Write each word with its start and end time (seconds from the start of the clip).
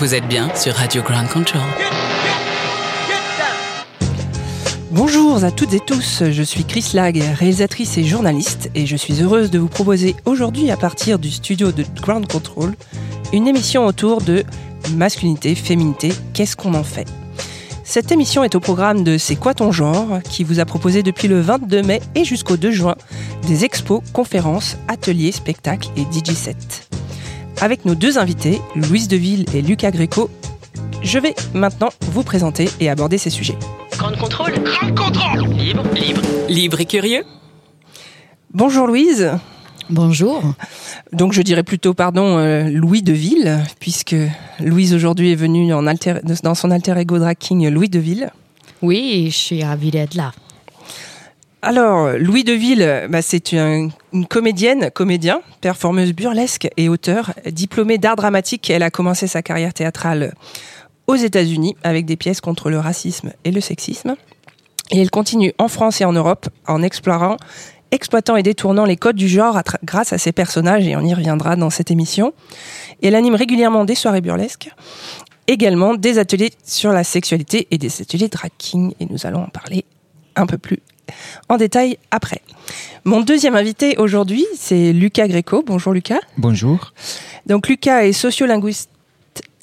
Vous 0.00 0.14
êtes 0.14 0.28
bien 0.28 0.54
sur 0.54 0.74
Radio 0.74 1.02
Ground 1.02 1.28
Control. 1.28 1.60
Bonjour 4.92 5.42
à 5.42 5.50
toutes 5.50 5.74
et 5.74 5.80
tous, 5.80 6.22
je 6.30 6.42
suis 6.44 6.62
Chris 6.62 6.90
Lag, 6.94 7.20
réalisatrice 7.36 7.98
et 7.98 8.04
journaliste, 8.04 8.70
et 8.76 8.86
je 8.86 8.94
suis 8.94 9.20
heureuse 9.20 9.50
de 9.50 9.58
vous 9.58 9.66
proposer 9.66 10.14
aujourd'hui 10.24 10.70
à 10.70 10.76
partir 10.76 11.18
du 11.18 11.32
studio 11.32 11.72
de 11.72 11.84
Ground 12.00 12.30
Control 12.30 12.76
une 13.32 13.48
émission 13.48 13.86
autour 13.86 14.22
de 14.22 14.44
masculinité, 14.94 15.56
féminité, 15.56 16.12
qu'est-ce 16.32 16.54
qu'on 16.54 16.74
en 16.74 16.84
fait? 16.84 17.08
Cette 17.82 18.12
émission 18.12 18.44
est 18.44 18.54
au 18.54 18.60
programme 18.60 19.02
de 19.02 19.18
C'est 19.18 19.34
quoi 19.34 19.52
ton 19.52 19.72
genre 19.72 20.20
qui 20.22 20.44
vous 20.44 20.60
a 20.60 20.64
proposé 20.64 21.02
depuis 21.02 21.26
le 21.26 21.40
22 21.40 21.82
mai 21.82 22.00
et 22.14 22.24
jusqu'au 22.24 22.56
2 22.56 22.70
juin 22.70 22.94
des 23.48 23.64
expos, 23.64 24.02
conférences, 24.12 24.76
ateliers, 24.86 25.32
spectacles 25.32 25.88
et 25.96 26.02
DJ 26.02 26.34
sets 26.34 26.87
avec 27.60 27.84
nos 27.84 27.94
deux 27.94 28.18
invités, 28.18 28.60
Louise 28.74 29.08
Deville 29.08 29.44
et 29.54 29.62
Lucas 29.62 29.90
Gréco. 29.90 30.30
Je 31.02 31.18
vais 31.18 31.34
maintenant 31.54 31.90
vous 32.12 32.22
présenter 32.22 32.68
et 32.80 32.88
aborder 32.88 33.18
ces 33.18 33.30
sujets. 33.30 33.56
Grande 33.96 34.16
contrôle. 34.16 34.52
Grande 34.62 34.96
contrôle. 34.96 35.54
Libre, 35.56 35.82
libre. 35.94 36.20
Libre 36.48 36.80
et 36.80 36.86
curieux. 36.86 37.24
Bonjour 38.52 38.86
Louise. 38.86 39.32
Bonjour. 39.90 40.42
Donc 41.12 41.32
je 41.32 41.42
dirais 41.42 41.62
plutôt 41.62 41.94
pardon 41.94 42.38
euh, 42.38 42.68
Louis 42.68 43.02
Deville, 43.02 43.58
puisque 43.80 44.16
Louise 44.60 44.94
aujourd'hui 44.94 45.32
est 45.32 45.36
venue 45.36 45.68
dans 45.68 46.54
son 46.54 46.70
alter 46.70 46.98
ego 46.98 47.18
drag 47.18 47.36
king 47.38 47.68
Louis 47.68 47.88
Deville. 47.88 48.30
Oui, 48.82 49.28
je 49.30 49.36
suis 49.36 49.64
ravie 49.64 49.90
d'être 49.90 50.14
là. 50.14 50.32
Alors, 51.60 52.10
Louis 52.18 52.44
Deville, 52.44 53.08
bah, 53.10 53.20
c'est 53.20 53.52
une, 53.52 53.90
comédienne, 54.28 54.90
comédien, 54.92 55.40
performeuse 55.60 56.12
burlesque 56.12 56.68
et 56.76 56.88
auteur, 56.88 57.32
diplômée 57.50 57.98
d'art 57.98 58.14
dramatique. 58.14 58.70
Elle 58.70 58.84
a 58.84 58.90
commencé 58.90 59.26
sa 59.26 59.42
carrière 59.42 59.74
théâtrale 59.74 60.34
aux 61.08 61.16
États-Unis 61.16 61.76
avec 61.82 62.06
des 62.06 62.16
pièces 62.16 62.40
contre 62.40 62.70
le 62.70 62.78
racisme 62.78 63.32
et 63.44 63.50
le 63.50 63.60
sexisme. 63.60 64.14
Et 64.92 65.00
elle 65.00 65.10
continue 65.10 65.52
en 65.58 65.66
France 65.66 66.00
et 66.00 66.04
en 66.04 66.12
Europe 66.12 66.48
en 66.68 66.80
explorant, 66.80 67.36
exploitant 67.90 68.36
et 68.36 68.44
détournant 68.44 68.84
les 68.84 68.96
codes 68.96 69.16
du 69.16 69.28
genre 69.28 69.60
grâce 69.82 70.12
à 70.12 70.18
ses 70.18 70.30
personnages, 70.32 70.86
et 70.86 70.94
on 70.94 71.00
y 71.00 71.12
reviendra 71.12 71.56
dans 71.56 71.70
cette 71.70 71.90
émission. 71.90 72.34
elle 73.02 73.16
anime 73.16 73.34
régulièrement 73.34 73.84
des 73.84 73.96
soirées 73.96 74.20
burlesques, 74.20 74.70
également 75.48 75.94
des 75.94 76.18
ateliers 76.18 76.52
sur 76.64 76.92
la 76.92 77.02
sexualité 77.02 77.66
et 77.72 77.78
des 77.78 78.00
ateliers 78.00 78.30
king, 78.58 78.94
et 79.00 79.06
nous 79.06 79.26
allons 79.26 79.42
en 79.42 79.48
parler 79.48 79.84
un 80.36 80.46
peu 80.46 80.56
plus 80.56 80.78
en 81.48 81.56
détail 81.56 81.98
après. 82.10 82.42
Mon 83.04 83.20
deuxième 83.20 83.56
invité 83.56 83.96
aujourd'hui, 83.98 84.46
c'est 84.56 84.92
Lucas 84.92 85.28
Gréco. 85.28 85.62
Bonjour 85.66 85.92
Lucas. 85.92 86.20
Bonjour. 86.36 86.92
Donc 87.46 87.68
Lucas 87.68 88.04
est 88.04 88.12
sociolinguiste, 88.12 88.90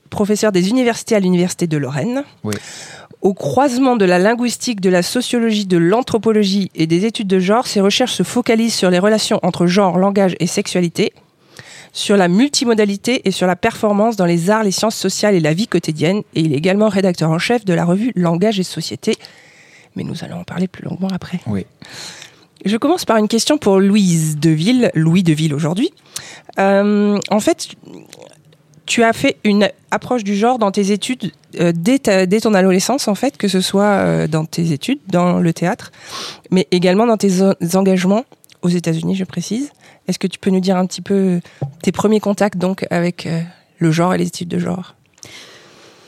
professeur 0.09 0.51
des 0.51 0.69
universités 0.69 1.15
à 1.15 1.19
l'Université 1.19 1.67
de 1.67 1.77
Lorraine. 1.77 2.23
Oui. 2.43 2.55
Au 3.21 3.33
croisement 3.33 3.95
de 3.95 4.05
la 4.05 4.19
linguistique, 4.19 4.81
de 4.81 4.89
la 4.89 5.01
sociologie, 5.01 5.65
de 5.65 5.77
l'anthropologie 5.77 6.69
et 6.75 6.85
des 6.85 7.05
études 7.05 7.27
de 7.27 7.39
genre, 7.39 7.65
ses 7.65 7.81
recherches 7.81 8.13
se 8.13 8.23
focalisent 8.23 8.75
sur 8.75 8.89
les 8.89 8.99
relations 8.99 9.39
entre 9.41 9.65
genre, 9.65 9.97
langage 9.97 10.35
et 10.39 10.47
sexualité, 10.47 11.11
sur 11.91 12.17
la 12.17 12.27
multimodalité 12.27 13.21
et 13.25 13.31
sur 13.31 13.47
la 13.47 13.55
performance 13.55 14.15
dans 14.15 14.25
les 14.25 14.49
arts, 14.49 14.63
les 14.63 14.71
sciences 14.71 14.95
sociales 14.95 15.33
et 15.33 15.39
la 15.39 15.53
vie 15.53 15.67
quotidienne. 15.67 16.21
Et 16.35 16.41
il 16.41 16.53
est 16.53 16.57
également 16.57 16.89
rédacteur 16.89 17.31
en 17.31 17.39
chef 17.39 17.65
de 17.65 17.73
la 17.73 17.85
revue 17.85 18.11
Langage 18.15 18.59
et 18.59 18.63
Société, 18.63 19.15
mais 19.95 20.03
nous 20.03 20.23
allons 20.23 20.39
en 20.39 20.43
parler 20.43 20.67
plus 20.67 20.83
longuement 20.83 21.09
après. 21.11 21.39
Oui. 21.47 21.65
Je 22.65 22.77
commence 22.77 23.05
par 23.05 23.17
une 23.17 23.27
question 23.27 23.57
pour 23.59 23.79
Louise 23.79 24.37
Deville, 24.37 24.91
Louis 24.95 25.21
Deville 25.21 25.53
aujourd'hui. 25.53 25.93
Euh, 26.57 27.19
en 27.29 27.39
fait, 27.39 27.67
tu 28.87 29.03
as 29.03 29.13
fait 29.13 29.37
une 29.43 29.69
approche 29.91 30.23
du 30.23 30.35
genre 30.35 30.57
dans 30.57 30.71
tes 30.71 30.91
études 30.91 31.31
euh, 31.59 31.71
dès, 31.75 31.99
dès, 31.99 32.41
ton 32.41 32.55
adolescence, 32.55 33.07
en 33.07 33.13
fait, 33.13 33.37
que 33.37 33.47
ce 33.47 33.61
soit 33.61 33.83
euh, 33.83 34.27
dans 34.27 34.45
tes 34.45 34.71
études, 34.71 34.99
dans 35.07 35.39
le 35.39 35.53
théâtre, 35.53 35.91
mais 36.49 36.67
également 36.71 37.05
dans 37.05 37.17
tes 37.17 37.43
engagements 37.75 38.25
aux 38.63 38.69
États-Unis, 38.69 39.15
je 39.15 39.25
précise. 39.25 39.71
Est-ce 40.07 40.17
que 40.17 40.27
tu 40.27 40.39
peux 40.39 40.49
nous 40.49 40.59
dire 40.59 40.75
un 40.75 40.87
petit 40.87 41.01
peu 41.01 41.41
tes 41.83 41.91
premiers 41.91 42.19
contacts 42.19 42.57
donc 42.57 42.85
avec 42.89 43.27
le 43.79 43.91
genre 43.91 44.13
et 44.13 44.17
les 44.17 44.27
études 44.27 44.49
de 44.49 44.59
genre? 44.59 44.95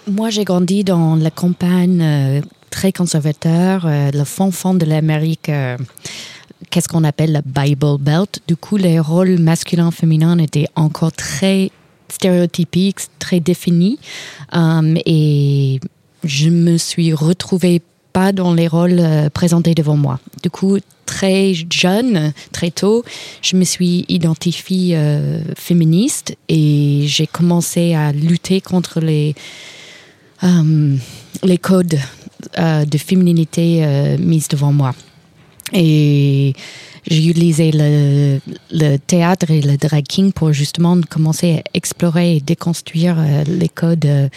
Moi, 0.09 0.29
j'ai 0.29 0.45
grandi 0.45 0.85
dans 0.85 1.15
la 1.15 1.29
campagne 1.29 2.41
très 2.69 2.93
conservateur, 2.93 3.85
euh, 3.85 4.09
le 4.11 4.23
fond 4.23 4.51
fond 4.51 4.73
de 4.73 4.85
l'Amérique. 4.85 5.49
Euh, 5.49 5.77
qu'est-ce 6.69 6.87
qu'on 6.87 7.03
appelle 7.03 7.33
le 7.33 7.41
Bible 7.43 7.97
Belt. 7.99 8.39
Du 8.47 8.55
coup, 8.55 8.77
les 8.77 9.01
rôles 9.01 9.37
masculins 9.37 9.91
féminins 9.91 10.37
étaient 10.37 10.67
encore 10.75 11.11
très 11.11 11.71
stéréotypiques, 12.07 12.99
très 13.19 13.41
définis. 13.41 13.99
Euh, 14.55 14.95
et 15.05 15.81
je 16.23 16.49
me 16.49 16.77
suis 16.77 17.13
retrouvée 17.13 17.81
pas 18.13 18.31
dans 18.31 18.53
les 18.53 18.67
rôles 18.67 19.01
présentés 19.33 19.75
devant 19.75 19.97
moi. 19.97 20.19
Du 20.41 20.49
coup, 20.49 20.77
très 21.05 21.53
jeune, 21.69 22.31
très 22.53 22.71
tôt, 22.71 23.03
je 23.41 23.57
me 23.57 23.63
suis 23.63 24.05
identifiée 24.07 24.97
féministe 25.55 26.35
et 26.49 27.03
j'ai 27.05 27.27
commencé 27.27 27.93
à 27.93 28.11
lutter 28.11 28.59
contre 28.59 28.99
les, 29.01 29.35
les 30.41 31.57
codes 31.57 31.99
euh, 32.59 32.85
de 32.85 32.97
féminité 32.97 33.83
euh, 33.83 34.17
mise 34.19 34.47
devant 34.47 34.71
moi. 34.71 34.93
Et 35.73 36.53
j'ai 37.09 37.25
utilisé 37.25 37.71
le, 37.73 38.39
le, 38.71 38.97
théâtre 38.97 39.49
et 39.49 39.61
le 39.61 39.75
drag 39.75 40.03
king 40.03 40.31
pour 40.31 40.53
justement 40.53 40.99
commencer 41.09 41.57
à 41.57 41.63
explorer 41.73 42.37
et 42.37 42.39
déconstruire 42.39 43.15
euh, 43.17 43.43
les 43.47 43.69
codes. 43.69 44.29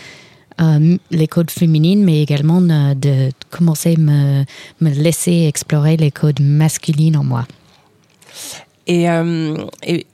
les 1.10 1.28
codes 1.28 1.50
féminines, 1.50 2.04
mais 2.04 2.22
également 2.22 2.60
de 2.60 3.30
commencer 3.50 3.94
à 3.96 4.00
me, 4.00 4.44
me 4.80 4.90
laisser 4.90 5.46
explorer 5.46 5.96
les 5.96 6.10
codes 6.10 6.40
masculins 6.40 7.18
en 7.18 7.24
moi. 7.24 7.46
Et, 8.86 9.06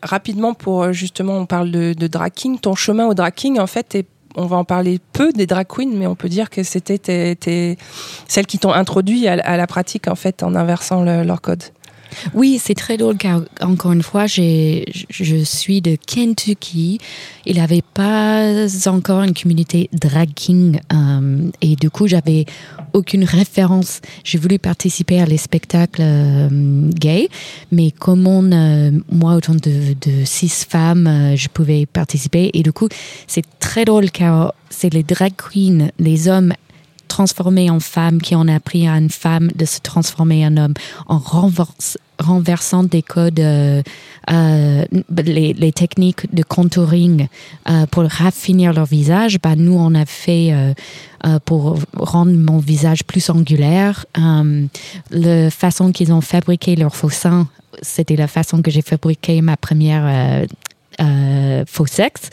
rapidement, 0.03 0.55
pour 0.55 0.93
justement, 0.93 1.39
on 1.39 1.47
parle 1.47 1.73
de, 1.73 1.95
de 1.95 2.57
ton 2.59 2.75
chemin 2.77 3.07
au 3.07 3.15
drag 3.15 3.35
king, 3.35 3.59
en 3.59 3.67
fait, 3.67 3.95
est 3.97 4.07
on 4.37 4.47
va 4.47 4.57
en 4.57 4.65
parler 4.65 5.01
peu 5.13 5.33
des 5.33 5.47
drag 5.47 5.67
queens, 5.67 5.93
mais 5.95 6.07
on 6.07 6.15
peut 6.15 6.29
dire 6.29 6.51
que 6.51 6.63
c'était 6.63 7.77
celles 8.29 8.47
qui 8.47 8.59
t'ont 8.59 8.73
introduit 8.73 9.27
à, 9.29 9.57
la 9.57 9.67
pratique 9.67 10.09
en 10.09 10.15
fait 10.15 10.43
en 10.43 10.55
inversant 10.55 11.03
leur 11.03 11.41
code. 11.41 11.63
Oui, 12.35 12.61
c'est 12.63 12.75
très 12.75 12.97
drôle 12.97 13.17
car, 13.17 13.43
encore 13.61 13.93
une 13.93 14.03
fois, 14.03 14.27
je 14.27 14.85
suis 15.45 15.81
de 15.81 15.97
Kentucky. 16.07 16.99
Il 17.45 17.55
n'y 17.55 17.61
avait 17.61 17.83
pas 17.83 18.67
encore 18.87 19.23
une 19.23 19.35
communauté 19.35 19.89
drag 19.93 20.31
king. 20.35 20.81
Euh, 20.93 21.51
et 21.61 21.77
du 21.77 21.91
coup, 21.91 22.07
j'avais 22.07 22.47
aucune 22.93 23.25
référence. 23.25 24.01
J'ai 24.25 24.39
voulu 24.39 24.59
participer 24.59 25.21
à 25.21 25.27
les 25.27 25.37
spectacles 25.37 26.03
euh, 26.03 26.91
gays, 26.93 27.29
mais 27.73 27.91
comment 27.91 28.43
euh, 28.43 28.91
moi, 29.11 29.35
autant 29.35 29.55
de, 29.55 29.95
de 30.01 30.25
six 30.25 30.65
femmes, 30.69 31.35
je 31.37 31.49
pouvais 31.49 31.87
participer. 31.87 32.51
Et 32.55 32.63
du 32.63 32.73
coup, 32.73 32.89
c'est 33.27 33.45
très 33.61 33.85
drôle 33.85 34.11
car 34.11 34.55
c'est 34.71 34.93
les 34.93 35.03
drag 35.03 35.33
queens, 35.37 35.91
les 35.99 36.29
hommes 36.29 36.53
transformés 37.17 37.71
en 37.71 37.81
femmes, 37.81 38.21
qui 38.21 38.35
ont 38.37 38.47
appris 38.47 38.87
à 38.87 38.99
une 38.99 39.09
femme 39.09 39.49
de 39.55 39.65
se 39.65 39.81
transformer 39.81 40.47
en 40.47 40.59
homme, 40.59 40.75
en 41.07 41.19
renversant 42.19 42.83
des 42.83 43.01
codes, 43.01 43.41
euh, 43.41 43.83
euh, 44.31 44.85
les, 45.25 45.73
techniques 45.73 46.35
de 46.35 46.43
contouring 46.43 47.29
euh, 47.71 47.87
pour 47.87 48.05
raffinir 48.05 48.75
leur 48.75 48.85
visage. 48.85 49.39
Bah, 49.43 49.57
nous, 49.57 49.73
on 49.79 49.95
a 49.95 50.05
fait 50.05 50.53
pour 51.47 51.79
rendre 51.97 52.33
mon 52.33 52.59
visage 52.59 53.03
plus 53.05 53.31
angulaire. 53.31 54.05
la 55.11 55.51
façon 55.51 55.93
qu'ils 55.93 56.13
ont 56.13 56.21
fabriqué 56.21 56.77
leur 56.77 56.95
faux 56.95 57.09
sein, 57.09 57.49
c'était 57.81 58.17
la 58.17 58.29
façon 58.29 58.61
que 58.61 58.71
j'ai 58.71 58.83
fabriqué 58.83 59.41
ma 59.41 59.57
première 59.57 60.47
euh, 60.99 61.65
faux 61.67 61.87
sexe. 61.87 62.31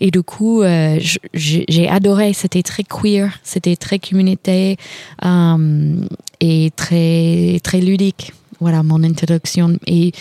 Et 0.00 0.10
du 0.10 0.22
coup, 0.22 0.62
euh, 0.62 0.98
j'ai 1.34 1.88
adoré. 1.88 2.32
C'était 2.32 2.62
très 2.62 2.82
queer, 2.82 3.38
c'était 3.42 3.76
très 3.76 3.98
communauté 3.98 4.78
euh, 5.24 6.00
et 6.40 6.70
très 6.76 7.60
très 7.62 7.80
ludique. 7.80 8.32
Voilà 8.58 8.82
mon 8.82 9.02
introduction. 9.04 9.78
Et 9.86 10.12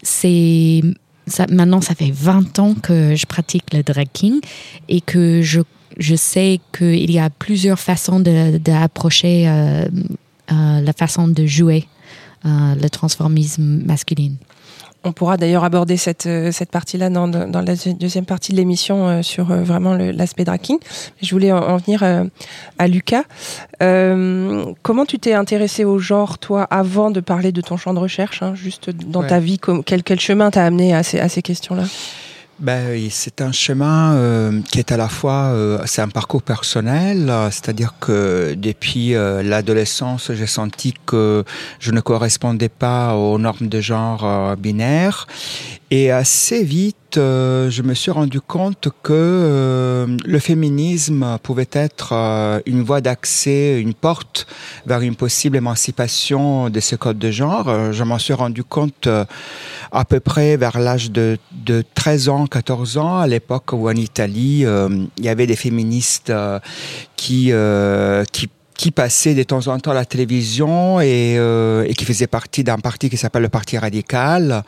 c'est 0.00 0.80
ça, 1.26 1.46
maintenant, 1.50 1.80
ça 1.80 1.96
fait 1.96 2.12
20 2.12 2.58
ans 2.60 2.74
que 2.74 3.16
je 3.16 3.26
pratique 3.26 3.72
le 3.72 3.82
drag 3.82 4.08
king 4.12 4.40
et 4.88 5.00
que 5.00 5.42
je, 5.42 5.60
je 5.98 6.14
sais 6.14 6.60
qu'il 6.76 7.10
y 7.10 7.18
a 7.18 7.30
plusieurs 7.30 7.80
façons 7.80 8.20
d'approcher 8.20 9.44
la 10.48 10.92
façon 10.92 11.26
de 11.26 11.46
jouer 11.46 11.86
le 12.44 12.88
transformisme 12.88 13.82
masculin. 13.84 14.32
On 15.02 15.12
pourra 15.12 15.38
d'ailleurs 15.38 15.64
aborder 15.64 15.96
cette, 15.96 16.26
euh, 16.26 16.52
cette 16.52 16.70
partie-là 16.70 17.08
dans, 17.08 17.26
dans, 17.26 17.62
la 17.62 17.74
deuxième 17.94 18.26
partie 18.26 18.52
de 18.52 18.58
l'émission 18.58 19.08
euh, 19.08 19.22
sur 19.22 19.50
euh, 19.50 19.62
vraiment 19.62 19.94
l'aspect 19.94 20.44
tracking. 20.44 20.78
Je 21.22 21.30
voulais 21.30 21.52
en, 21.52 21.78
venir 21.78 22.02
à 22.78 22.88
Lucas. 22.88 23.24
comment 23.78 25.06
tu 25.06 25.18
t'es 25.18 25.32
intéressé 25.32 25.84
au 25.84 25.98
genre, 25.98 26.38
toi, 26.38 26.64
avant 26.64 27.10
de 27.10 27.20
parler 27.20 27.50
de 27.50 27.60
ton 27.62 27.76
champ 27.76 27.94
de 27.94 27.98
recherche, 27.98 28.42
hein, 28.42 28.54
juste 28.54 28.90
dans 28.90 29.22
ta 29.22 29.40
vie, 29.40 29.58
quel, 29.86 30.02
quel 30.02 30.20
chemin 30.20 30.50
t'a 30.50 30.64
amené 30.66 30.94
à 30.94 31.02
ces, 31.02 31.18
à 31.18 31.28
ces 31.28 31.42
questions-là? 31.42 31.84
Ben, 32.60 33.08
c'est 33.10 33.40
un 33.40 33.52
chemin 33.52 34.14
euh, 34.14 34.60
qui 34.70 34.78
est 34.78 34.92
à 34.92 34.96
la 34.96 35.08
fois, 35.08 35.52
euh, 35.52 35.82
c'est 35.86 36.02
un 36.02 36.08
parcours 36.08 36.42
personnel, 36.42 37.30
euh, 37.30 37.50
c'est-à-dire 37.50 37.94
que 37.98 38.54
depuis 38.56 39.12
l'adolescence, 39.12 40.30
j'ai 40.32 40.46
senti 40.46 40.94
que 41.06 41.44
je 41.78 41.90
ne 41.90 42.00
correspondais 42.00 42.68
pas 42.68 43.14
aux 43.14 43.38
normes 43.38 43.68
de 43.68 43.80
genre 43.80 44.56
binaire, 44.56 45.26
et 45.90 46.10
assez 46.10 46.62
vite, 46.62 46.96
je 47.16 47.82
me 47.82 47.94
suis 47.94 48.10
rendu 48.10 48.40
compte 48.40 48.88
que 49.02 50.06
le 50.24 50.38
féminisme 50.38 51.38
pouvait 51.42 51.68
être 51.72 52.12
une 52.66 52.82
voie 52.82 53.00
d'accès, 53.00 53.80
une 53.80 53.94
porte 53.94 54.46
vers 54.86 55.00
une 55.00 55.16
possible 55.16 55.56
émancipation 55.56 56.70
de 56.70 56.80
ce 56.80 56.96
code 56.96 57.18
de 57.18 57.30
genre. 57.30 57.92
je 57.92 58.04
m'en 58.04 58.18
suis 58.18 58.34
rendu 58.34 58.64
compte 58.64 59.08
à 59.92 60.04
peu 60.04 60.20
près 60.20 60.56
vers 60.56 60.78
l'âge 60.78 61.10
de, 61.10 61.38
de 61.52 61.84
13 61.94 62.28
ans, 62.28 62.46
14 62.46 62.98
ans, 62.98 63.18
à 63.18 63.26
l'époque 63.26 63.72
où 63.72 63.88
en 63.88 63.94
Italie, 63.94 64.64
euh, 64.64 64.88
il 65.18 65.24
y 65.24 65.28
avait 65.28 65.46
des 65.46 65.56
féministes 65.56 66.30
euh, 66.30 66.58
euh, 67.30 68.24
qui 68.32 68.48
qui 68.80 68.92
passait 68.92 69.34
de 69.34 69.42
temps 69.42 69.68
en 69.68 69.78
temps 69.78 69.90
à 69.90 69.94
la 69.94 70.06
télévision 70.06 71.02
et, 71.02 71.36
euh, 71.36 71.84
et 71.86 71.92
qui 71.92 72.06
faisait 72.06 72.26
partie 72.26 72.64
d'un 72.64 72.78
parti 72.78 73.10
qui 73.10 73.18
s'appelle 73.18 73.42
le 73.42 73.50
Parti 73.50 73.76
radical, 73.76 74.62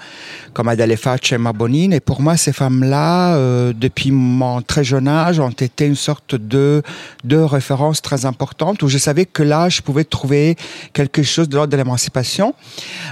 comme 0.52 0.68
Adele 0.68 0.98
Faccia 0.98 1.36
et 1.36 1.38
Mabonine. 1.38 1.94
Et 1.94 2.00
pour 2.00 2.20
moi, 2.20 2.36
ces 2.36 2.52
femmes-là, 2.52 3.36
euh, 3.36 3.72
depuis 3.74 4.10
mon 4.10 4.60
très 4.60 4.84
jeune 4.84 5.08
âge, 5.08 5.40
ont 5.40 5.48
été 5.48 5.86
une 5.86 5.96
sorte 5.96 6.34
de, 6.34 6.82
de 7.24 7.38
référence 7.38 8.02
très 8.02 8.26
importante 8.26 8.82
où 8.82 8.88
je 8.88 8.98
savais 8.98 9.24
que 9.24 9.42
là, 9.42 9.70
je 9.70 9.80
pouvais 9.80 10.04
trouver 10.04 10.56
quelque 10.92 11.22
chose 11.22 11.48
de 11.48 11.54
l'ordre 11.56 11.72
de 11.72 11.78
l'émancipation. 11.78 12.54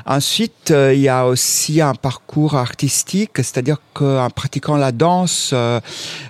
Ensuite, 0.04 0.70
euh, 0.70 0.92
il 0.92 1.00
y 1.00 1.08
a 1.08 1.26
aussi 1.26 1.80
un 1.80 1.94
parcours 1.94 2.56
artistique, 2.56 3.36
c'est-à-dire 3.36 3.78
qu'en 3.94 4.28
pratiquant 4.28 4.76
la 4.76 4.92
danse, 4.92 5.52
euh, 5.54 5.80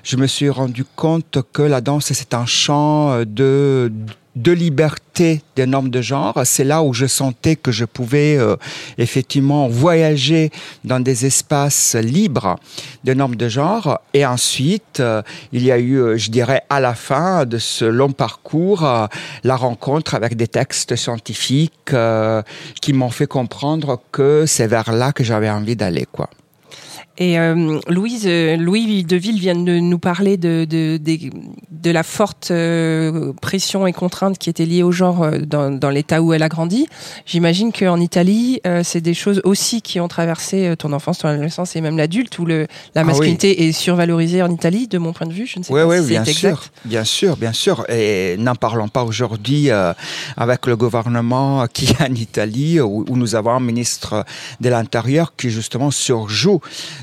je 0.04 0.16
me 0.16 0.28
suis 0.28 0.48
rendu 0.48 0.84
compte 0.84 1.38
que 1.52 1.62
la 1.62 1.80
danse, 1.80 2.12
c'est 2.12 2.34
un 2.34 2.46
champ 2.46 3.18
de 3.24 3.90
de 3.90 3.90
liberté 4.34 5.42
des 5.56 5.66
normes 5.66 5.90
de 5.90 6.00
genre. 6.00 6.40
C'est 6.44 6.64
là 6.64 6.82
où 6.82 6.92
je 6.92 7.06
sentais 7.06 7.56
que 7.56 7.72
je 7.72 7.84
pouvais 7.84 8.36
euh, 8.36 8.56
effectivement 8.98 9.68
voyager 9.68 10.50
dans 10.84 11.00
des 11.00 11.26
espaces 11.26 11.94
libres 11.94 12.56
des 13.04 13.14
normes 13.14 13.36
de 13.36 13.48
genre. 13.48 14.00
Et 14.14 14.24
ensuite, 14.24 15.00
euh, 15.00 15.22
il 15.52 15.64
y 15.64 15.72
a 15.72 15.78
eu, 15.78 15.96
euh, 15.96 16.16
je 16.16 16.30
dirais, 16.30 16.62
à 16.70 16.80
la 16.80 16.94
fin 16.94 17.44
de 17.44 17.58
ce 17.58 17.84
long 17.84 18.12
parcours, 18.12 18.88
la 19.44 19.56
rencontre 19.56 20.14
avec 20.14 20.36
des 20.36 20.48
textes 20.48 20.96
scientifiques 20.96 21.94
qui 22.80 22.92
m'ont 22.92 23.10
fait 23.10 23.26
comprendre 23.26 24.00
que 24.12 24.44
c'est 24.46 24.66
vers 24.66 24.92
là 24.92 25.12
que 25.12 25.24
j'avais 25.24 25.50
envie 25.50 25.76
d'aller, 25.76 26.06
quoi. 26.10 26.28
Et 27.18 27.38
euh, 27.38 27.78
Louise, 27.88 28.24
euh, 28.26 28.56
Louis 28.56 29.04
Deville 29.04 29.38
vient 29.38 29.54
de 29.54 29.78
nous 29.78 29.98
parler 29.98 30.36
de, 30.36 30.64
de, 30.64 30.98
de, 30.98 31.90
la 31.90 32.02
forte 32.02 32.50
euh, 32.50 33.32
pression 33.42 33.86
et 33.86 33.92
contrainte 33.92 34.38
qui 34.38 34.48
était 34.48 34.64
liée 34.64 34.82
au 34.82 34.92
genre 34.92 35.30
dans, 35.42 35.70
dans 35.70 35.90
l'état 35.90 36.22
où 36.22 36.32
elle 36.32 36.42
a 36.42 36.48
grandi. 36.48 36.86
J'imagine 37.26 37.72
qu'en 37.72 38.00
Italie, 38.00 38.60
c'est 38.82 39.00
des 39.00 39.14
choses 39.14 39.42
aussi 39.44 39.82
qui 39.82 40.00
ont 40.00 40.08
traversé 40.08 40.74
ton 40.78 40.92
enfance, 40.92 41.18
ton 41.18 41.28
adolescence 41.28 41.76
et 41.76 41.80
même 41.80 41.96
l'adulte, 41.96 42.38
où 42.38 42.46
le, 42.46 42.66
la 42.94 43.02
ah 43.02 43.04
masculinité 43.04 43.66
est 43.66 43.72
survalorisée 43.72 44.42
en 44.42 44.50
Italie, 44.50 44.88
de 44.88 44.98
mon 44.98 45.12
point 45.12 45.26
de 45.26 45.32
vue. 45.32 45.46
Je 45.46 45.58
ne 45.58 45.64
sais 45.64 45.72
pas 45.72 45.86
oui, 45.86 45.98
si 46.02 46.08
bien 46.08 46.24
sûr, 46.24 46.48
exact. 46.48 46.72
bien 46.84 47.04
sûr, 47.04 47.36
bien 47.36 47.52
sûr. 47.52 47.84
Et 47.90 48.36
n'en 48.38 48.54
parlons 48.54 48.88
pas 48.88 49.04
aujourd'hui 49.04 49.68
avec 50.36 50.66
le 50.66 50.76
gouvernement 50.76 51.66
qui 51.72 51.86
est 51.86 52.00
en 52.00 52.14
Italie, 52.14 52.80
où, 52.80 53.04
où 53.08 53.16
nous 53.16 53.34
avons 53.34 53.50
un 53.50 53.60
ministre 53.60 54.24
de 54.60 54.68
l'Intérieur 54.68 55.34
qui 55.36 55.50
justement 55.50 55.90
surjoue 55.90 56.60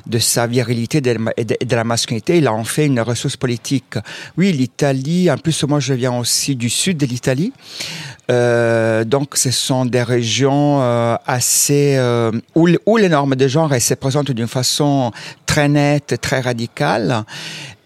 de 0.07 0.19
sa 0.19 0.47
virilité 0.47 0.97
et 0.97 1.01
de, 1.45 1.75
la 1.75 1.83
masculinité, 1.83 2.37
il 2.37 2.47
a 2.47 2.53
en 2.53 2.63
fait 2.63 2.85
une 2.85 2.99
ressource 3.01 3.37
politique. 3.37 3.95
Oui, 4.37 4.51
l'Italie, 4.51 5.29
en 5.29 5.37
plus 5.37 5.63
moi 5.63 5.79
je 5.79 5.93
viens 5.93 6.17
aussi 6.17 6.55
du 6.55 6.69
sud 6.69 6.97
de 6.97 7.05
l'Italie, 7.05 7.53
euh, 8.29 9.05
donc, 9.05 9.37
ce 9.37 9.51
sont 9.51 9.85
des 9.85 10.03
régions 10.03 10.81
euh, 10.81 11.15
assez 11.25 11.95
euh, 11.97 12.31
où, 12.55 12.67
où, 12.85 12.97
les 12.97 13.09
normes 13.09 13.35
de 13.35 13.47
genre 13.47 13.73
se 13.79 13.93
présentent 13.93 14.31
d'une 14.31 14.47
façon 14.47 15.11
très 15.45 15.69
nette, 15.69 16.17
très 16.21 16.41
radicale, 16.41 17.23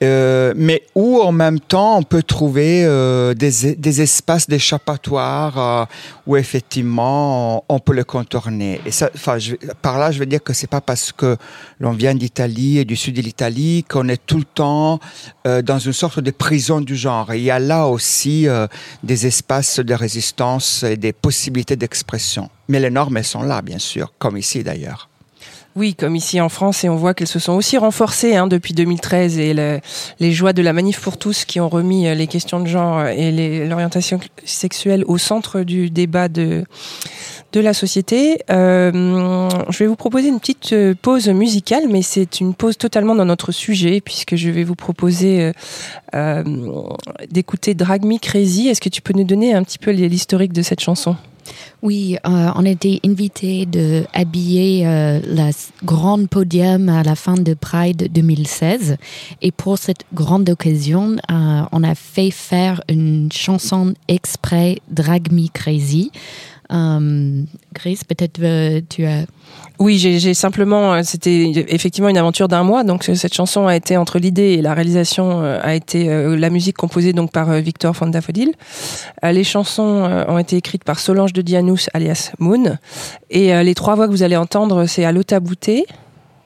euh, 0.03 0.53
mais 0.55 0.83
où 0.95 1.19
en 1.21 1.31
même 1.31 1.59
temps 1.59 1.97
on 1.97 2.03
peut 2.03 2.23
trouver 2.23 2.83
euh, 2.85 3.33
des, 3.35 3.75
des, 3.75 4.01
espaces 4.01 4.49
d'échappatoire 4.49 5.59
euh, 5.59 5.85
où 6.25 6.35
effectivement 6.37 7.63
on, 7.69 7.79
peut 7.79 7.93
le 7.93 8.03
contourner. 8.03 8.81
Et 8.85 8.91
ça, 8.91 9.11
enfin, 9.13 9.37
par 9.81 9.99
là, 9.99 10.11
je 10.11 10.17
veux 10.17 10.25
dire 10.25 10.41
que 10.41 10.53
c'est 10.53 10.69
pas 10.69 10.81
parce 10.81 11.11
que 11.11 11.37
l'on 11.79 11.91
vient 11.91 12.15
d'Italie 12.15 12.79
et 12.79 12.85
du 12.85 12.95
sud 12.95 13.15
de 13.15 13.21
l'Italie 13.21 13.85
qu'on 13.87 14.07
est 14.07 14.25
tout 14.25 14.37
le 14.37 14.43
temps 14.43 14.99
euh, 15.45 15.61
dans 15.61 15.77
une 15.77 15.93
sorte 15.93 16.19
de 16.19 16.31
prison 16.31 16.81
du 16.81 16.95
genre. 16.95 17.33
il 17.33 17.43
y 17.43 17.51
a 17.51 17.59
là 17.59 17.87
aussi 17.87 18.47
des 19.03 19.27
espaces 19.27 19.79
de 19.79 19.93
résistance 19.93 20.83
et 20.83 20.97
des 20.97 21.13
possibilités 21.13 21.75
d'expression. 21.75 22.49
Mais 22.69 22.79
les 22.79 22.89
normes, 22.89 23.17
elles 23.17 23.23
sont 23.23 23.43
là, 23.43 23.61
bien 23.61 23.79
sûr, 23.79 24.13
comme 24.17 24.37
ici 24.37 24.63
d'ailleurs. 24.63 25.10
Oui, 25.75 25.95
comme 25.95 26.15
ici 26.15 26.41
en 26.41 26.49
France, 26.49 26.83
et 26.83 26.89
on 26.89 26.97
voit 26.97 27.13
qu'elles 27.13 27.27
se 27.27 27.39
sont 27.39 27.53
aussi 27.53 27.77
renforcées 27.77 28.35
hein, 28.35 28.47
depuis 28.47 28.73
2013 28.73 29.39
et 29.39 29.53
les 30.19 30.31
joies 30.31 30.53
de 30.53 30.61
la 30.61 30.73
manif 30.73 30.99
pour 30.99 31.17
tous 31.17 31.45
qui 31.45 31.59
ont 31.59 31.69
remis 31.69 32.07
euh, 32.07 32.13
les 32.13 32.27
questions 32.27 32.59
de 32.59 32.67
genre 32.67 33.05
et 33.07 33.67
l'orientation 33.67 34.19
sexuelle 34.43 35.03
au 35.07 35.17
centre 35.17 35.61
du 35.61 35.89
débat 35.89 36.27
de 36.27 36.65
la 37.59 37.73
société. 37.73 38.39
Euh, 38.49 39.49
je 39.69 39.79
vais 39.79 39.87
vous 39.87 39.95
proposer 39.95 40.29
une 40.29 40.39
petite 40.39 40.73
euh, 40.73 40.93
pause 40.99 41.27
musicale, 41.29 41.83
mais 41.89 42.01
c'est 42.01 42.39
une 42.39 42.53
pause 42.53 42.77
totalement 42.77 43.15
dans 43.15 43.25
notre 43.25 43.51
sujet 43.51 44.01
puisque 44.01 44.35
je 44.35 44.49
vais 44.49 44.63
vous 44.63 44.75
proposer 44.75 45.51
euh, 46.15 46.43
d'écouter 47.29 47.73
Drag 47.73 48.05
Me 48.05 48.17
Crazy. 48.17 48.69
Est-ce 48.69 48.81
que 48.81 48.89
tu 48.89 49.01
peux 49.01 49.13
nous 49.13 49.23
donner 49.23 49.53
un 49.53 49.63
petit 49.63 49.79
peu 49.79 49.91
l'historique 49.91 50.53
de 50.53 50.61
cette 50.61 50.79
chanson? 50.79 51.15
Oui, 51.81 52.17
euh, 52.25 52.51
on 52.55 52.65
était 52.65 52.99
invité 53.05 53.65
de 53.65 54.03
habiller 54.13 54.85
euh, 54.85 55.19
la 55.25 55.49
grande 55.83 56.29
podium 56.29 56.89
à 56.89 57.03
la 57.03 57.15
fin 57.15 57.33
de 57.33 57.53
Pride 57.53 58.11
2016. 58.11 58.97
Et 59.41 59.51
pour 59.51 59.77
cette 59.77 60.03
grande 60.13 60.49
occasion, 60.49 61.15
euh, 61.31 61.61
on 61.71 61.83
a 61.83 61.95
fait 61.95 62.31
faire 62.31 62.81
une 62.87 63.31
chanson 63.31 63.93
exprès 64.07 64.77
Drag 64.89 65.31
Me 65.31 65.47
Crazy. 65.51 66.11
Grace, 66.71 68.03
peut-être 68.05 68.39
tu 68.89 69.05
as 69.05 69.25
oui, 69.81 69.97
j'ai 69.97 70.35
simplement, 70.35 70.93
euh, 70.93 71.01
c'était 71.03 71.65
effectivement 71.69 72.07
une 72.07 72.17
aventure 72.17 72.47
d'un 72.47 72.61
mois. 72.61 72.83
Donc 72.83 73.03
cette 73.03 73.33
chanson 73.33 73.65
a 73.65 73.75
été 73.75 73.97
entre 73.97 74.19
l'idée 74.19 74.51
et 74.51 74.61
la 74.61 74.75
réalisation 74.75 75.41
euh, 75.41 75.59
a 75.59 75.73
été 75.73 76.07
euh, 76.07 76.37
la 76.37 76.51
musique 76.51 76.77
composée 76.77 77.13
donc 77.13 77.31
par 77.31 77.51
Victor 77.53 77.95
Fondafodil. 77.95 78.51
Les 79.23 79.43
chansons 79.43 80.25
ont 80.27 80.37
été 80.37 80.55
écrites 80.57 80.83
par 80.83 80.99
Solange 80.99 81.33
de 81.33 81.41
Dianous 81.41 81.87
alias 81.93 82.31
Moon. 82.37 82.77
Et 83.31 83.63
les 83.63 83.75
trois 83.75 83.95
voix 83.95 84.05
que 84.07 84.11
vous 84.11 84.23
allez 84.23 84.37
entendre, 84.37 84.85
c'est 84.85 85.03
Alota 85.03 85.39
Bouté. 85.39 85.85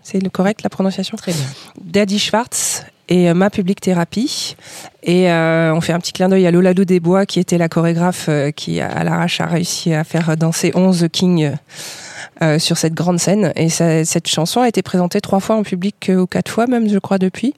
C'est 0.02 0.22
le 0.22 0.30
correct 0.30 0.62
la 0.64 0.70
prononciation? 0.70 1.18
Très 1.18 1.34
bien. 1.34 1.46
Daddy 1.84 2.20
Schwartz 2.20 2.86
et 3.10 3.34
Ma 3.34 3.50
Public 3.50 3.82
Thérapie. 3.82 4.56
Et 5.04 5.30
on 5.30 5.82
fait 5.82 5.94
un 5.94 6.00
petit 6.00 6.14
clin 6.14 6.30
d'œil 6.30 6.48
à 6.48 6.52
Lola 6.52 6.74
Desbois, 6.74 7.26
qui 7.26 7.40
était 7.40 7.58
la 7.58 7.70
chorégraphe 7.70 8.30
qui, 8.56 8.82
à 8.82 9.04
l'arrache, 9.04 9.42
a 9.42 9.46
réussi 9.46 9.94
à 9.94 10.04
faire 10.04 10.36
danser 10.38 10.72
11 10.74 11.08
kings 11.12 11.52
euh, 12.42 12.60
sur 12.60 12.78
cette 12.78 12.94
grande 12.94 13.18
scène. 13.18 13.54
Et 13.56 13.70
ça, 13.70 14.04
cette 14.04 14.28
chanson 14.28 14.60
a 14.60 14.68
été 14.68 14.82
présentée 14.82 15.22
trois 15.22 15.40
fois 15.40 15.56
en 15.56 15.64
public, 15.64 16.12
ou 16.14 16.26
quatre 16.26 16.52
fois 16.52 16.68
même, 16.68 16.90
je 16.90 17.00
crois, 17.00 17.18
depuis, 17.18 17.54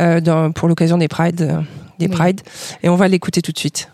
euh, 0.00 0.20
dans, 0.20 0.50
pour 0.50 0.66
l'occasion 0.66 0.98
des 0.98 1.06
Pride, 1.06 1.42
euh, 1.42 1.60
des 2.00 2.08
Pride. 2.08 2.40
Et 2.82 2.88
on 2.88 2.96
va 2.96 3.06
l'écouter 3.06 3.42
tout 3.42 3.52
de 3.52 3.58
suite. 3.58 3.88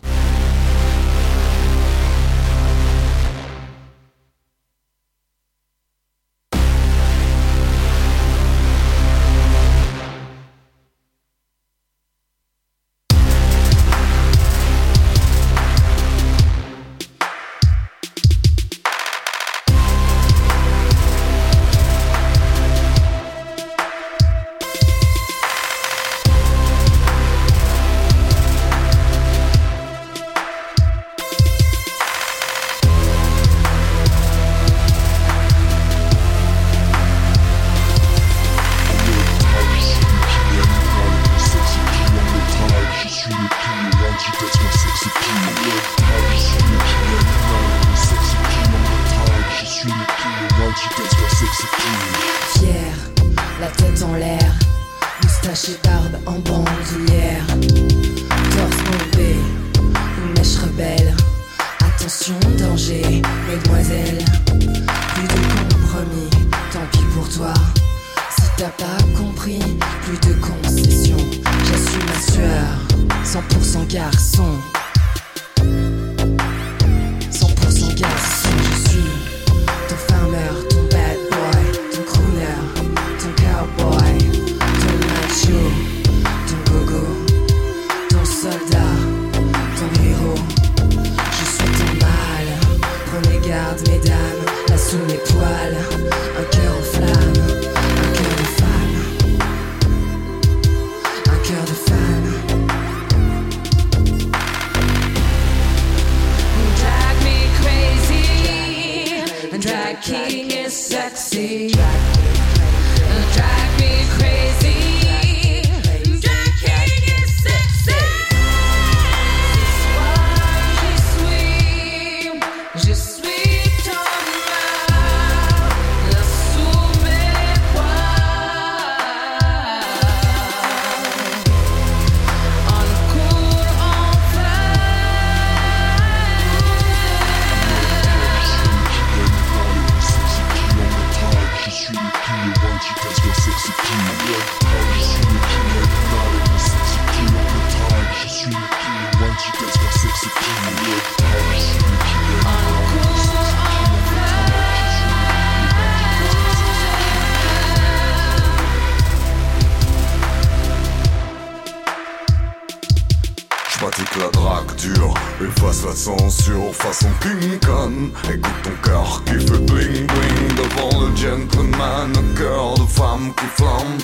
Efface 165.65 165.85
la 165.85 165.95
censure 165.95 166.73
façon 166.73 167.07
King 167.21 167.59
Kong. 167.59 168.11
Écoute 168.25 168.51
ton 168.63 168.89
cœur 168.89 169.23
qui 169.25 169.33
fait 169.33 169.59
bling 169.65 170.07
bling 170.07 170.55
devant 170.57 171.01
le 171.01 171.15
gentleman, 171.15 172.11
cœur 172.35 172.75
de 172.75 172.85
femme 172.85 173.33
qui 173.37 173.45
flambe. 173.45 174.01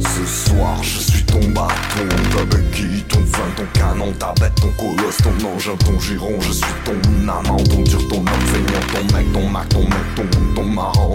Ce 0.00 0.48
soir, 0.50 0.82
je 0.82 0.98
suis 0.98 1.24
ton 1.24 1.40
bâton, 1.50 2.08
ta 2.36 2.44
béquille, 2.44 3.02
ton 3.08 3.20
fin, 3.26 3.48
ton 3.56 3.66
canon, 3.78 4.12
ta 4.18 4.34
bête, 4.40 4.54
ton 4.56 4.70
colosse, 4.72 5.16
ton 5.18 5.46
engin, 5.46 5.76
ton 5.84 5.98
giron. 6.00 6.38
Je 6.40 6.52
suis 6.52 6.74
ton 6.84 7.28
amant, 7.28 7.56
ton 7.64 7.82
dur, 7.82 8.08
ton 8.08 8.18
homme 8.18 8.46
feignant, 8.46 8.84
ton 8.92 9.16
mec, 9.16 9.32
ton 9.32 9.48
mac, 9.48 9.68
ton 9.68 9.82
mec, 9.82 10.14
ton, 10.16 10.54
ton 10.54 10.64
marrant. 10.64 11.12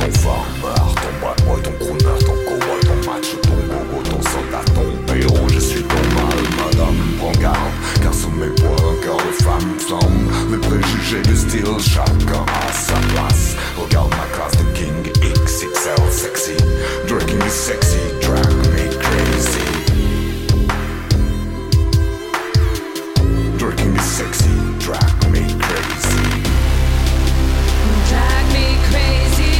Ton 0.00 0.12
farmer, 0.20 0.94
ton 0.94 1.26
bad 1.26 1.46
boy, 1.46 1.62
ton 1.62 1.72
crooner, 1.84 2.18
ton 2.20 2.34
cowboy, 2.44 2.85
madame, 6.76 6.96
prends 7.18 7.32
garde, 7.40 7.56
car 8.02 8.14
sous 8.14 8.30
mes 8.30 8.48
poings, 8.48 8.70
un 8.70 8.96
cœur 9.02 9.16
de 9.16 9.32
femme 9.42 9.78
flamme, 9.78 10.30
les 10.50 10.58
préjugés 10.58 11.22
du 11.22 11.36
style, 11.36 11.78
chacun 11.80 12.44
à 12.46 12.72
sa 12.72 12.94
place, 13.12 13.56
regarde 13.76 14.10
ma 14.10 14.26
classe 14.36 14.56
de 14.56 14.64
king 14.74 15.12
XXL 15.22 16.10
sexy, 16.10 16.56
drinking 17.06 17.42
is 17.46 17.52
sexy, 17.52 17.98
drag 18.20 18.46
me 18.72 18.88
crazy. 19.00 19.66
Drinking 23.58 23.96
is 23.96 24.02
sexy, 24.02 24.50
drag 24.78 25.30
me 25.30 25.40
crazy. 25.58 26.42
Drag 28.08 28.46
me 28.52 28.66
crazy. 28.90 29.54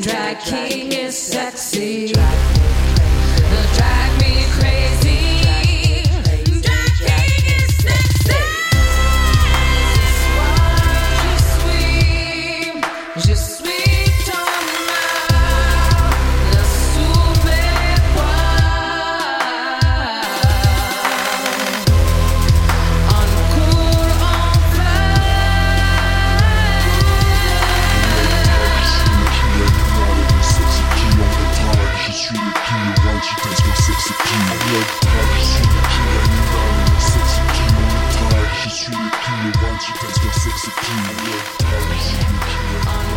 Drag 0.00 0.38
king 0.40 0.92
is 0.92 1.16
sexy. 1.16 2.12
Drag 2.12 2.57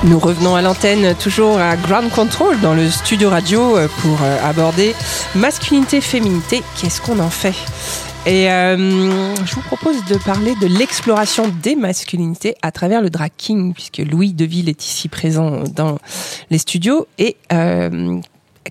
Nous 0.04 0.18
revenons 0.18 0.56
à 0.56 0.62
l'antenne, 0.64 1.16
toujours 1.16 1.60
à 1.60 1.78
Ground 1.78 2.10
Control 2.12 2.60
dans 2.60 2.74
le 2.74 2.90
studio 2.90 3.30
radio 3.30 3.78
euh, 3.78 3.88
pour 4.02 4.18
euh, 4.24 4.38
aborder 4.44 4.96
masculinité, 5.36 6.02
féminité. 6.02 6.64
Qu'est-ce 6.80 7.00
qu'on 7.02 7.20
en 7.20 7.30
fait? 7.30 7.54
Et 8.26 8.52
euh, 8.52 9.36
je 9.46 9.56
vous 9.56 9.62
propose 9.62 10.04
de 10.06 10.16
parler 10.18 10.56
de 10.60 10.66
l'exploration 10.68 11.52
des 11.62 11.76
masculinités 11.76 12.56
à 12.64 12.72
travers 12.72 13.02
le 13.02 13.12
drag 13.12 13.32
king, 13.38 13.74
puisque 13.74 14.00
Louis 14.00 14.34
Deville 14.34 14.70
est 14.70 14.84
ici 14.84 15.08
présent 15.08 15.64
dans 15.76 16.00
les 16.50 16.58
studios. 16.58 17.08
Et 17.20 17.38
euh, 17.54 18.20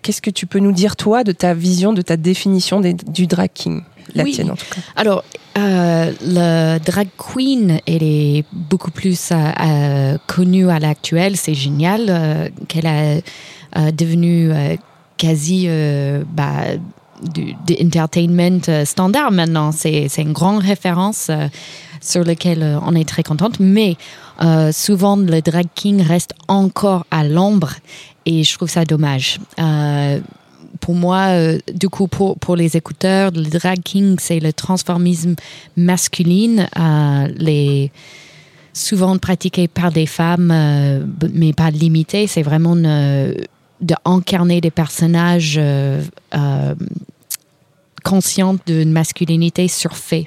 qu'est-ce 0.02 0.22
que 0.22 0.30
tu 0.30 0.46
peux 0.46 0.58
nous 0.60 0.72
dire, 0.72 0.96
toi, 0.96 1.22
de 1.22 1.32
ta 1.32 1.54
vision, 1.54 1.92
de 1.92 2.02
ta 2.02 2.16
définition 2.16 2.80
des- 2.80 2.94
du 2.94 3.26
drag 3.28 3.50
king? 3.54 3.82
La 4.16 4.24
Oui. 4.24 4.32
tienne, 4.32 4.50
en 4.50 4.56
tout 4.56 4.66
cas. 4.68 4.80
Alors, 4.96 5.22
euh, 5.58 6.12
le 6.22 6.78
drag 6.78 7.08
queen, 7.16 7.80
elle 7.86 8.02
est 8.02 8.44
beaucoup 8.52 8.90
plus 8.90 9.30
euh, 9.32 9.34
euh, 9.34 10.18
connue 10.26 10.70
à 10.70 10.78
l'actuel. 10.78 11.36
C'est 11.36 11.54
génial 11.54 12.06
euh, 12.08 12.48
qu'elle 12.68 12.86
a 12.86 13.20
euh, 13.76 13.90
devenu 13.92 14.50
quasi 15.16 15.68
bah, 16.32 16.62
du, 17.34 17.54
entertainment 17.82 18.84
standard 18.84 19.32
maintenant. 19.32 19.72
C'est 19.72 20.08
une 20.18 20.32
grande 20.32 20.62
référence 20.62 21.30
sur 22.00 22.24
laquelle 22.24 22.78
on 22.86 22.94
est 22.94 23.08
très 23.08 23.22
contente. 23.22 23.60
Mais 23.60 23.96
souvent, 24.72 25.16
le 25.16 25.40
drag 25.42 25.66
king 25.74 26.00
reste 26.02 26.32
encore 26.48 27.04
à 27.10 27.22
l'ombre 27.24 27.72
et 28.24 28.44
je 28.44 28.54
trouve 28.56 28.70
ça 28.70 28.84
dommage. 28.84 29.38
Pour 30.80 30.94
moi, 30.94 31.28
euh, 31.28 31.58
du 31.72 31.88
coup, 31.88 32.06
pour, 32.06 32.38
pour 32.38 32.56
les 32.56 32.76
écouteurs, 32.76 33.30
le 33.34 33.42
drag 33.42 33.80
king, 33.82 34.16
c'est 34.20 34.40
le 34.40 34.52
transformisme 34.52 35.34
masculine, 35.76 36.68
euh, 36.78 37.88
souvent 38.72 39.18
pratiqué 39.18 39.68
par 39.68 39.90
des 39.92 40.06
femmes, 40.06 40.50
euh, 40.52 41.04
mais 41.32 41.52
pas 41.52 41.70
limité. 41.70 42.26
C'est 42.26 42.42
vraiment 42.42 42.76
euh, 42.76 43.34
de 43.80 44.60
des 44.60 44.70
personnages 44.70 45.60
conscients 48.04 48.56
d'une 48.66 48.92
masculinité 48.92 49.68
surfait. 49.68 50.26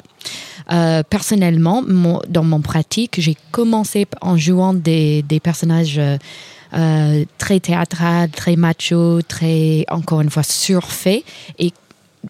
Euh, 0.71 1.03
personnellement, 1.03 1.83
dans 2.29 2.43
mon 2.43 2.61
pratique, 2.61 3.19
j'ai 3.19 3.35
commencé 3.51 4.07
en 4.21 4.37
jouant 4.37 4.73
des, 4.73 5.23
personnages 5.41 5.99
euh, 6.75 7.25
très 7.37 7.59
théâtrales, 7.59 8.29
très 8.29 8.55
macho, 8.55 9.21
très, 9.21 9.85
encore 9.89 10.21
une 10.21 10.29
fois, 10.29 10.43
surfaits. 10.43 11.23
Et 11.59 11.73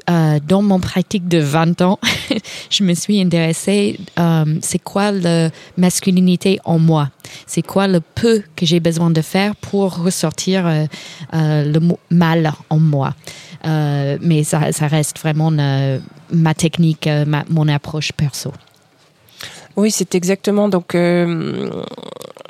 euh, 0.09 0.39
dans 0.47 0.63
mon 0.63 0.79
pratique 0.79 1.27
de 1.27 1.37
20 1.37 1.81
ans, 1.81 1.99
je 2.71 2.83
me 2.83 2.95
suis 2.95 3.21
intéressée, 3.21 3.99
euh, 4.17 4.57
c'est 4.61 4.79
quoi 4.79 5.11
la 5.11 5.51
masculinité 5.77 6.59
en 6.65 6.79
moi? 6.79 7.09
C'est 7.45 7.61
quoi 7.61 7.87
le 7.87 7.99
peu 7.99 8.41
que 8.55 8.65
j'ai 8.65 8.79
besoin 8.79 9.11
de 9.11 9.21
faire 9.21 9.55
pour 9.55 10.03
ressortir 10.03 10.65
euh, 10.65 10.85
le 11.31 11.79
mal 12.09 12.53
en 12.69 12.79
moi? 12.79 13.13
Mais 13.65 14.43
ça, 14.43 14.59
reste 14.87 15.19
vraiment 15.19 15.51
ma 16.31 16.53
technique, 16.53 17.07
mon 17.49 17.67
approche 17.69 18.11
perso. 18.11 18.51
Oui, 19.75 19.91
c'est 19.91 20.15
exactement. 20.15 20.69
Donc, 20.69 20.95
euh, 20.95 21.69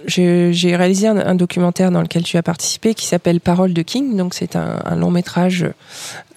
j'ai 0.08 0.76
réalisé 0.76 1.08
un, 1.08 1.36
documentaire 1.36 1.92
dans 1.92 2.02
lequel 2.02 2.24
tu 2.24 2.38
as 2.38 2.44
participé 2.44 2.94
qui 2.94 3.06
s'appelle 3.06 3.40
Parole 3.40 3.74
de 3.74 3.82
King. 3.82 4.18
Donc, 4.18 4.34
c'est 4.34 4.56
un, 4.56 4.82
un 4.84 4.96
long 4.96 5.12
métrage 5.12 5.66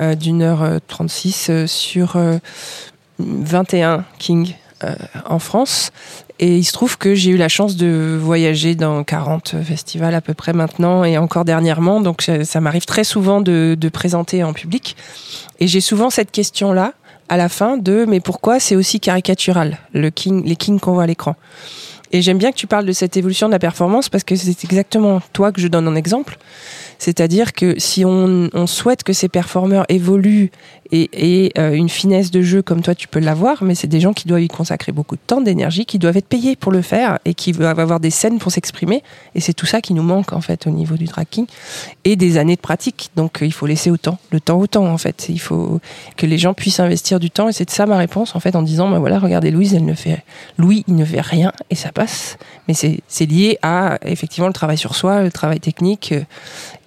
euh, 0.00 0.14
d'une 0.14 0.42
heure 0.42 0.62
euh, 0.62 0.78
36 0.86 1.48
euh, 1.50 1.66
sur 1.66 2.16
euh, 2.16 2.38
21 3.18 4.04
King 4.18 4.54
euh, 4.84 4.94
en 5.24 5.38
France. 5.38 5.90
Et 6.38 6.58
il 6.58 6.64
se 6.64 6.72
trouve 6.72 6.98
que 6.98 7.14
j'ai 7.14 7.30
eu 7.30 7.36
la 7.36 7.48
chance 7.48 7.76
de 7.76 8.18
voyager 8.20 8.74
dans 8.74 9.02
40 9.02 9.56
festivals 9.64 10.14
à 10.14 10.20
peu 10.20 10.34
près 10.34 10.52
maintenant 10.52 11.02
et 11.02 11.18
encore 11.18 11.44
dernièrement. 11.46 12.00
Donc, 12.00 12.22
ça, 12.22 12.44
ça 12.44 12.60
m'arrive 12.60 12.84
très 12.84 13.04
souvent 13.04 13.40
de, 13.40 13.76
de 13.78 13.88
présenter 13.88 14.44
en 14.44 14.52
public. 14.52 14.96
Et 15.58 15.66
j'ai 15.66 15.80
souvent 15.80 16.10
cette 16.10 16.30
question-là 16.30 16.92
à 17.28 17.36
la 17.36 17.48
fin 17.48 17.76
de 17.76 18.04
mais 18.06 18.20
pourquoi 18.20 18.60
c'est 18.60 18.76
aussi 18.76 19.00
caricatural 19.00 19.78
le 19.92 20.10
king 20.10 20.44
les 20.44 20.56
kings 20.56 20.80
qu'on 20.80 20.92
voit 20.92 21.04
à 21.04 21.06
l'écran? 21.06 21.36
Et 22.12 22.22
j'aime 22.22 22.38
bien 22.38 22.52
que 22.52 22.56
tu 22.56 22.66
parles 22.66 22.86
de 22.86 22.92
cette 22.92 23.16
évolution 23.16 23.48
de 23.48 23.52
la 23.52 23.58
performance 23.58 24.08
parce 24.08 24.24
que 24.24 24.36
c'est 24.36 24.64
exactement 24.64 25.20
toi 25.32 25.52
que 25.52 25.60
je 25.60 25.68
donne 25.68 25.88
en 25.88 25.94
exemple 25.94 26.38
c'est-à-dire 26.98 27.52
que 27.52 27.78
si 27.78 28.04
on, 28.04 28.48
souhaite 28.66 29.04
que 29.04 29.12
ces 29.12 29.28
performeurs 29.28 29.84
évoluent 29.88 30.50
et, 30.90 31.08
et 31.12 31.52
euh, 31.58 31.72
une 31.72 31.88
finesse 31.88 32.30
de 32.30 32.42
jeu 32.42 32.62
comme 32.62 32.82
toi 32.82 32.94
tu 32.94 33.06
peux 33.06 33.20
l'avoir 33.20 33.62
mais 33.62 33.74
c'est 33.74 33.86
des 33.86 34.00
gens 34.00 34.12
qui 34.12 34.26
doivent 34.26 34.42
y 34.42 34.48
consacrer 34.48 34.92
beaucoup 34.92 35.16
de 35.16 35.20
temps 35.24 35.40
d'énergie 35.40 35.86
qui 35.86 35.98
doivent 35.98 36.16
être 36.16 36.26
payés 36.26 36.56
pour 36.56 36.72
le 36.72 36.82
faire 36.82 37.18
et 37.24 37.34
qui 37.34 37.52
doivent 37.52 37.78
avoir 37.78 38.00
des 38.00 38.10
scènes 38.10 38.38
pour 38.38 38.52
s'exprimer. 38.52 39.02
Et 39.34 39.40
c'est 39.40 39.52
tout 39.52 39.66
ça 39.66 39.80
qui 39.80 39.94
nous 39.94 40.02
manque 40.02 40.32
en 40.32 40.40
fait 40.40 40.66
au 40.66 40.70
niveau 40.70 40.96
du 40.96 41.06
tracking 41.06 41.46
et 42.04 42.16
des 42.16 42.38
années 42.38 42.56
de 42.56 42.60
pratique. 42.60 43.10
Donc 43.16 43.42
euh, 43.42 43.46
il 43.46 43.52
faut 43.52 43.66
laisser 43.66 43.90
autant 43.90 44.18
le 44.30 44.40
temps 44.40 44.58
au 44.58 44.66
temps 44.66 44.86
en 44.86 44.98
fait. 44.98 45.26
Il 45.28 45.40
faut 45.40 45.80
que 46.16 46.26
les 46.26 46.38
gens 46.38 46.54
puissent 46.54 46.80
investir 46.80 47.20
du 47.20 47.30
temps. 47.30 47.48
Et 47.48 47.52
c'est 47.52 47.68
ça 47.70 47.86
ma 47.86 47.98
réponse 47.98 48.34
en 48.34 48.40
fait 48.40 48.56
en 48.56 48.62
disant 48.62 48.88
bah 48.88 48.98
voilà 48.98 49.18
regardez 49.18 49.50
Louise 49.50 49.74
elle 49.74 49.84
ne 49.84 49.94
fait 49.94 50.24
Louis 50.58 50.84
il 50.88 50.96
ne 50.96 51.04
fait 51.04 51.20
rien 51.20 51.52
et 51.70 51.74
ça 51.74 51.92
passe. 51.92 52.38
Mais 52.68 52.74
c'est 52.74 53.00
c'est 53.08 53.26
lié 53.26 53.58
à 53.62 53.98
effectivement 54.04 54.48
le 54.48 54.54
travail 54.54 54.78
sur 54.78 54.94
soi 54.94 55.22
le 55.22 55.32
travail 55.32 55.60
technique 55.60 56.12
euh, 56.12 56.22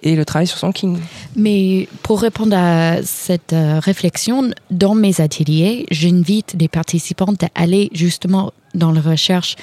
et 0.03 0.15
le 0.15 0.25
travail 0.25 0.47
sur 0.47 0.57
son 0.57 0.71
king. 0.71 0.97
Mais 1.35 1.87
pour 2.03 2.21
répondre 2.21 2.55
à 2.55 3.03
cette 3.03 3.53
euh, 3.53 3.79
réflexion, 3.79 4.51
dans 4.71 4.95
mes 4.95 5.21
ateliers, 5.21 5.85
j'invite 5.91 6.55
les 6.59 6.67
participants 6.67 7.33
à 7.41 7.61
aller 7.61 7.89
justement 7.93 8.51
dans 8.75 8.91
la 8.91 9.01
recherche, 9.01 9.55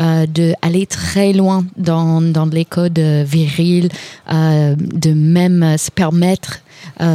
euh, 0.00 0.26
d'aller 0.26 0.86
très 0.86 1.32
loin 1.32 1.64
dans, 1.76 2.20
dans 2.20 2.46
les 2.46 2.64
codes 2.64 2.98
euh, 2.98 3.24
virils, 3.26 3.88
euh, 4.32 4.74
de 4.78 5.12
même 5.12 5.76
se 5.78 5.90
permettre 5.90 6.60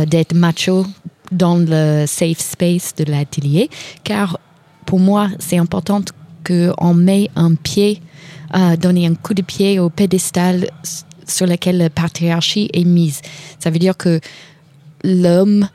d'être 0.08 0.34
macho 0.34 0.86
dans 1.32 1.58
le 1.58 2.06
safe 2.06 2.40
space 2.40 2.96
de 2.96 3.06
l'atelier, 3.06 3.70
car 4.04 4.40
pour 4.86 5.00
moi, 5.00 5.30
c'est 5.40 5.58
important 5.58 6.02
qu'on 6.46 6.94
met 6.94 7.30
un 7.36 7.56
pied, 7.56 8.02
donner 8.80 9.08
un 9.08 9.16
coup 9.16 9.34
de 9.34 9.42
pied 9.42 9.80
au 9.80 9.90
pédestal 9.90 10.68
sur 11.28 11.46
lequel 11.46 11.78
la 11.78 11.90
patriarchie 11.90 12.70
est 12.74 12.84
mise. 12.84 13.22
Ça 13.60 13.70
veut 13.70 13.80
dire 13.80 13.98
que 13.98 14.20
l'homme 15.04 15.68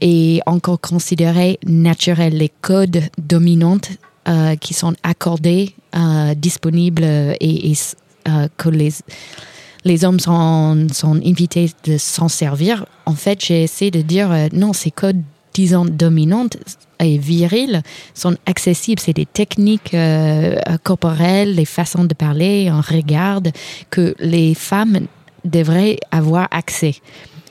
est 0.00 0.40
encore 0.46 0.80
considéré 0.80 1.58
naturel. 1.66 2.36
Les 2.36 2.50
codes 2.60 3.02
dominants 3.18 3.78
euh, 4.28 4.56
qui 4.56 4.74
sont 4.74 4.94
accordés, 5.02 5.74
euh, 5.94 6.34
disponibles 6.34 7.04
et, 7.04 7.72
euh, 8.28 8.48
que 8.56 8.68
les, 8.68 8.92
les 9.84 10.04
hommes 10.04 10.20
sont, 10.20 10.88
sont 10.92 11.16
invités 11.24 11.70
de 11.84 11.96
s'en 11.96 12.28
servir. 12.28 12.86
En 13.06 13.14
fait, 13.14 13.44
j'ai 13.44 13.62
essayé 13.62 13.90
de 13.90 14.02
dire 14.02 14.30
non, 14.52 14.72
ces 14.72 14.90
codes, 14.90 15.22
disons, 15.56 15.86
dominantes 15.86 16.58
et 17.00 17.16
virils 17.16 17.82
sont 18.12 18.36
accessibles. 18.44 19.00
C'est 19.00 19.16
des 19.16 19.26
techniques 19.26 19.94
euh, 19.94 20.60
corporelles, 20.82 21.54
les 21.54 21.64
façons 21.64 22.04
de 22.04 22.14
parler, 22.14 22.68
un 22.68 22.82
regard 22.82 23.40
que 23.88 24.14
les 24.18 24.52
femmes 24.54 25.06
devraient 25.44 25.98
avoir 26.10 26.46
accès. 26.50 26.96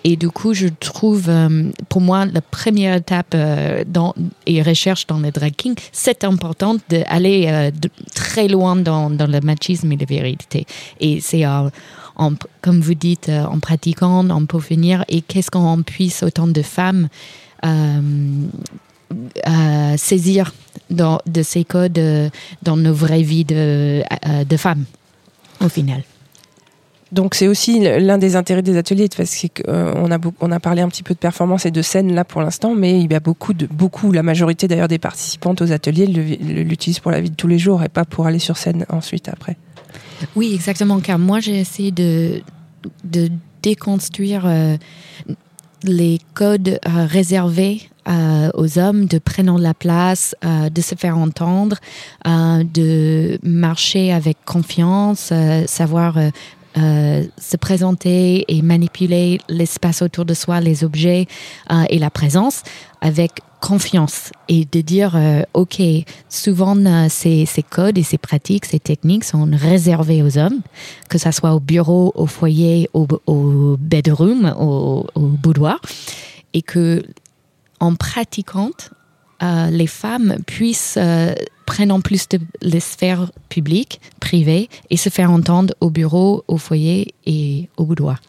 Et 0.08 0.18
du 0.18 0.30
coup, 0.30 0.54
je 0.54 0.68
trouve, 0.68 1.30
euh, 1.30 1.72
pour 1.90 2.00
moi, 2.00 2.28
la 2.28 2.42
première 2.42 2.96
étape 2.96 3.34
euh, 3.34 3.84
dans, 3.88 4.14
et 4.46 4.62
recherche 4.62 5.08
dans 5.08 5.18
le 5.18 5.32
drag 5.32 5.56
king, 5.56 5.74
c'est 5.92 6.24
important 6.24 6.76
d'aller 6.90 7.48
euh, 7.48 7.72
très 8.14 8.48
loin 8.48 8.76
dans, 8.76 9.10
le 9.10 9.40
machisme 9.42 9.92
et 9.92 9.98
la 9.98 10.06
vérité. 10.06 10.68
Et 11.00 11.22
c'est, 11.22 11.44
comme 12.62 12.82
vous 12.82 12.94
dites, 12.94 13.30
en 13.30 13.60
pratiquant, 13.60 14.30
on 14.30 14.46
peut 14.46 14.60
finir. 14.60 15.04
Et 15.08 15.22
qu'est-ce 15.22 15.50
qu'on 15.50 15.82
puisse, 15.82 16.22
autant 16.22 16.48
de 16.48 16.62
femmes, 16.62 17.08
euh, 17.64 18.02
euh, 19.48 19.98
saisir 19.98 20.54
dans, 20.90 21.20
de 21.26 21.44
ces 21.44 21.64
codes 21.64 21.98
euh, 21.98 22.30
dans 22.64 22.78
nos 22.78 22.94
vraies 22.94 23.22
vies 23.22 23.46
de, 23.46 24.02
euh, 24.02 24.44
de 24.44 24.58
femmes, 24.58 24.86
au 25.64 25.70
final. 25.70 26.04
Donc 27.12 27.36
c'est 27.36 27.48
aussi 27.48 27.80
l'un 27.80 28.18
des 28.18 28.36
intérêts 28.36 28.64
des 28.64 28.78
ateliers 28.78 29.08
parce 29.16 29.46
qu'on 29.56 30.12
a 30.12 30.18
on 30.42 30.52
a 30.52 30.60
parlé 30.60 30.82
un 30.82 30.90
petit 30.90 31.04
peu 31.04 31.14
de 31.14 31.20
performance 31.20 31.66
et 31.66 31.72
de 31.72 31.82
scène 31.82 32.14
là 32.14 32.26
pour 32.26 32.42
l'instant, 32.42 32.74
mais 32.76 33.00
il 33.00 33.12
y 33.12 33.16
a 33.16 33.20
beaucoup 33.20 33.54
de 33.54 33.68
beaucoup 33.68 34.12
la 34.12 34.24
majorité 34.24 34.68
d'ailleurs 34.68 34.88
des 34.88 34.98
participantes 34.98 35.62
aux 35.62 35.72
ateliers 35.72 36.08
l'utilisent 36.08 37.00
pour 37.00 37.12
la 37.12 37.22
vie 37.22 37.30
de 37.30 37.36
tous 37.36 37.48
les 37.48 37.60
jours 37.60 37.84
et 37.84 37.90
pas 37.90 38.06
pour 38.06 38.26
aller 38.26 38.40
sur 38.40 38.58
scène 38.58 38.86
ensuite 38.90 39.30
après. 39.30 39.56
Oui, 40.36 40.54
exactement, 40.56 41.00
car 41.00 41.20
moi 41.20 41.40
j'ai 41.40 41.60
essayé 41.60 41.92
de, 41.92 42.42
de 43.04 43.30
déconstruire 43.62 44.44
euh, 44.46 44.76
les 45.90 46.20
codes 46.34 46.80
euh, 46.88 47.06
réservés 47.06 47.90
euh, 48.08 48.50
aux 48.54 48.78
hommes, 48.78 49.06
de 49.06 49.18
prendre 49.18 49.58
la 49.58 49.74
place, 49.74 50.36
euh, 50.44 50.70
de 50.70 50.82
se 50.82 50.96
faire 50.96 51.18
entendre, 51.18 51.78
de 52.26 53.40
marcher 53.44 54.14
avec 54.14 54.38
confiance, 54.46 55.34
savoir 55.66 56.18
euh, 56.78 57.24
se 57.38 57.58
présenter 57.58 58.46
et 58.48 58.62
manipuler 58.62 59.40
l'espace 59.50 60.02
autour 60.02 60.26
de 60.26 60.34
soi, 60.34 60.60
les 60.60 60.84
objets 60.84 61.28
euh, 61.72 61.84
et 61.90 62.00
la 62.00 62.10
présence 62.10 62.64
avec 63.02 63.32
confiance 63.62 64.32
et 64.48 64.66
de 64.66 64.82
dire 64.82 65.16
euh, 65.16 65.42
ok 65.54 65.82
souvent 66.30 66.78
euh, 66.78 67.08
ces, 67.10 67.46
ces 67.46 67.64
codes 67.64 67.98
et 67.98 68.04
ces 68.04 68.20
pratiques 68.20 68.66
ces 68.66 68.80
techniques 68.80 69.24
sont 69.24 69.50
réservées 69.52 70.22
aux 70.22 70.38
hommes 70.38 70.62
que 71.10 71.18
ça 71.18 71.32
soit 71.32 71.56
au 71.56 71.60
bureau 71.60 72.12
au 72.14 72.28
foyer 72.28 72.90
au, 72.94 73.08
au 73.26 73.76
bedroom 73.80 74.54
au, 74.60 75.08
au 75.16 75.22
boudoir 75.22 75.80
et 76.54 76.62
que 76.62 77.04
en 77.80 77.96
pratiquant 77.96 78.70
euh, 79.44 79.70
les 79.70 79.88
femmes 79.88 80.38
puissent 80.46 80.98
euh, 80.98 81.34
prendre 81.66 81.94
en 81.94 82.02
plus 82.02 82.30
de 82.30 82.40
les 82.62 82.80
sphères 82.80 83.32
publiques, 83.50 84.00
privées, 84.20 84.70
et 84.90 84.98
se 84.98 85.10
faire 85.10 85.32
entendre 85.32 85.74
au 85.82 85.90
bureau, 85.90 86.44
au 86.48 86.58
foyer 86.58 87.14
et 87.26 87.70
au 87.78 87.86
boudoir. 87.86 88.22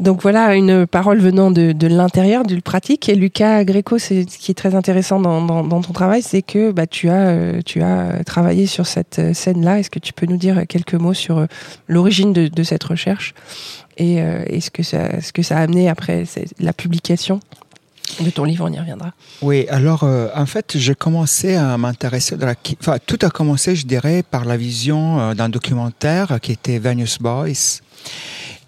Donc 0.00 0.22
voilà 0.22 0.54
une 0.54 0.86
parole 0.86 1.18
venant 1.18 1.50
de, 1.50 1.86
l'intérieur, 1.86 2.44
du 2.44 2.62
pratique. 2.62 3.08
Et 3.10 3.14
Lucas 3.14 3.64
Gréco, 3.64 3.98
ce 3.98 4.24
qui 4.24 4.50
est 4.50 4.54
très 4.54 4.74
intéressant 4.74 5.20
dans, 5.20 5.82
ton 5.82 5.92
travail, 5.92 6.22
c'est 6.22 6.40
que 6.40 6.72
bah, 6.72 6.86
tu, 6.86 7.10
as, 7.10 7.28
euh, 7.28 7.60
tu 7.64 7.82
as 7.82 8.24
travaillé 8.24 8.66
sur 8.66 8.86
cette 8.86 9.18
euh, 9.18 9.34
scène-là. 9.34 9.78
Est-ce 9.78 9.90
que 9.90 9.98
tu 9.98 10.14
peux 10.14 10.26
nous 10.26 10.38
dire 10.38 10.66
quelques 10.66 10.94
mots 10.94 11.12
sur 11.12 11.46
l'origine 11.86 12.32
de, 12.32 12.62
cette 12.62 12.84
recherche 12.84 13.34
et, 13.98 14.16
et 14.46 14.60
ce, 14.60 14.70
que 14.70 14.82
ça, 14.82 15.20
ce 15.20 15.32
que 15.32 15.42
ça 15.42 15.58
a 15.58 15.60
amené 15.60 15.88
après 15.88 16.24
la 16.58 16.72
publication? 16.72 17.40
De 18.20 18.30
ton 18.30 18.44
livre 18.44 18.64
On 18.68 18.72
y 18.72 18.78
reviendra. 18.78 19.12
Oui, 19.42 19.66
alors 19.68 20.04
euh, 20.04 20.28
en 20.34 20.46
fait, 20.46 20.76
j'ai 20.76 20.94
commencé 20.94 21.54
à 21.54 21.76
m'intéresser 21.78 22.36
la. 22.36 22.54
Enfin, 22.80 22.96
tout 23.04 23.18
a 23.22 23.30
commencé, 23.30 23.76
je 23.76 23.86
dirais, 23.86 24.22
par 24.28 24.44
la 24.44 24.56
vision 24.56 25.20
euh, 25.20 25.34
d'un 25.34 25.48
documentaire 25.48 26.38
qui 26.40 26.52
était 26.52 26.78
Venus 26.78 27.18
Boys, 27.18 27.80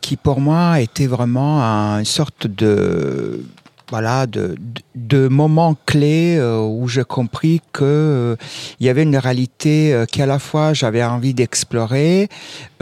qui 0.00 0.16
pour 0.16 0.40
moi 0.40 0.81
était 0.81 1.07
vraiment 1.07 1.62
un- 1.62 1.98
une 2.00 2.05
sorte 2.05 2.46
de 2.46 3.44
voilà 3.92 4.26
de, 4.26 4.57
de, 4.59 5.18
de 5.18 5.28
moment 5.28 5.76
clé 5.85 6.37
euh, 6.38 6.59
où 6.59 6.88
j'ai 6.88 7.05
compris 7.05 7.61
que 7.74 7.85
euh, 7.85 8.37
il 8.81 8.87
y 8.87 8.88
avait 8.88 9.02
une 9.02 9.18
réalité 9.18 9.92
euh, 9.92 10.07
qu'à 10.07 10.24
la 10.24 10.38
fois 10.38 10.72
j'avais 10.72 11.05
envie 11.05 11.35
d'explorer 11.35 12.31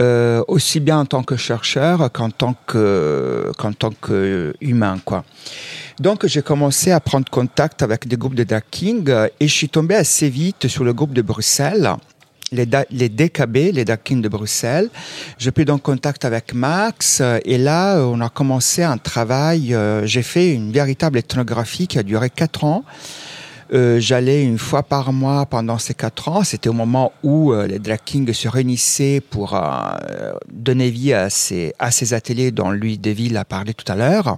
euh, 0.01 0.41
aussi 0.47 0.79
bien 0.79 0.99
en 0.99 1.05
tant 1.05 1.21
que 1.21 1.35
chercheur 1.35 2.09
qu'en 2.13 2.29
tant 2.29 2.55
que 2.65 3.51
qu'en 3.57 3.73
tant 3.73 3.91
que 3.91 4.53
humain 4.61 4.99
quoi. 5.03 5.25
Donc 5.99 6.25
j'ai 6.25 6.41
commencé 6.41 6.91
à 6.91 7.01
prendre 7.01 7.29
contact 7.29 7.83
avec 7.83 8.07
des 8.07 8.15
groupes 8.15 8.35
de 8.35 8.45
drag 8.45 8.63
king 8.71 9.09
euh, 9.09 9.27
et 9.41 9.49
je 9.49 9.53
suis 9.53 9.69
tombé 9.69 9.95
assez 9.95 10.29
vite 10.29 10.69
sur 10.69 10.85
le 10.85 10.93
groupe 10.93 11.13
de 11.13 11.21
Bruxelles 11.21 11.91
les, 12.51 12.67
les 12.91 13.09
DKB, 13.09 13.71
les 13.73 13.85
Drag 13.85 13.99
Kings 14.03 14.21
de 14.21 14.27
Bruxelles. 14.27 14.89
J'ai 15.37 15.51
pris 15.51 15.63
donc 15.63 15.81
contact 15.83 16.25
avec 16.25 16.53
Max 16.53 17.19
euh, 17.21 17.39
et 17.45 17.57
là, 17.57 17.97
euh, 17.97 18.03
on 18.03 18.19
a 18.19 18.29
commencé 18.29 18.83
un 18.83 18.97
travail. 18.97 19.73
euh, 19.73 20.05
J'ai 20.05 20.21
fait 20.21 20.51
une 20.53 20.71
véritable 20.71 21.17
ethnographie 21.17 21.87
qui 21.87 21.97
a 21.97 22.03
duré 22.03 22.29
quatre 22.29 22.65
ans. 22.65 22.83
Euh, 23.73 23.99
J'allais 23.99 24.43
une 24.43 24.57
fois 24.57 24.83
par 24.83 25.13
mois 25.13 25.45
pendant 25.45 25.77
ces 25.77 25.93
quatre 25.93 26.27
ans. 26.27 26.43
C'était 26.43 26.69
au 26.69 26.73
moment 26.73 27.13
où 27.23 27.53
euh, 27.53 27.67
les 27.67 27.79
drag 27.79 27.99
kings 28.03 28.31
se 28.33 28.47
réunissaient 28.47 29.21
pour 29.21 29.55
euh, 29.55 30.33
donner 30.51 30.89
vie 30.89 31.13
à 31.13 31.29
ces, 31.29 31.73
à 31.79 31.91
ces 31.91 32.13
ateliers 32.13 32.51
dont 32.51 32.71
Louis 32.71 32.97
Deville 32.97 33.37
a 33.37 33.45
parlé 33.45 33.73
tout 33.73 33.89
à 33.91 33.95
l'heure. 33.95 34.37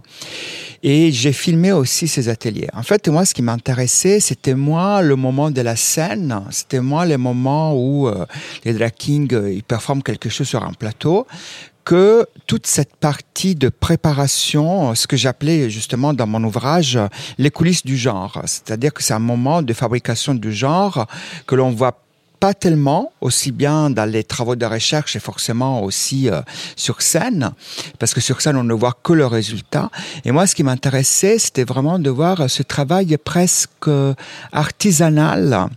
Et 0.85 1.13
j'ai 1.13 1.31
filmé 1.31 1.71
aussi 1.71 2.09
ces 2.09 2.27
ateliers. 2.27 2.67
En 2.73 2.83
fait, 2.83 3.07
moi, 3.07 3.23
ce 3.23 3.33
qui 3.33 3.41
m'intéressait, 3.41 4.19
c'était 4.19 4.53
moi 4.53 5.01
le 5.01 5.15
moment 5.15 5.49
de 5.49 5.61
la 5.61 5.77
scène. 5.77 6.41
C'était 6.51 6.81
moi 6.81 7.05
le 7.05 7.17
moment 7.17 7.73
où 7.73 8.09
euh, 8.09 8.25
les 8.65 8.73
drag 8.73 8.91
kings 8.91 9.33
euh, 9.33 9.53
ils 9.53 9.63
performent 9.63 10.03
quelque 10.03 10.27
chose 10.27 10.47
sur 10.47 10.61
un 10.61 10.73
plateau 10.73 11.25
que 11.83 12.25
toute 12.47 12.67
cette 12.67 12.95
partie 12.95 13.55
de 13.55 13.69
préparation, 13.69 14.95
ce 14.95 15.07
que 15.07 15.17
j'appelais 15.17 15.69
justement 15.69 16.13
dans 16.13 16.27
mon 16.27 16.43
ouvrage 16.43 16.95
euh, 16.95 17.07
les 17.37 17.51
coulisses 17.51 17.85
du 17.85 17.97
genre, 17.97 18.41
c'est-à-dire 18.45 18.93
que 18.93 19.03
c'est 19.03 19.13
un 19.13 19.19
moment 19.19 19.61
de 19.61 19.73
fabrication 19.73 20.33
du 20.33 20.53
genre 20.53 21.07
que 21.47 21.55
l'on 21.55 21.71
voit 21.71 21.99
pas 22.39 22.53
tellement, 22.53 23.13
aussi 23.21 23.53
bien 23.53 23.89
dans 23.89 24.09
les 24.09 24.25
travaux 24.25 24.57
de 24.57 24.65
recherche 24.65 25.15
et 25.15 25.19
forcément 25.19 25.81
aussi 25.81 26.29
euh, 26.29 26.41
sur 26.75 27.01
scène, 27.01 27.51
parce 27.99 28.13
que 28.13 28.19
sur 28.19 28.41
scène, 28.41 28.57
on 28.57 28.65
ne 28.65 28.73
voit 28.73 28.97
que 29.01 29.13
le 29.13 29.25
résultat. 29.25 29.89
Et 30.25 30.31
moi, 30.31 30.45
ce 30.45 30.53
qui 30.53 30.63
m'intéressait, 30.63 31.39
c'était 31.39 31.63
vraiment 31.63 31.99
de 31.99 32.09
voir 32.09 32.49
ce 32.49 32.61
travail 32.61 33.15
presque 33.23 33.89
artisanal, 34.51 35.69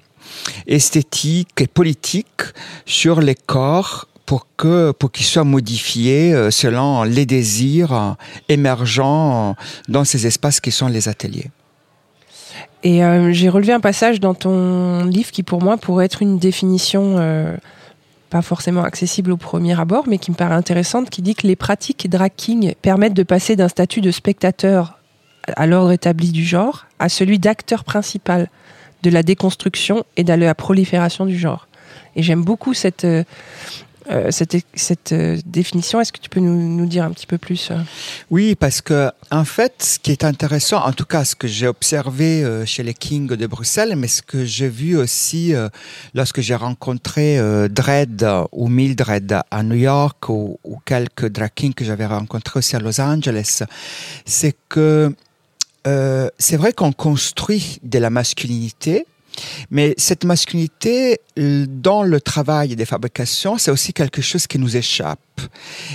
esthétique 0.66 1.60
et 1.60 1.68
politique 1.68 2.42
sur 2.84 3.20
les 3.20 3.36
corps 3.36 4.08
pour 4.26 4.48
que 4.56 4.90
pour 4.90 5.12
qu'ils 5.12 5.24
soient 5.24 5.44
modifiés 5.44 6.34
euh, 6.34 6.50
selon 6.50 7.04
les 7.04 7.24
désirs 7.24 7.92
euh, 7.92 8.12
émergents 8.48 9.50
euh, 9.50 9.52
dans 9.88 10.04
ces 10.04 10.26
espaces 10.26 10.60
qui 10.60 10.72
sont 10.72 10.88
les 10.88 11.08
ateliers. 11.08 11.50
Et 12.82 13.00
j'ai 13.32 13.48
relevé 13.48 13.72
un 13.72 13.80
passage 13.80 14.20
dans 14.20 14.34
ton 14.34 15.04
livre 15.06 15.32
qui, 15.32 15.42
pour 15.42 15.60
moi, 15.60 15.76
pourrait 15.76 16.04
être 16.04 16.22
une 16.22 16.38
définition 16.38 17.16
pas 18.30 18.42
forcément 18.42 18.84
accessible 18.84 19.32
au 19.32 19.36
premier 19.36 19.78
abord, 19.80 20.04
mais 20.06 20.18
qui 20.18 20.30
me 20.30 20.36
paraît 20.36 20.54
intéressante, 20.54 21.10
qui 21.10 21.20
dit 21.20 21.34
que 21.34 21.48
les 21.48 21.56
pratiques 21.56 22.08
drag 22.08 22.30
king 22.36 22.74
permettent 22.82 23.14
de 23.14 23.24
passer 23.24 23.56
d'un 23.56 23.66
statut 23.66 24.02
de 24.02 24.12
spectateur 24.12 25.00
à 25.56 25.66
l'ordre 25.66 25.90
établi 25.90 26.30
du 26.30 26.44
genre 26.44 26.86
à 27.00 27.08
celui 27.08 27.40
d'acteur 27.40 27.82
principal 27.82 28.48
de 29.02 29.10
la 29.10 29.24
déconstruction 29.24 30.04
et 30.16 30.22
de 30.22 30.32
la 30.32 30.54
prolifération 30.54 31.26
du 31.26 31.36
genre. 31.36 31.66
Et 32.14 32.22
j'aime 32.22 32.44
beaucoup 32.44 32.72
cette, 32.72 33.06
euh, 34.08 34.30
cette, 34.30 35.12
euh, 35.12 35.38
définition. 35.44 36.00
Est-ce 36.00 36.12
que 36.12 36.20
tu 36.20 36.28
peux 36.28 36.38
nous, 36.38 36.86
dire 36.86 37.04
un 37.04 37.10
petit 37.10 37.26
peu 37.26 37.38
plus 37.38 37.70
euh? 37.70 37.78
Oui, 38.30 38.54
parce 38.54 38.80
que 38.80 39.10
en 39.32 39.44
fait, 39.44 39.74
ce 39.82 39.98
qui 39.98 40.12
est 40.12 40.22
intéressant, 40.22 40.84
en 40.84 40.92
tout 40.92 41.04
cas, 41.04 41.24
ce 41.24 41.34
que 41.34 41.48
j'ai 41.48 41.66
observé 41.66 42.44
chez 42.66 42.82
les 42.84 42.94
Kings 42.94 43.26
de 43.26 43.46
Bruxelles, 43.46 43.96
mais 43.96 44.06
ce 44.06 44.22
que 44.22 44.44
j'ai 44.44 44.68
vu 44.68 44.96
aussi 44.96 45.52
lorsque 46.14 46.40
j'ai 46.40 46.54
rencontré 46.54 47.38
Dredd 47.68 48.24
ou 48.52 48.68
Mildred 48.68 49.40
à 49.50 49.62
New 49.62 49.76
York 49.76 50.28
ou, 50.28 50.58
ou 50.62 50.78
quelques 50.84 51.26
drag 51.26 51.50
kings 51.54 51.74
que 51.74 51.84
j'avais 51.84 52.06
rencontrés 52.06 52.58
aussi 52.58 52.76
à 52.76 52.78
Los 52.78 53.00
Angeles, 53.00 53.62
c'est 54.24 54.54
que 54.68 55.12
c'est 55.84 56.56
vrai 56.56 56.72
qu'on 56.72 56.92
construit 56.92 57.80
de 57.82 57.98
la 57.98 58.10
masculinité, 58.10 59.06
mais 59.70 59.94
cette 59.96 60.24
masculinité, 60.24 61.20
euh, 61.38 61.66
dans 61.68 62.02
le 62.02 62.20
travail 62.20 62.76
des 62.76 62.84
fabrications, 62.84 63.58
c'est 63.58 63.70
aussi 63.70 63.92
quelque 63.92 64.22
chose 64.22 64.46
qui 64.46 64.58
nous 64.58 64.76
échappe. 64.76 65.20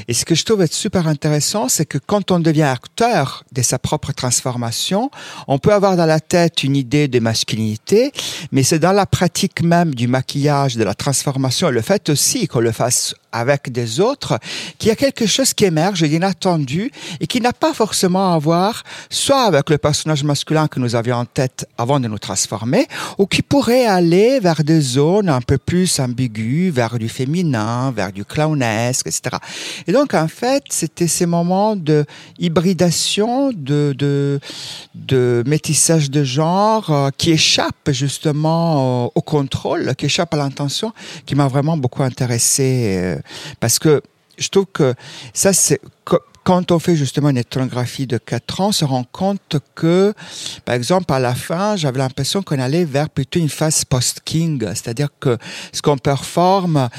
Et 0.08 0.14
ce 0.14 0.26
que 0.26 0.36
je 0.36 0.46
trouve 0.46 0.62
être 0.62 0.74
super 0.74 1.08
intéressant, 1.08 1.68
c'est 1.68 1.86
que 1.86 1.98
quand 1.98 2.32
on 2.32 2.40
devient 2.40 2.64
acteur 2.64 3.44
de 3.52 3.62
sa 3.62 3.80
propre 3.80 4.12
transformation, 4.12 5.10
on 5.48 5.58
peut 5.58 5.74
avoir 5.74 5.98
dans 5.98 6.06
la 6.06 6.20
tête 6.20 6.64
une 6.64 6.76
idée 6.76 7.08
de 7.08 7.20
masculinité, 7.20 8.12
mais 8.52 8.64
c'est 8.64 8.80
dans 8.80 8.92
la 8.92 9.06
pratique 9.06 9.62
même 9.64 9.96
du 9.96 10.08
maquillage, 10.08 10.76
de 10.76 10.84
la 10.84 10.94
transformation, 10.94 11.70
et 11.70 11.72
le 11.72 11.82
fait 11.82 12.10
aussi 12.10 12.48
qu'on 12.48 12.60
le 12.60 12.72
fasse 12.72 13.16
avec 13.32 13.72
des 13.72 14.00
autres, 14.00 14.40
qu'il 14.78 14.90
y 14.90 14.92
a 14.92 14.96
quelque 14.96 15.26
chose 15.26 15.54
qui 15.54 15.66
émerge 15.66 16.04
d'inattendu 16.04 16.92
et 17.20 17.28
qui 17.28 17.40
n'a 17.40 17.54
pas 17.54 17.74
forcément 17.74 18.34
à 18.34 18.38
voir 18.38 18.84
soit 19.10 19.44
avec 19.44 19.70
le 19.70 19.78
personnage 19.78 20.24
masculin 20.24 20.68
que 20.68 20.80
nous 20.80 20.96
avions 20.96 21.16
en 21.16 21.26
tête 21.26 21.66
avant 21.78 22.00
de 22.00 22.08
nous 22.08 22.20
transformer, 22.20 22.88
qui 23.32 23.42
pourrait 23.42 23.86
aller 23.86 24.42
vers 24.42 24.62
des 24.64 24.82
zones 24.82 25.30
un 25.30 25.40
peu 25.40 25.58
plus 25.58 26.00
ambiguës, 26.00 26.72
vers 26.74 27.00
du 27.00 27.08
féminin, 27.08 27.92
vers 27.92 28.12
du 28.12 28.26
clownesque, 28.26 29.08
etc. 29.08 29.38
Et 29.88 29.94
donc, 29.94 30.14
en 30.14 30.28
fait, 30.28 30.64
c'était 30.70 31.08
ces 31.08 31.26
moments 31.26 31.78
de 31.78 32.06
hybridation, 32.40 33.52
de, 33.54 33.96
de, 33.98 34.40
de 34.96 35.44
métissage 35.48 36.12
de 36.12 36.26
genre 36.26 36.92
euh, 36.92 37.10
qui 37.18 37.32
échappent 37.32 37.92
justement 37.92 39.06
au, 39.16 39.22
contrôle, 39.22 39.96
qui 39.96 40.08
échappent 40.08 40.34
à 40.34 40.38
l'intention, 40.38 40.92
qui 41.26 41.36
m'a 41.36 41.48
vraiment 41.48 41.78
beaucoup 41.78 42.04
intéressé 42.04 42.98
euh, 42.98 43.16
parce 43.62 43.80
que 43.80 44.02
je 44.38 44.50
trouve 44.50 44.66
que 44.74 44.94
ça, 45.34 45.54
c'est 45.54 45.80
quand 46.44 46.72
on 46.72 46.80
fait 46.80 46.96
justement 46.96 47.30
une 47.30 47.38
ethnographie 47.38 48.08
de 48.08 48.18
quatre 48.18 48.62
ans, 48.62 48.70
on 48.70 48.72
se 48.72 48.86
rend 48.86 49.04
compte 49.04 49.58
que, 49.76 50.14
par 50.66 50.76
exemple, 50.76 51.14
à 51.14 51.20
la 51.20 51.36
fin, 51.36 51.76
j'avais 51.76 52.00
l'impression 52.00 52.42
qu'on 52.42 52.60
allait 52.60 52.86
vers 52.86 53.10
plutôt 53.10 53.40
une 53.40 53.50
phase 53.50 53.86
post-king, 53.86 54.66
c'est-à-dire 54.70 55.10
que 55.20 55.38
ce 55.72 55.82
qu'on 55.82 55.98
performe, 55.98 56.90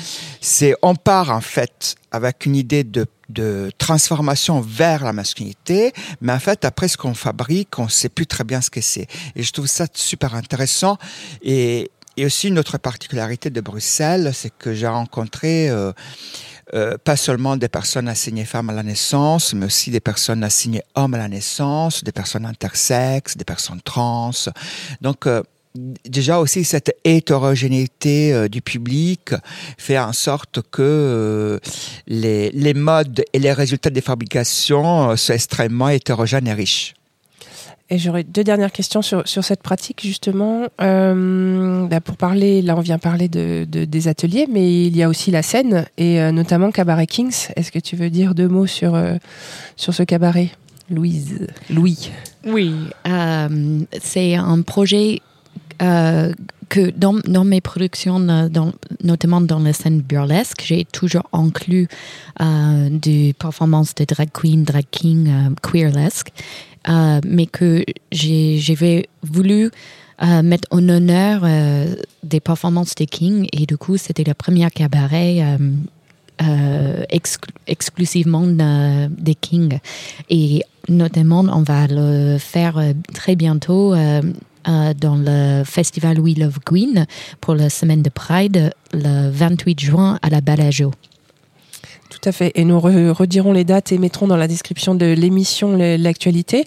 c'est 0.41 0.75
on 0.83 0.95
part 0.95 1.31
en 1.31 1.41
fait 1.41 1.97
avec 2.13 2.47
une 2.47 2.55
idée 2.55 2.85
de 2.85 3.71
transformation 3.79 4.61
vers 4.61 5.03
la 5.05 5.13
masculinité, 5.13 5.93
mais 6.21 6.33
en 6.33 6.39
fait, 6.39 6.65
après 6.65 6.89
ce 6.89 6.97
qu'on 6.97 7.15
fabrique, 7.15 7.79
on 7.79 7.89
sait 7.89 8.11
plus 8.11 8.27
très 8.27 8.45
bien 8.45 8.61
ce 8.61 8.71
que 8.71 8.81
c'est. 8.81 9.07
Et 9.35 9.43
je 9.43 9.53
trouve 9.53 9.67
ça 9.67 9.87
super 9.93 10.35
intéressant. 10.35 10.99
Et, 11.43 11.91
et 12.17 12.27
aussi, 12.27 12.49
une 12.49 12.59
autre 12.59 12.77
particularité 12.77 13.49
de 13.49 13.61
Bruxelles, 13.61 14.33
c'est 14.35 14.53
que 14.57 14.75
j'ai 14.75 14.87
rencontré 14.87 15.71
euh, 15.71 15.93
euh, 16.75 16.97
pas 17.03 17.17
seulement 17.17 17.57
des 17.57 17.69
personnes 17.69 18.09
assignées 18.09 18.45
femmes 18.45 18.71
à 18.71 18.73
la 18.73 18.83
naissance, 18.83 19.55
mais 19.55 19.67
aussi 19.67 19.91
des 19.91 20.01
personnes 20.01 20.45
assignées 20.45 20.83
hommes 20.95 21.15
à 21.15 21.19
la 21.19 21.29
naissance, 21.29 22.03
des 22.05 22.13
personnes 22.13 22.47
intersexes, 22.47 23.37
des 23.37 23.45
personnes 23.45 23.81
trans. 23.83 24.31
Donc, 25.01 25.27
euh, 25.27 25.43
déjà 26.05 26.39
aussi 26.39 26.65
cette 26.65 26.95
hétérogénéité 27.05 28.33
euh, 28.33 28.49
du 28.49 28.61
public 28.61 29.35
fait 29.79 29.99
en 29.99 30.13
sorte 30.13 30.61
que 30.71 31.61
les, 32.07 32.51
les 32.51 32.75
modes 32.75 33.25
et 33.33 33.39
les 33.39 33.53
résultats 33.53 33.91
des 33.91 34.01
fabrications 34.01 35.11
euh, 35.11 35.17
sont 35.17 35.33
extrêmement 35.33 35.89
hétérogènes 35.89 36.47
et 36.47 36.53
riches. 36.53 36.95
Et 37.93 37.99
j'aurais 37.99 38.25
deux 38.25 38.43
dernières 38.43 38.73
questions 38.73 39.03
sur, 39.03 39.29
sur 39.29 39.45
cette 39.45 39.63
pratique, 39.63 40.01
justement. 40.03 40.63
Euh, 40.81 41.87
bah, 41.89 42.01
pour 42.01 42.17
parler, 42.17 42.63
là, 42.63 42.75
on 42.75 42.81
vient 42.81 42.97
parler 42.99 43.29
de, 43.29 43.67
de- 43.71 43.85
des 43.85 44.09
ateliers, 44.09 44.47
mais 44.51 44.87
il 44.87 44.97
y 44.97 45.03
a 45.03 45.11
aussi 45.11 45.31
la 45.31 45.43
scène, 45.43 45.85
et 45.99 46.19
euh, 46.19 46.33
notamment 46.33 46.71
Cabaret 46.71 47.07
Kings. 47.07 47.49
Est-ce 47.55 47.71
que 47.71 47.79
tu 47.79 47.95
veux 47.97 48.09
dire 48.09 48.35
deux 48.35 48.49
mots 48.49 48.67
sur, 48.67 48.95
euh, 48.95 49.17
sur 49.77 49.93
ce 49.93 50.05
cabaret 50.05 50.49
Louise? 50.89 51.47
Louis 51.69 52.11
Oui, 52.47 52.75
euh, 53.07 53.81
c'est 54.01 54.37
un 54.37 54.63
projet 54.63 55.21
euh, 55.83 56.33
que 56.71 56.91
dans, 56.97 57.17
dans 57.27 57.45
mes 57.45 57.61
productions, 57.61 58.19
dans- 58.21 58.73
notamment 59.03 59.41
dans 59.41 59.59
la 59.59 59.73
scène 59.73 60.01
burlesque, 60.01 60.63
j'ai 60.65 60.85
toujours 60.85 61.25
inclus 61.33 61.89
euh, 62.41 62.89
des 62.91 63.35
performances 63.39 63.95
de 63.95 64.05
drag 64.05 64.31
queen, 64.33 64.65
drag 64.65 64.85
king, 64.91 65.29
euh, 65.29 65.51
queerlesque, 65.63 66.33
euh, 66.89 67.21
mais 67.27 67.47
que 67.47 67.85
j'avais 68.11 69.09
voulu 69.23 69.71
mettre 70.45 70.69
en 70.71 70.89
honneur 70.89 71.43
des 72.23 72.39
performances 72.39 72.95
des 72.95 73.07
kings 73.07 73.49
et 73.53 73.67
du 73.67 73.77
coup 73.77 73.97
c'était 73.97 74.23
le 74.23 74.35
premier 74.35 74.71
cabaret 74.71 75.59
exclu- 77.11 77.51
exclusivement 77.67 78.47
des 78.47 79.35
kings 79.35 79.81
et 80.31 80.63
notamment 80.89 81.41
on 81.41 81.63
va 81.63 81.89
le 81.89 82.39
faire 82.39 82.81
très 83.13 83.35
bientôt 83.35 83.97
dans 83.97 85.17
le 85.17 85.65
festival 85.65 86.21
We 86.21 86.39
Love 86.39 86.61
Queen 86.65 87.07
pour 87.41 87.57
la 87.57 87.69
semaine 87.69 88.03
de 88.03 88.11
Pride 88.11 88.73
le 88.93 89.31
28 89.31 89.81
juin 89.81 90.19
à 90.23 90.31
la 90.31 90.41
Balajo. 90.41 90.91
Tout 92.11 92.29
à 92.29 92.33
fait. 92.33 92.53
Et 92.57 92.65
nous 92.65 92.79
re- 92.79 93.09
redirons 93.11 93.53
les 93.55 93.65
dates 93.65 93.91
et 93.91 93.97
mettrons 93.97 94.27
dans 94.27 94.37
la 94.37 94.47
description 94.47 94.95
de 94.95 95.07
l'émission 95.07 95.77
l'actualité. 95.79 96.67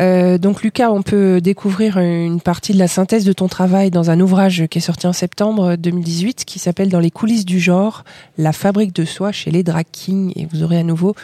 Euh, 0.00 0.38
donc 0.38 0.62
Lucas, 0.62 0.90
on 0.92 1.02
peut 1.02 1.40
découvrir 1.40 1.98
une 1.98 2.40
partie 2.40 2.72
de 2.72 2.78
la 2.78 2.86
synthèse 2.86 3.24
de 3.24 3.32
ton 3.32 3.48
travail 3.48 3.90
dans 3.90 4.10
un 4.10 4.20
ouvrage 4.20 4.66
qui 4.70 4.78
est 4.78 4.80
sorti 4.80 5.08
en 5.08 5.12
septembre 5.12 5.74
2018 5.74 6.44
qui 6.44 6.60
s'appelle 6.60 6.90
Dans 6.90 7.00
les 7.00 7.10
coulisses 7.10 7.44
du 7.44 7.58
genre, 7.58 8.04
la 8.38 8.52
fabrique 8.52 8.94
de 8.94 9.04
soi 9.04 9.32
chez 9.32 9.50
les 9.50 9.64
drag 9.64 9.86
kings. 9.90 10.32
Et 10.36 10.46
vous 10.46 10.62
aurez 10.62 10.78
à 10.78 10.84
nouveau 10.84 11.16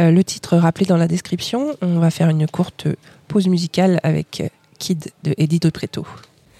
euh, 0.00 0.10
le 0.10 0.24
titre 0.24 0.56
rappelé 0.56 0.86
dans 0.86 0.96
la 0.96 1.06
description. 1.06 1.76
On 1.82 1.98
va 1.98 2.10
faire 2.10 2.30
une 2.30 2.46
courte 2.46 2.88
pause 3.28 3.48
musicale 3.48 4.00
avec 4.02 4.50
Kid 4.78 5.10
de 5.24 5.34
Eddie. 5.36 5.60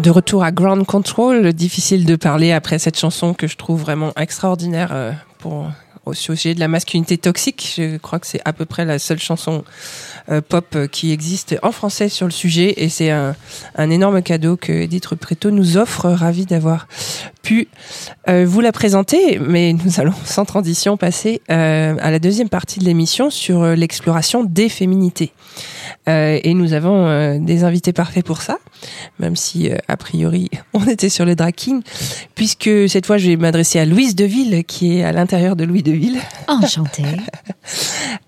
De 0.00 0.10
retour 0.10 0.44
à 0.44 0.52
Ground 0.52 0.86
Control, 0.86 1.52
difficile 1.52 2.04
de 2.04 2.14
parler 2.14 2.52
après 2.52 2.78
cette 2.78 2.96
chanson 2.96 3.34
que 3.34 3.48
je 3.48 3.56
trouve 3.56 3.80
vraiment 3.80 4.12
extraordinaire 4.16 4.90
euh, 4.92 5.10
pour 5.38 5.66
au 6.06 6.14
sujet 6.14 6.54
de 6.54 6.60
la 6.60 6.68
masculinité 6.68 7.18
toxique. 7.18 7.74
Je 7.76 7.96
crois 7.98 8.20
que 8.20 8.26
c'est 8.28 8.40
à 8.44 8.52
peu 8.52 8.64
près 8.64 8.84
la 8.84 9.00
seule 9.00 9.18
chanson 9.18 9.64
euh, 10.30 10.40
pop 10.40 10.66
euh, 10.76 10.86
qui 10.86 11.10
existe 11.10 11.56
en 11.62 11.72
français 11.72 12.08
sur 12.08 12.26
le 12.26 12.32
sujet 12.32 12.74
et 12.76 12.88
c'est 12.88 13.10
un, 13.10 13.34
énorme 13.76 14.22
cadeau 14.22 14.56
que 14.56 14.72
Edith 14.72 15.12
Preto 15.16 15.50
nous 15.50 15.76
offre. 15.76 16.08
Ravi 16.08 16.46
d'avoir 16.46 16.86
pu 17.42 17.66
vous 18.26 18.60
la 18.60 18.72
présenter, 18.72 19.38
mais 19.38 19.72
nous 19.72 20.00
allons 20.00 20.14
sans 20.24 20.44
transition 20.44 20.96
passer 20.96 21.40
à 21.48 22.10
la 22.10 22.18
deuxième 22.18 22.50
partie 22.50 22.78
de 22.78 22.84
l'émission 22.84 23.30
sur 23.30 23.64
l'exploration 23.64 24.44
des 24.44 24.68
féminités. 24.68 25.32
Euh, 26.08 26.40
et 26.42 26.54
nous 26.54 26.72
avons 26.72 27.06
euh, 27.06 27.38
des 27.38 27.64
invités 27.64 27.92
parfaits 27.92 28.24
pour 28.24 28.40
ça, 28.40 28.58
même 29.18 29.36
si 29.36 29.70
euh, 29.70 29.76
a 29.88 29.96
priori 29.96 30.48
on 30.72 30.84
était 30.86 31.08
sur 31.08 31.24
le 31.24 31.34
drag 31.34 31.54
king, 31.54 31.82
puisque 32.34 32.70
cette 32.88 33.06
fois 33.06 33.18
je 33.18 33.28
vais 33.28 33.36
m'adresser 33.36 33.78
à 33.78 33.84
Louise 33.84 34.14
Deville 34.14 34.64
qui 34.64 34.98
est 34.98 35.04
à 35.04 35.12
l'intérieur 35.12 35.54
de 35.54 35.64
Louis 35.64 35.82
Deville. 35.82 36.18
Enchantée. 36.48 37.02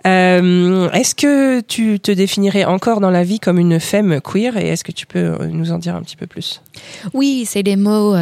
Est-ce 0.04 1.14
que 1.14 1.60
tu 1.60 2.00
te 2.00 2.10
définirais 2.10 2.64
encore 2.64 3.00
dans 3.00 3.10
la 3.10 3.24
vie 3.24 3.40
comme 3.40 3.58
une 3.58 3.80
femme 3.80 4.20
queer 4.20 4.56
et 4.56 4.68
est-ce 4.68 4.84
que 4.84 4.92
tu 4.92 5.06
peux 5.06 5.46
nous 5.46 5.72
en 5.72 5.78
dire 5.78 5.94
un 5.94 6.02
petit 6.02 6.16
peu 6.16 6.26
plus? 6.26 6.62
Oui, 7.14 7.44
c'est 7.46 7.62
des 7.62 7.76
mots 7.76 8.14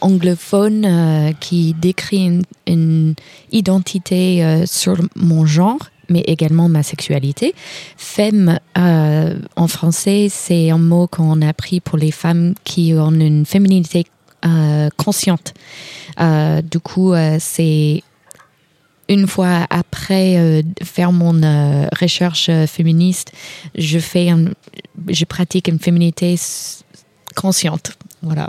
anglophones 0.00 1.34
qui 1.40 1.74
décrivent 1.74 2.42
une, 2.66 2.72
une 2.72 3.14
identité 3.52 4.64
sur 4.66 4.96
mon 5.14 5.46
genre, 5.46 5.78
mais 6.08 6.20
également 6.26 6.68
ma 6.68 6.82
sexualité. 6.82 7.54
Femme, 7.96 8.58
euh, 8.78 9.38
en 9.56 9.68
français, 9.68 10.28
c'est 10.30 10.70
un 10.70 10.78
mot 10.78 11.06
qu'on 11.06 11.42
a 11.42 11.52
pris 11.52 11.80
pour 11.80 11.98
les 11.98 12.10
femmes 12.12 12.54
qui 12.64 12.94
ont 12.94 13.10
une 13.12 13.44
féminité 13.46 14.04
euh, 14.44 14.88
consciente. 14.96 15.54
Euh, 16.20 16.62
du 16.62 16.78
coup, 16.80 17.12
euh, 17.12 17.36
c'est 17.40 18.02
une 19.08 19.26
fois 19.26 19.66
après 19.70 20.36
euh, 20.36 20.62
faire 20.82 21.12
mon 21.12 21.42
euh, 21.42 21.86
recherche 22.00 22.50
féministe, 22.66 23.32
je 23.76 23.98
fais, 23.98 24.30
un- 24.30 24.50
je 25.08 25.24
pratique 25.24 25.68
une 25.68 25.78
féminité 25.78 26.34
consciente, 27.36 27.92
voilà. 28.22 28.48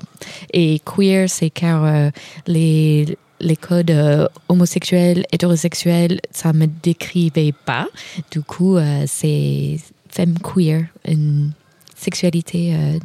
Et 0.53 0.81
queer, 0.85 1.29
c'est 1.29 1.49
car 1.49 2.11
les 2.47 3.17
les 3.39 3.55
codes 3.55 3.91
euh, 3.91 4.27
homosexuels, 4.49 5.25
hétérosexuels, 5.31 6.21
ça 6.31 6.53
me 6.53 6.65
décrivait 6.65 7.53
pas. 7.65 7.87
Du 8.31 8.41
coup, 8.41 8.77
euh, 8.77 9.03
c'est 9.07 9.77
femme 10.09 10.35
queer, 10.39 10.85
une 11.07 11.51
sexualité 11.95 12.75
euh, 12.75 12.99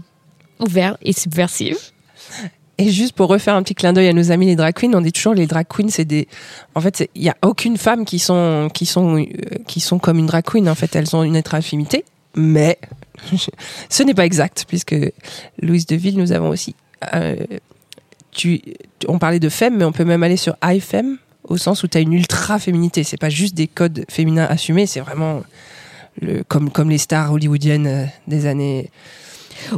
ouverte 0.65 0.99
et 1.03 1.13
subversive. 1.13 1.77
Et 2.79 2.91
juste 2.91 3.15
pour 3.15 3.29
refaire 3.29 3.55
un 3.55 3.63
petit 3.63 3.75
clin 3.75 3.93
d'œil 3.93 4.09
à 4.09 4.13
nos 4.13 4.31
amis 4.31 4.47
les 4.47 4.57
drag 4.57 4.75
queens, 4.75 4.95
on 4.95 5.01
dit 5.01 5.13
toujours 5.13 5.35
les 5.35 5.47
drag 5.47 5.67
queens, 5.69 5.91
c'est 5.91 6.05
des. 6.05 6.27
En 6.75 6.81
fait, 6.81 7.09
il 7.15 7.23
y 7.23 7.29
a 7.29 7.37
aucune 7.43 7.77
femme 7.77 8.05
qui 8.05 8.19
sont 8.19 8.71
qui 8.73 8.87
sont 8.87 9.25
qui 9.67 9.81
sont 9.81 9.99
comme 9.99 10.19
une 10.19 10.27
drag 10.27 10.45
queen. 10.45 10.69
En 10.69 10.75
fait, 10.75 10.97
elles 10.97 11.15
ont 11.15 11.23
une 11.23 11.37
être 11.37 11.55
affinité, 11.55 12.05
mais 12.35 12.79
ce 13.91 14.03
n'est 14.03 14.15
pas 14.15 14.25
exact 14.25 14.65
puisque 14.67 14.97
Louise 15.61 15.87
Deville, 15.87 16.17
nous 16.17 16.33
avons 16.33 16.49
aussi. 16.49 16.75
Tu, 18.33 18.61
on 19.09 19.19
parlait 19.19 19.41
de 19.41 19.49
femme, 19.49 19.77
mais 19.77 19.85
on 19.85 19.93
peut 19.93 20.05
même 20.05 20.23
aller 20.23 20.37
sur 20.37 20.57
femme 20.81 21.19
au 21.45 21.57
sens 21.57 21.83
où 21.83 21.89
tu 21.89 21.99
as 21.99 22.01
une 22.01 22.13
ultra 22.13 22.59
féminité. 22.59 23.05
C'est 23.05 23.17
pas 23.17 23.29
juste 23.29 23.55
des 23.55 23.67
codes 23.67 24.05
féminins 24.09 24.47
assumés, 24.49 24.87
c'est 24.87 25.01
vraiment 25.01 25.43
le, 26.21 26.43
comme 26.45 26.71
comme 26.71 26.91
les 26.91 26.99
stars 26.99 27.33
hollywoodiennes 27.33 27.87
euh, 27.87 28.05
des 28.27 28.47
années 28.47 28.91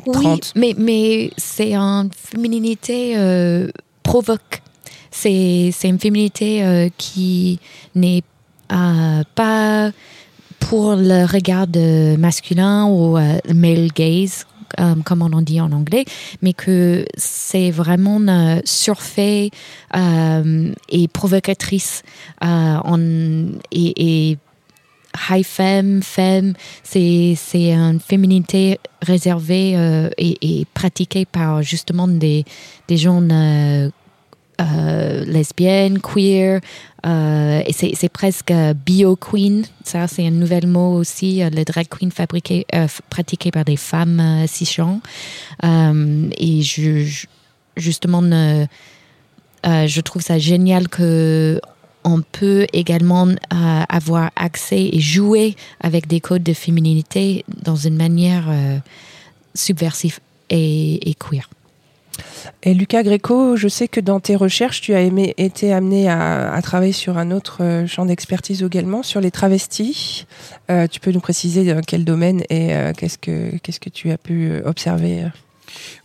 Oui, 0.07 0.12
30. 0.12 0.53
mais, 0.57 0.75
mais 0.77 1.31
c'est 1.37 1.75
une 1.75 2.11
féminité 2.12 3.14
euh, 3.17 3.69
provoque. 4.03 4.62
C'est 5.11 5.71
c'est 5.73 5.88
une 5.88 6.01
féminité 6.01 6.64
euh, 6.64 6.88
qui 6.97 7.61
n'est 7.95 8.23
euh, 8.73 9.23
pas 9.35 9.93
pour 10.59 10.97
le 10.97 11.25
regard 11.31 11.67
de 11.67 12.17
masculin 12.17 12.87
ou 12.87 13.19
male 13.55 13.88
gaze, 13.95 14.47
euh, 14.81 14.95
comme 15.05 15.23
on 15.23 15.33
en 15.33 15.43
dit 15.43 15.61
en 15.61 15.73
anglais, 15.73 16.05
mais 16.43 16.53
que 16.53 17.05
c'est 17.17 17.71
vraiment 17.71 18.21
euh, 18.21 18.61
surfait 18.65 19.51
euh, 19.97 20.73
et 20.89 21.09
provocatrice 21.09 22.03
euh, 22.43 22.47
en, 22.47 23.01
et, 23.73 24.39
high 25.31 25.45
femme, 25.45 26.03
femme, 26.03 26.55
c'est 26.83 27.35
c'est 27.37 27.73
une 27.73 28.01
féminité 28.01 28.81
réservée 29.01 29.77
et, 30.19 30.67
pratiquée 30.75 31.25
par 31.25 31.63
justement 31.63 32.09
des, 32.09 32.45
des 32.89 32.97
gens 32.97 33.23
euh, 34.61 35.25
lesbiennes, 35.25 36.01
queer, 36.01 36.61
euh, 37.05 37.62
et 37.67 37.73
c'est 37.73 38.09
presque 38.09 38.53
euh, 38.53 38.73
bio 38.73 39.17
queen. 39.17 39.64
Ça, 39.83 40.07
c'est 40.07 40.27
un 40.27 40.31
nouvel 40.31 40.69
mot 40.69 40.95
aussi, 40.95 41.43
le 41.43 41.64
drag 41.64 41.88
queen 41.88 42.12
fabriqué, 42.12 42.67
pratiqué 43.11 43.51
par 43.51 43.64
des 43.64 43.77
femmes 43.77 44.47
cisgenres. 44.47 45.01
Et 45.62 46.61
justement, 47.77 48.23
je 48.23 50.01
trouve 50.01 50.23
ça 50.23 50.38
génial 50.38 50.88
que 50.88 51.61
on 52.07 52.21
peut 52.21 52.67
également 52.73 53.29
avoir 53.51 54.31
accès 54.37 54.90
et 54.93 55.01
jouer 55.01 55.57
avec 55.81 56.07
des 56.07 56.21
codes 56.21 56.43
de 56.43 56.53
féminité 56.53 57.45
dans 57.62 57.77
une 57.77 57.97
manière 57.97 58.45
subversive 59.55 60.21
et 60.51 61.14
queer. 61.19 61.49
Et 62.63 62.75
Lucas 62.75 63.03
Greco, 63.03 63.57
je 63.57 63.69
sais 63.69 63.89
que 63.89 64.01
dans 64.01 64.21
tes 64.21 64.37
recherches, 64.37 64.81
tu 64.81 64.95
as 64.95 65.03
aimé, 65.03 65.35
été 65.37 65.73
amené 65.73 66.09
à, 66.09 66.59
travailler 66.63 66.93
sur 66.93 67.19
un 67.19 67.31
autre 67.31 67.59
euh, 67.63 67.87
champ 67.87 68.07
d'expertise 68.07 68.63
également, 68.63 69.03
sur 69.03 69.21
les 69.21 69.31
travestis. 69.31 70.27
Euh, 70.71 70.87
tu 70.87 71.01
peux 71.01 71.13
nous 71.13 71.21
préciser 71.21 71.73
dans 71.73 71.81
quel 71.81 72.05
domaine 72.05 72.43
et 72.49 72.75
euh, 72.75 72.93
qu'est-ce 72.97 73.19
que 73.19 73.57
qu'est-ce 73.59 73.81
que 73.81 73.91
tu 73.91 74.11
as 74.11 74.19
pu 74.19 74.51
observer 74.65 75.25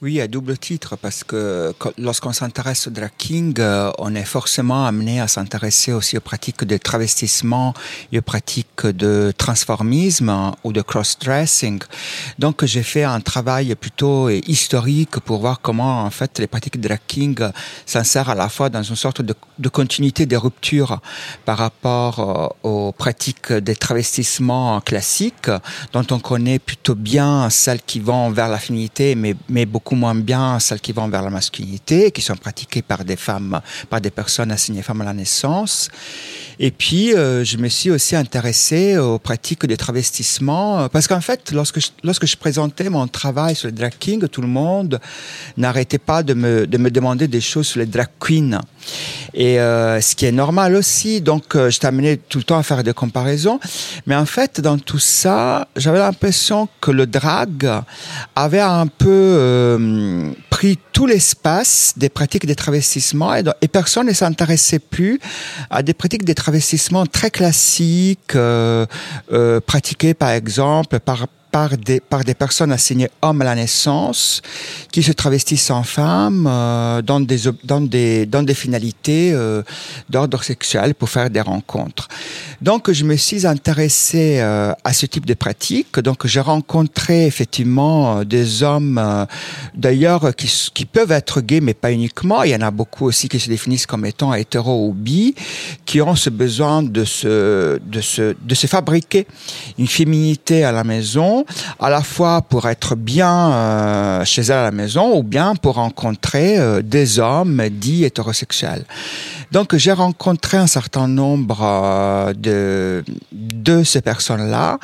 Oui, 0.01 0.21
à 0.21 0.27
double 0.27 0.57
titre, 0.57 0.95
parce 0.95 1.23
que 1.23 1.73
lorsqu'on 1.97 2.33
s'intéresse 2.33 2.87
au 2.87 2.89
drag 2.91 3.11
king, 3.17 3.53
euh, 3.59 3.91
on 3.97 4.15
est 4.15 4.25
forcément 4.25 4.85
amené 4.85 5.19
à 5.19 5.27
s'intéresser 5.27 5.91
aussi 5.93 6.17
aux 6.17 6.21
pratiques 6.21 6.63
de 6.63 6.77
travestissement 6.77 7.73
et 8.11 8.19
aux 8.19 8.23
pratiques 8.23 8.85
de 8.85 9.33
transformisme 9.37 10.51
ou 10.63 10.73
de 10.73 10.81
cross-dressing. 10.81 11.81
Donc, 12.37 12.65
j'ai 12.65 12.83
fait 12.83 13.03
un 13.03 13.19
travail 13.19 13.75
plutôt 13.75 14.29
historique 14.29 15.19
pour 15.19 15.39
voir 15.39 15.61
comment, 15.61 16.03
en 16.03 16.09
fait, 16.09 16.39
les 16.39 16.47
pratiques 16.47 16.79
de 16.79 16.87
drag 16.87 16.99
king 17.07 17.37
s'insèrent 17.85 18.29
à 18.29 18.35
la 18.35 18.49
fois 18.49 18.69
dans 18.69 18.83
une 18.83 18.95
sorte 18.95 19.21
de, 19.21 19.35
continuité 19.69 20.25
des 20.25 20.37
ruptures 20.37 20.99
par 21.45 21.57
rapport 21.57 22.19
euh, 22.19 22.69
aux 22.69 22.91
pratiques 22.91 23.53
des 23.53 23.75
travestissements 23.75 24.81
classiques, 24.81 25.49
dont 25.93 26.05
on 26.11 26.19
connaît 26.19 26.59
plutôt 26.59 26.95
bien 26.95 27.49
celles 27.49 27.81
qui 27.81 27.99
vont 27.99 28.29
vers 28.31 28.49
la 28.49 28.57
féminité, 28.57 29.15
mais, 29.15 29.58
beaucoup 29.65 29.95
moins 29.95 30.15
bien 30.15 30.59
celles 30.59 30.79
qui 30.79 30.91
vont 30.91 31.07
vers 31.07 31.21
la 31.21 31.29
masculinité, 31.29 32.11
qui 32.11 32.21
sont 32.21 32.35
pratiquées 32.35 32.81
par 32.81 33.03
des 33.03 33.15
femmes, 33.15 33.61
par 33.89 34.01
des 34.01 34.11
personnes 34.11 34.51
assignées 34.51 34.81
femmes 34.81 35.01
à 35.01 35.05
la 35.05 35.13
naissance. 35.13 35.89
Et 36.61 36.71
puis, 36.71 37.13
euh, 37.13 37.45
je 37.45 37.55
me 37.57 37.69
suis 37.69 37.89
aussi 37.89 38.17
intéressé 38.17 38.97
aux 38.97 39.17
pratiques 39.17 39.65
des 39.65 39.77
travestissements, 39.77 40.81
euh, 40.81 40.87
parce 40.89 41.07
qu'en 41.07 41.21
fait, 41.21 41.51
lorsque 41.53 41.79
je, 41.79 41.87
lorsque 42.03 42.25
je 42.25 42.35
présentais 42.35 42.89
mon 42.89 43.07
travail 43.07 43.55
sur 43.55 43.67
le 43.67 43.71
drag 43.71 43.93
king, 43.97 44.27
tout 44.27 44.41
le 44.41 44.47
monde 44.47 44.99
n'arrêtait 45.55 45.99
pas 45.99 46.21
de 46.21 46.33
me, 46.33 46.67
de 46.67 46.77
me 46.77 46.91
demander 46.91 47.29
des 47.29 47.39
choses 47.39 47.67
sur 47.67 47.79
les 47.79 47.85
drag 47.85 48.09
queens. 48.19 48.59
Et 49.33 49.59
euh, 49.59 50.01
ce 50.01 50.15
qui 50.15 50.25
est 50.25 50.33
normal 50.33 50.75
aussi, 50.75 51.21
donc 51.21 51.45
je 51.55 51.79
t'amenais 51.79 52.17
tout 52.17 52.39
le 52.39 52.43
temps 52.43 52.57
à 52.57 52.63
faire 52.63 52.83
des 52.83 52.93
comparaisons. 52.93 53.59
Mais 54.05 54.15
en 54.15 54.25
fait, 54.25 54.59
dans 54.59 54.77
tout 54.77 54.99
ça, 54.99 55.67
j'avais 55.77 55.99
l'impression 55.99 56.67
que 56.81 56.91
le 56.91 57.07
drag 57.07 57.69
avait 58.35 58.59
un 58.59 58.87
peu 58.87 59.07
euh, 59.49 60.31
pris 60.49 60.77
tout 60.91 61.05
l'espace 61.05 61.93
des 61.97 62.09
pratiques 62.09 62.45
des 62.45 62.55
travestissements 62.55 63.33
et, 63.33 63.67
personne 63.67 64.07
ne 64.07 64.13
s'intéressait 64.13 64.79
plus 64.79 65.19
à 65.69 65.81
des 65.81 65.93
pratiques 65.93 66.23
des 66.23 66.35
travestissements 66.35 67.05
très 67.05 67.31
classiques, 67.31 68.35
euh, 68.35 68.85
euh, 69.31 69.59
pratiquées 69.59 70.13
par 70.13 70.31
exemple 70.31 70.99
par 70.99 71.27
par 71.51 71.77
des, 71.77 71.99
par 71.99 72.23
des 72.23 72.33
personnes 72.33 72.71
assignées 72.71 73.09
hommes 73.21 73.41
à 73.41 73.45
la 73.45 73.55
naissance, 73.55 74.41
qui 74.91 75.03
se 75.03 75.11
travestissent 75.11 75.71
en 75.71 75.83
femmes 75.83 76.47
euh, 76.47 77.01
dans, 77.01 77.19
des, 77.19 77.39
dans, 77.63 77.81
des, 77.81 78.25
dans 78.25 78.43
des 78.43 78.53
finalités 78.53 79.31
euh, 79.33 79.63
d'ordre 80.09 80.43
sexuel 80.43 80.95
pour 80.95 81.09
faire 81.09 81.29
des 81.29 81.41
rencontres. 81.41 82.07
Donc, 82.61 82.91
je 82.91 83.03
me 83.03 83.15
suis 83.15 83.47
intéressé 83.47 84.39
euh, 84.39 84.73
à 84.83 84.93
ce 84.93 85.05
type 85.05 85.25
de 85.25 85.33
pratique. 85.33 85.99
Donc, 85.99 86.27
j'ai 86.27 86.39
rencontré 86.39 87.25
effectivement 87.25 88.19
euh, 88.19 88.23
des 88.23 88.63
hommes, 88.63 88.97
euh, 88.97 89.25
d'ailleurs, 89.75 90.35
qui, 90.35 90.47
qui 90.73 90.85
peuvent 90.85 91.11
être 91.11 91.41
gays, 91.41 91.61
mais 91.61 91.73
pas 91.73 91.91
uniquement. 91.91 92.43
Il 92.43 92.51
y 92.51 92.55
en 92.55 92.61
a 92.61 92.71
beaucoup 92.71 93.05
aussi 93.05 93.29
qui 93.29 93.39
se 93.39 93.49
définissent 93.49 93.85
comme 93.85 94.05
étant 94.05 94.33
hétéro 94.33 94.87
ou 94.87 94.93
bi, 94.93 95.35
qui 95.85 96.01
ont 96.01 96.15
ce 96.15 96.29
besoin 96.29 96.83
de 96.83 97.03
se, 97.05 97.79
de 97.79 98.01
se, 98.01 98.35
de 98.39 98.55
se 98.55 98.67
fabriquer 98.67 99.25
une 99.77 99.87
féminité 99.87 100.63
à 100.63 100.71
la 100.71 100.83
maison, 100.83 101.38
à 101.79 101.89
la 101.89 102.01
fois 102.01 102.41
pour 102.41 102.67
être 102.67 102.95
bien 102.95 103.51
euh, 103.51 104.25
chez 104.25 104.41
elle 104.41 104.51
à 104.51 104.63
la 104.63 104.71
maison 104.71 105.17
ou 105.17 105.23
bien 105.23 105.55
pour 105.55 105.75
rencontrer 105.75 106.57
euh, 106.57 106.81
des 106.81 107.19
hommes 107.19 107.61
dits 107.69 108.05
hétérosexuels. 108.05 108.85
Donc 109.51 109.75
j'ai 109.75 109.91
rencontré 109.91 110.57
un 110.57 110.67
certain 110.67 111.07
nombre 111.07 111.59
euh, 111.61 112.33
de, 112.33 113.03
de 113.31 113.83
ces 113.83 114.01
personnes-là 114.01 114.79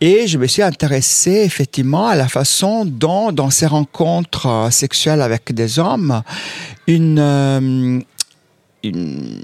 et 0.00 0.26
je 0.26 0.38
me 0.38 0.46
suis 0.46 0.62
intéressé 0.62 1.30
effectivement 1.44 2.08
à 2.08 2.16
la 2.16 2.28
façon 2.28 2.84
dont 2.84 3.32
dans 3.32 3.50
ces 3.50 3.66
rencontres 3.66 4.68
sexuelles 4.70 5.22
avec 5.22 5.54
des 5.54 5.78
hommes, 5.78 6.22
une, 6.86 8.04
une 8.82 9.42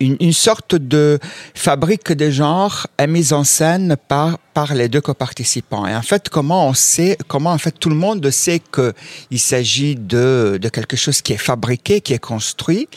une, 0.00 0.32
sorte 0.32 0.74
de 0.74 1.18
fabrique 1.54 2.12
de 2.12 2.30
genre 2.30 2.86
est 2.98 3.06
mise 3.06 3.32
en 3.32 3.44
scène 3.44 3.96
par 4.08 4.38
par 4.54 4.74
les 4.74 4.88
deux 4.88 5.00
coparticipants. 5.00 5.86
Et 5.86 5.94
en 5.94 6.02
fait, 6.02 6.28
comment 6.28 6.68
on 6.68 6.74
sait, 6.74 7.18
comment 7.28 7.50
en 7.50 7.58
fait 7.58 7.72
tout 7.72 7.90
le 7.90 7.96
monde 7.96 8.30
sait 8.30 8.60
que 8.60 8.94
il 9.30 9.40
s'agit 9.40 9.96
de 9.96 10.58
de 10.60 10.68
quelque 10.68 10.96
chose 10.96 11.20
qui 11.20 11.32
est 11.32 11.44
fabriqué, 11.50 12.00
qui 12.00 12.12
est 12.12 12.18
construit, 12.18 12.88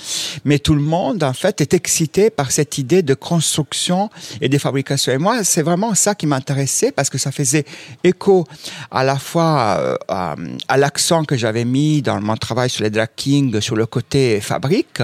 mais 0.45 0.59
tout 0.59 0.75
le 0.75 0.81
monde 0.81 1.23
en 1.23 1.33
fait 1.33 1.59
est 1.61 1.73
excité 1.73 2.29
par 2.29 2.51
cette 2.51 2.77
idée 2.77 3.01
de 3.01 3.13
construction 3.13 4.09
et 4.41 4.49
de 4.49 4.57
fabrication. 4.57 5.11
Et 5.11 5.17
moi, 5.17 5.43
c'est 5.43 5.63
vraiment 5.63 5.95
ça 5.95 6.15
qui 6.15 6.27
m'intéressait 6.27 6.91
parce 6.91 7.09
que 7.09 7.17
ça 7.17 7.31
faisait 7.31 7.65
écho 8.03 8.45
à 8.91 9.03
la 9.03 9.17
fois 9.17 9.77
euh, 9.79 9.95
à, 10.07 10.77
l'accent 10.77 11.23
que 11.23 11.35
j'avais 11.35 11.65
mis 11.65 12.01
dans 12.01 12.21
mon 12.21 12.37
travail 12.37 12.69
sur 12.69 12.83
les 12.83 12.89
drag 12.89 13.09
kings, 13.15 13.59
sur 13.61 13.75
le 13.75 13.85
côté 13.85 14.39
fabrique, 14.41 15.01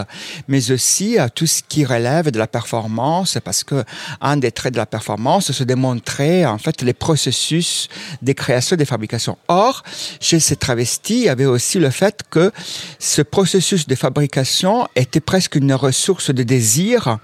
mais 0.48 0.72
aussi 0.72 1.18
à 1.18 1.30
tout 1.30 1.48
ce 1.48 1.62
qui 1.68 1.86
relève 1.86 2.32
de 2.32 2.38
la 2.38 2.48
performance, 2.48 3.38
parce 3.44 3.64
que 3.64 3.84
un 4.22 4.38
des 4.38 4.52
traits 4.52 4.74
de 4.74 4.78
la 4.78 4.86
performance, 4.86 5.52
c'est 5.52 5.66
de 5.66 5.76
montrer 5.76 6.43
en 6.46 6.58
fait 6.58 6.82
les 6.82 6.94
processus 6.94 7.90
des 8.22 8.36
créations, 8.36 8.76
des 8.76 8.86
fabrications. 8.86 9.38
Or, 9.48 9.84
chez 10.20 10.40
ces 10.40 10.56
travestis, 10.56 11.20
il 11.20 11.24
y 11.26 11.30
avait 11.30 11.46
aussi 11.46 11.80
le 11.80 11.90
fait 11.90 12.22
que 12.30 12.52
ce 13.00 13.22
processus 13.22 13.88
de 13.88 13.96
fabrication 13.96 14.88
était 14.96 15.20
presque 15.20 15.56
une 15.56 15.74
ressource 15.74 16.32
de 16.32 16.44
désir 16.44 17.18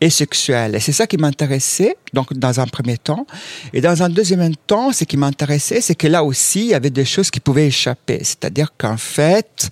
et 0.00 0.10
sexuel. 0.10 0.74
Et 0.74 0.80
c'est 0.80 0.92
ça 0.92 1.06
qui 1.06 1.16
m'intéressait, 1.16 1.96
donc 2.12 2.32
dans 2.34 2.60
un 2.60 2.66
premier 2.66 2.98
temps. 2.98 3.26
Et 3.72 3.80
dans 3.80 4.02
un 4.02 4.08
deuxième 4.08 4.54
temps, 4.56 4.92
ce 4.92 5.04
qui 5.04 5.16
m'intéressait, 5.16 5.80
c'est 5.80 5.94
que 5.94 6.06
là 6.06 6.24
aussi, 6.24 6.60
il 6.60 6.68
y 6.68 6.74
avait 6.74 6.90
des 6.90 7.04
choses 7.04 7.30
qui 7.30 7.40
pouvaient 7.40 7.66
échapper. 7.66 8.18
C'est-à-dire 8.22 8.72
qu'en 8.76 8.96
fait, 8.96 9.68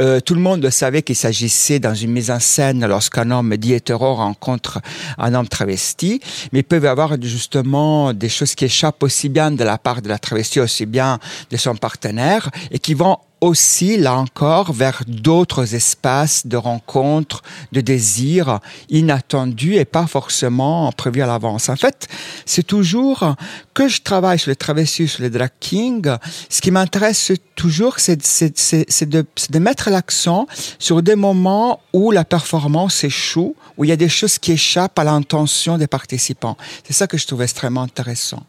euh, 0.00 0.20
tout 0.20 0.34
le 0.34 0.40
monde 0.40 0.68
savait 0.70 1.02
qu'il 1.02 1.16
s'agissait 1.16 1.78
dans 1.78 1.94
une 1.94 2.12
mise 2.12 2.30
en 2.30 2.40
scène 2.40 2.86
lorsqu'un 2.86 3.30
homme 3.30 3.56
dit 3.56 3.74
hétéro 3.74 4.14
rencontre 4.14 4.80
un 5.18 5.34
homme 5.34 5.48
travesti, 5.48 6.20
mais 6.52 6.60
il 6.60 6.64
peut 6.64 6.80
y 6.82 6.86
avoir 6.86 7.20
justement 7.20 8.12
des 8.12 8.28
choses 8.36 8.54
qui 8.54 8.66
échappent 8.66 9.02
aussi 9.02 9.28
bien 9.28 9.50
de 9.50 9.64
la 9.64 9.78
part 9.78 10.02
de 10.02 10.08
la 10.08 10.18
travestie, 10.18 10.60
aussi 10.60 10.86
bien 10.86 11.18
de 11.50 11.56
son 11.56 11.74
partenaire, 11.76 12.50
et 12.70 12.78
qui 12.78 12.94
vont 12.94 13.18
aussi, 13.40 13.98
là 13.98 14.14
encore, 14.14 14.72
vers 14.72 15.02
d'autres 15.06 15.74
espaces 15.74 16.46
de 16.46 16.56
rencontres, 16.56 17.42
de 17.72 17.80
désirs 17.80 18.60
inattendus 18.88 19.76
et 19.76 19.84
pas 19.84 20.06
forcément 20.06 20.90
prévus 20.92 21.22
à 21.22 21.26
l'avance. 21.26 21.68
En 21.68 21.76
fait, 21.76 22.08
c'est 22.46 22.66
toujours 22.66 23.34
que 23.74 23.88
je 23.88 24.00
travaille 24.00 24.38
sur 24.38 24.50
les 24.50 24.56
travestis, 24.56 25.08
sur 25.08 25.22
les 25.22 25.30
drag 25.30 25.50
kings, 25.60 26.16
ce 26.48 26.60
qui 26.62 26.70
m'intéresse 26.70 27.32
toujours, 27.54 27.98
c'est 27.98 28.16
de, 28.16 29.26
c'est 29.36 29.50
de 29.50 29.58
mettre 29.58 29.90
l'accent 29.90 30.46
sur 30.78 31.02
des 31.02 31.14
moments 31.14 31.80
où 31.92 32.10
la 32.12 32.24
performance 32.24 33.04
échoue, 33.04 33.54
où 33.76 33.84
il 33.84 33.88
y 33.88 33.92
a 33.92 33.96
des 33.96 34.08
choses 34.08 34.38
qui 34.38 34.52
échappent 34.52 34.98
à 34.98 35.04
l'intention 35.04 35.78
des 35.78 35.86
participants. 35.86 36.56
C'est 36.84 36.92
ça 36.92 37.06
que 37.06 37.16
je 37.18 37.26
trouve 37.26 37.42
extrêmement 37.42 37.82
intéressant. 37.82 38.42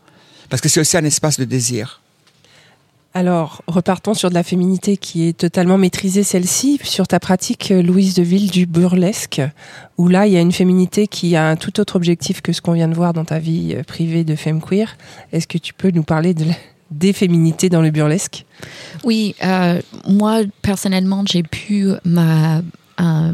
Parce 0.49 0.61
que 0.61 0.69
c'est 0.69 0.79
aussi 0.79 0.95
un 0.97 1.03
espace 1.03 1.37
de 1.39 1.45
désir. 1.45 2.01
Alors, 3.13 3.63
repartons 3.67 4.13
sur 4.13 4.29
de 4.29 4.35
la 4.35 4.43
féminité 4.43 4.95
qui 4.95 5.27
est 5.27 5.35
totalement 5.37 5.77
maîtrisée, 5.79 6.21
celle-ci, 6.23 6.79
sur 6.83 7.07
ta 7.07 7.19
pratique, 7.19 7.71
euh, 7.71 7.81
Louise 7.81 8.13
de 8.13 8.21
Ville, 8.21 8.51
du 8.51 8.67
burlesque, 8.67 9.41
où 9.97 10.07
là, 10.07 10.27
il 10.27 10.33
y 10.33 10.37
a 10.37 10.39
une 10.39 10.51
féminité 10.51 11.07
qui 11.07 11.35
a 11.35 11.49
un 11.49 11.55
tout 11.55 11.79
autre 11.79 11.95
objectif 11.95 12.41
que 12.41 12.53
ce 12.53 12.61
qu'on 12.61 12.73
vient 12.73 12.87
de 12.87 12.93
voir 12.93 13.13
dans 13.13 13.25
ta 13.25 13.39
vie 13.39 13.73
euh, 13.75 13.83
privée 13.83 14.23
de 14.23 14.35
femme 14.35 14.61
queer. 14.61 14.97
Est-ce 15.31 15.47
que 15.47 15.57
tu 15.57 15.73
peux 15.73 15.89
nous 15.89 16.03
parler 16.03 16.35
de 16.35 16.45
la- 16.45 16.53
des 16.91 17.11
féminités 17.11 17.69
dans 17.69 17.81
le 17.81 17.89
burlesque? 17.89 18.45
Oui, 19.03 19.35
euh, 19.43 19.81
moi 20.07 20.41
personnellement, 20.61 21.23
j'ai 21.27 21.43
pu 21.43 21.87
ma, 22.05 22.59
euh, 23.01 23.33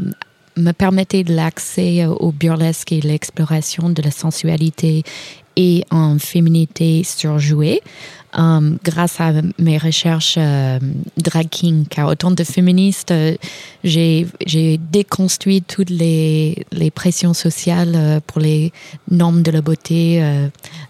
me 0.56 0.72
permettre 0.72 1.20
de 1.22 1.34
l'accès 1.34 2.06
au 2.06 2.32
burlesque 2.32 2.92
et 2.92 3.00
l'exploration 3.00 3.90
de 3.90 4.02
la 4.02 4.10
sensualité 4.10 5.02
et 5.56 5.84
en 5.90 6.18
féminité 6.18 7.04
surjouée 7.04 7.80
euh, 8.38 8.76
grâce 8.82 9.20
à 9.20 9.32
mes 9.58 9.78
recherches 9.78 10.36
euh, 10.38 10.78
drag 11.16 11.48
king. 11.48 11.86
Car 11.88 12.08
autant 12.08 12.30
de 12.30 12.42
féministes, 12.42 13.12
euh, 13.12 13.36
j'ai 13.84 14.26
déconstruit 14.90 15.62
toutes 15.62 15.90
les, 15.90 16.66
les 16.72 16.90
pressions 16.90 17.34
sociales 17.34 17.92
euh, 17.94 18.20
pour 18.26 18.40
les 18.40 18.72
normes 19.10 19.42
de 19.42 19.50
la 19.50 19.60
beauté 19.60 20.22
euh, 20.22 20.48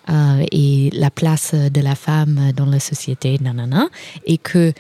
euh, 0.08 0.44
et 0.50 0.90
la 0.92 1.10
place 1.10 1.54
de 1.54 1.80
la 1.80 1.94
femme 1.94 2.52
dans 2.56 2.66
la 2.66 2.80
société, 2.80 3.38
nanana, 3.40 3.88
et 4.26 4.38
que 4.38 4.72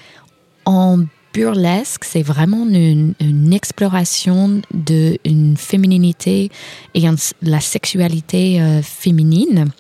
en 0.64 1.00
burlesque, 1.34 2.04
c'est 2.04 2.22
vraiment 2.22 2.64
une, 2.64 3.52
exploration 3.52 4.62
de 4.72 5.18
une 5.24 5.56
fémininité 5.56 6.50
et 6.94 7.02
la 7.42 7.60
sexualité 7.60 8.60
euh, 8.62 8.80
féminine 8.82 9.70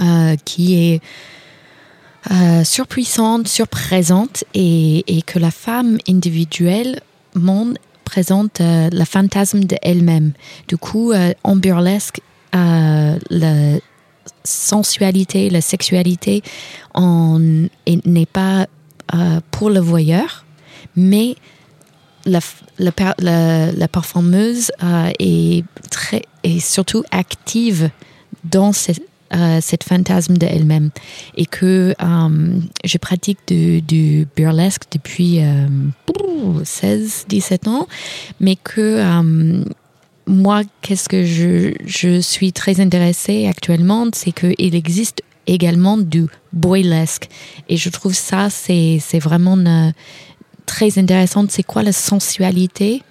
euh, 0.00 0.36
qui 0.44 0.74
est 0.74 1.02
euh, 2.30 2.64
surpuissante, 2.64 3.46
surprésente 3.46 4.44
et, 4.54 5.04
et 5.06 5.22
que 5.22 5.38
la 5.38 5.50
femme 5.50 5.98
individuellement 6.08 7.66
présente 8.04 8.60
euh, 8.60 8.88
le 8.90 9.04
fantasme 9.04 9.64
d'elle-même. 9.64 10.32
Du 10.66 10.78
coup, 10.78 11.12
en 11.44 11.56
burlesque, 11.56 12.20
la 12.52 13.78
sensualité, 14.44 15.50
la 15.50 15.60
sexualité 15.60 16.42
n'est 16.96 18.26
pas 18.26 18.66
pour 19.50 19.68
le 19.68 19.80
voyeur, 19.80 20.46
mais 20.96 21.36
la, 22.24 22.40
la, 22.78 22.92
per- 22.92 23.14
la- 23.18 23.72
la 23.72 23.88
performeuse 23.88 24.70
euh, 24.82 25.10
est, 25.18 25.64
très, 25.90 26.22
est 26.44 26.60
surtout 26.60 27.02
active 27.10 27.90
dans 28.44 28.72
ce- 28.72 28.92
euh, 29.34 29.58
cette 29.62 29.82
fantasme 29.84 30.36
d'elle-même. 30.36 30.90
Et 31.36 31.46
que 31.46 31.94
euh, 32.00 32.60
je 32.84 32.98
pratique 32.98 33.38
du, 33.48 34.26
burlesque 34.36 34.82
depuis 34.92 35.40
euh, 35.40 35.66
16-17 36.62 37.68
ans, 37.68 37.86
mais 38.40 38.56
que 38.56 38.80
euh, 39.00 39.64
moi, 40.26 40.62
qu'est-ce 40.82 41.08
que 41.08 41.24
je, 41.24 41.72
je 41.86 42.20
suis 42.20 42.52
très 42.52 42.80
intéressée 42.80 43.46
actuellement, 43.46 44.06
c'est 44.14 44.32
qu'il 44.32 44.74
existe 44.74 45.22
également 45.46 45.96
du 45.98 46.26
boylesque. 46.52 47.28
Et 47.68 47.76
je 47.76 47.88
trouve 47.88 48.14
ça, 48.14 48.48
c'est 48.50 49.00
vraiment 49.18 49.56
euh, 49.58 49.90
très 50.72 50.98
intéressant. 50.98 51.44
C'est 51.50 51.62
quoi 51.62 51.82
la 51.82 51.92
sensualité 51.92 53.02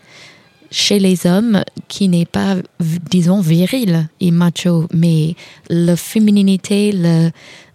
chez 0.72 0.98
les 0.98 1.28
hommes 1.28 1.64
qui 1.88 2.08
n'est 2.08 2.26
pas, 2.26 2.56
disons, 2.80 3.40
viril 3.40 4.10
et 4.20 4.32
macho, 4.32 4.88
mais 4.94 5.36
la 5.70 5.96
fémininité 5.96 6.92
le, 6.92 7.30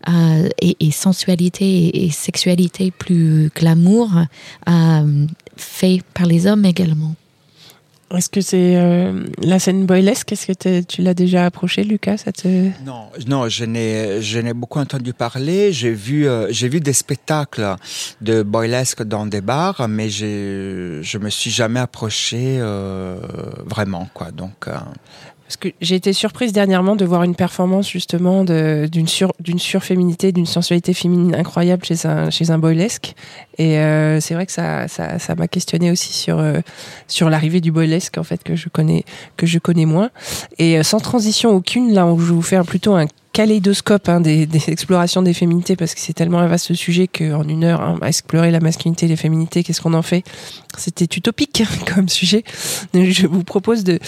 euh, 0.09 0.49
et, 0.61 0.77
et 0.81 0.91
sensualité 0.91 2.05
et 2.05 2.11
sexualité 2.11 2.91
plus 2.91 3.51
glamour 3.55 4.09
euh, 4.69 5.27
fait 5.57 6.01
par 6.15 6.27
les 6.27 6.49
hommes 6.49 6.65
également. 6.65 7.15
Est-ce 8.15 8.31
que 8.31 8.41
c'est 8.41 8.77
euh, 8.77 9.25
la 9.43 9.59
scène 9.59 9.85
boylesque 9.85 10.31
Est-ce 10.31 10.47
que 10.47 10.81
tu 10.83 11.03
l'as 11.03 11.15
déjà 11.15 11.45
approché, 11.45 11.83
Lucas 11.83 12.19
ça 12.19 12.31
te... 12.31 12.47
Non, 12.85 13.09
non, 13.27 13.49
je 13.49 13.65
n'ai, 13.65 14.23
je 14.23 14.39
n'ai 14.39 14.55
beaucoup 14.55 14.79
entendu 14.79 15.13
parler. 15.13 15.73
J'ai 15.73 15.91
vu, 15.93 16.29
euh, 16.29 16.47
j'ai 16.51 16.69
vu 16.69 16.81
des 16.81 16.93
spectacles 16.93 17.75
de 18.21 18.43
boylesque 18.43 19.03
dans 19.03 19.27
des 19.27 19.41
bars, 19.41 19.89
mais 19.89 20.09
j'ai, 20.09 21.01
je 21.03 21.19
me 21.19 21.31
suis 21.31 21.51
jamais 21.51 21.81
approché 21.81 22.59
euh, 22.61 23.19
vraiment, 23.65 24.09
quoi. 24.15 24.31
Donc, 24.31 24.69
Parce 25.47 25.57
que 25.59 25.69
j'ai 25.81 25.95
été 25.95 26.13
surprise 26.13 26.53
dernièrement 26.53 26.97
de 26.97 27.05
voir 27.05 27.23
une 27.23 27.37
performance 27.37 27.89
justement 27.89 28.43
d'une 28.45 29.07
sur, 29.07 29.33
surféminité, 29.59 30.33
d'une 30.33 30.45
sensualité 30.47 30.93
féminine 30.93 31.37
incroyable 31.37 31.85
chez 31.85 32.05
un, 32.07 32.31
chez 32.31 32.51
un 32.51 32.59
boylesque. 32.59 33.15
Et 33.59 33.79
euh, 33.79 34.21
c'est 34.21 34.35
vrai 34.35 34.47
que 34.47 34.53
ça, 34.53 34.89
ça, 34.89 35.21
ça 35.21 35.35
m'a 35.37 35.47
questionné 35.47 35.93
aussi 35.93 36.13
sur, 36.13 36.39
euh, 36.41 36.59
sur 37.07 37.31
l'arrivée 37.31 37.61
du 37.61 37.71
boylesque 37.71 38.19
en 38.19 38.25
fait 38.25 38.43
que 38.43 38.57
je 38.57 38.69
connais, 38.69 39.05
que 39.37 39.47
je 39.47 39.59
connais 39.61 39.87
moins. 39.87 40.11
Et 40.59 40.79
euh, 40.79 40.83
sans 40.83 40.99
transition 40.99 41.51
aucune, 41.51 41.93
là, 41.95 42.07
on- 42.07 42.19
je 42.19 42.33
vous 42.33 42.43
faire 42.43 42.65
plutôt 42.65 42.95
un 42.95 43.07
kaléidoscope 43.37 44.09
hein, 44.09 44.23
des, 44.23 44.49
explorations 44.69 45.21
des 45.21 45.35
féminités 45.35 45.77
parce 45.77 45.95
que 45.95 46.01
c'est 46.01 46.15
tellement 46.15 46.39
un 46.39 46.47
vaste 46.47 46.73
sujet 46.73 47.07
qu'en 47.07 47.47
une 47.47 47.65
heure, 47.65 47.83
hein, 47.83 47.99
explorer 48.07 48.51
la 48.51 48.61
masculinité 48.61 49.05
et 49.05 49.09
les 49.11 49.17
féminités, 49.17 49.63
qu'est-ce 49.63 49.83
qu'on 49.83 49.93
en 49.93 50.01
fait? 50.01 50.25
C'était 50.79 51.05
utopique 51.05 51.63
comme 51.95 52.09
sujet. 52.09 52.45
Je 52.95 53.27
vous 53.27 53.45
propose 53.45 53.85
de, 53.85 53.99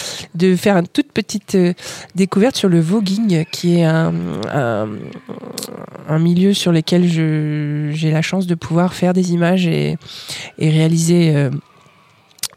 faire 0.56 0.78
une 0.78 0.88
toute 0.88 1.12
petite 1.12 1.56
euh, 1.56 1.74
découverte 2.14 2.56
sur 2.56 2.70
le 2.70 2.80
voguing, 2.80 3.44
qui 3.52 3.80
est 3.80 3.84
un, 3.84 4.12
milieu 6.18 6.54
sur 6.54 6.72
lequel 6.72 7.06
j'ai 7.06 8.10
la 8.10 8.22
chance 8.22 8.46
de 8.46 8.54
pouvoir 8.54 8.94
faire 8.94 9.12
des 9.12 9.32
images 9.32 9.66
et, 9.66 9.98
et 10.58 10.70
réaliser 10.70 11.36
euh, 11.36 11.50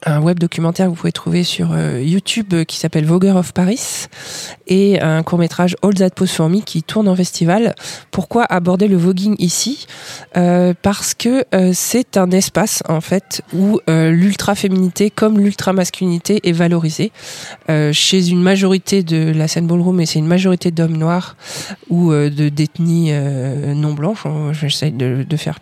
un 0.05 0.21
web 0.21 0.39
documentaire 0.39 0.85
que 0.87 0.91
vous 0.91 0.95
pouvez 0.95 1.11
trouver 1.11 1.43
sur 1.43 1.71
euh, 1.71 2.01
YouTube 2.01 2.53
euh, 2.53 2.63
qui 2.63 2.77
s'appelle 2.77 3.05
Voguer 3.05 3.31
of 3.31 3.53
Paris 3.53 4.07
et 4.67 5.01
un 5.01 5.23
court 5.23 5.39
métrage 5.39 5.75
All 5.81 5.93
That 5.93 6.11
Pose 6.11 6.31
For 6.31 6.49
Me 6.49 6.61
qui 6.61 6.83
tourne 6.83 7.07
en 7.07 7.15
festival. 7.15 7.75
Pourquoi 8.11 8.43
aborder 8.45 8.87
le 8.87 8.97
voguing 8.97 9.35
ici? 9.39 9.87
Euh, 10.37 10.73
Parce 10.81 11.13
que 11.13 11.45
euh, 11.53 11.71
c'est 11.73 12.17
un 12.17 12.31
espace 12.31 12.83
en 12.87 13.01
fait 13.01 13.41
où 13.53 13.79
l'ultra 13.87 14.55
féminité 14.55 15.09
comme 15.09 15.39
l'ultra 15.39 15.73
masculinité 15.73 16.39
est 16.43 16.51
valorisée 16.51 17.11
chez 17.91 18.29
une 18.29 18.41
majorité 18.41 19.03
de 19.03 19.31
la 19.35 19.47
scène 19.47 19.67
ballroom 19.67 19.99
et 19.99 20.05
c'est 20.05 20.19
une 20.19 20.27
majorité 20.27 20.71
d'hommes 20.71 20.97
noirs 20.97 21.35
ou 21.89 22.11
de 22.11 22.49
d'ethnie 22.49 23.09
euh, 23.11 23.73
non 23.73 23.93
blanche. 23.93 24.23
J'essaie 24.51 24.91
de, 24.91 25.25
de 25.27 25.37
faire 25.37 25.59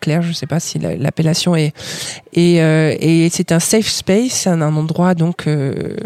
clair, 0.00 0.22
je 0.22 0.32
sais 0.32 0.46
pas 0.46 0.60
si 0.60 0.78
la- 0.78 0.96
l'appellation 0.96 1.54
est 1.56 1.72
et, 2.32 2.62
euh, 2.62 2.94
et 3.00 3.28
c'est 3.30 3.52
un 3.52 3.60
safe 3.60 3.88
space, 3.88 4.46
un, 4.46 4.60
endroit 4.62 5.14
donc 5.14 5.46
euh, 5.46 5.96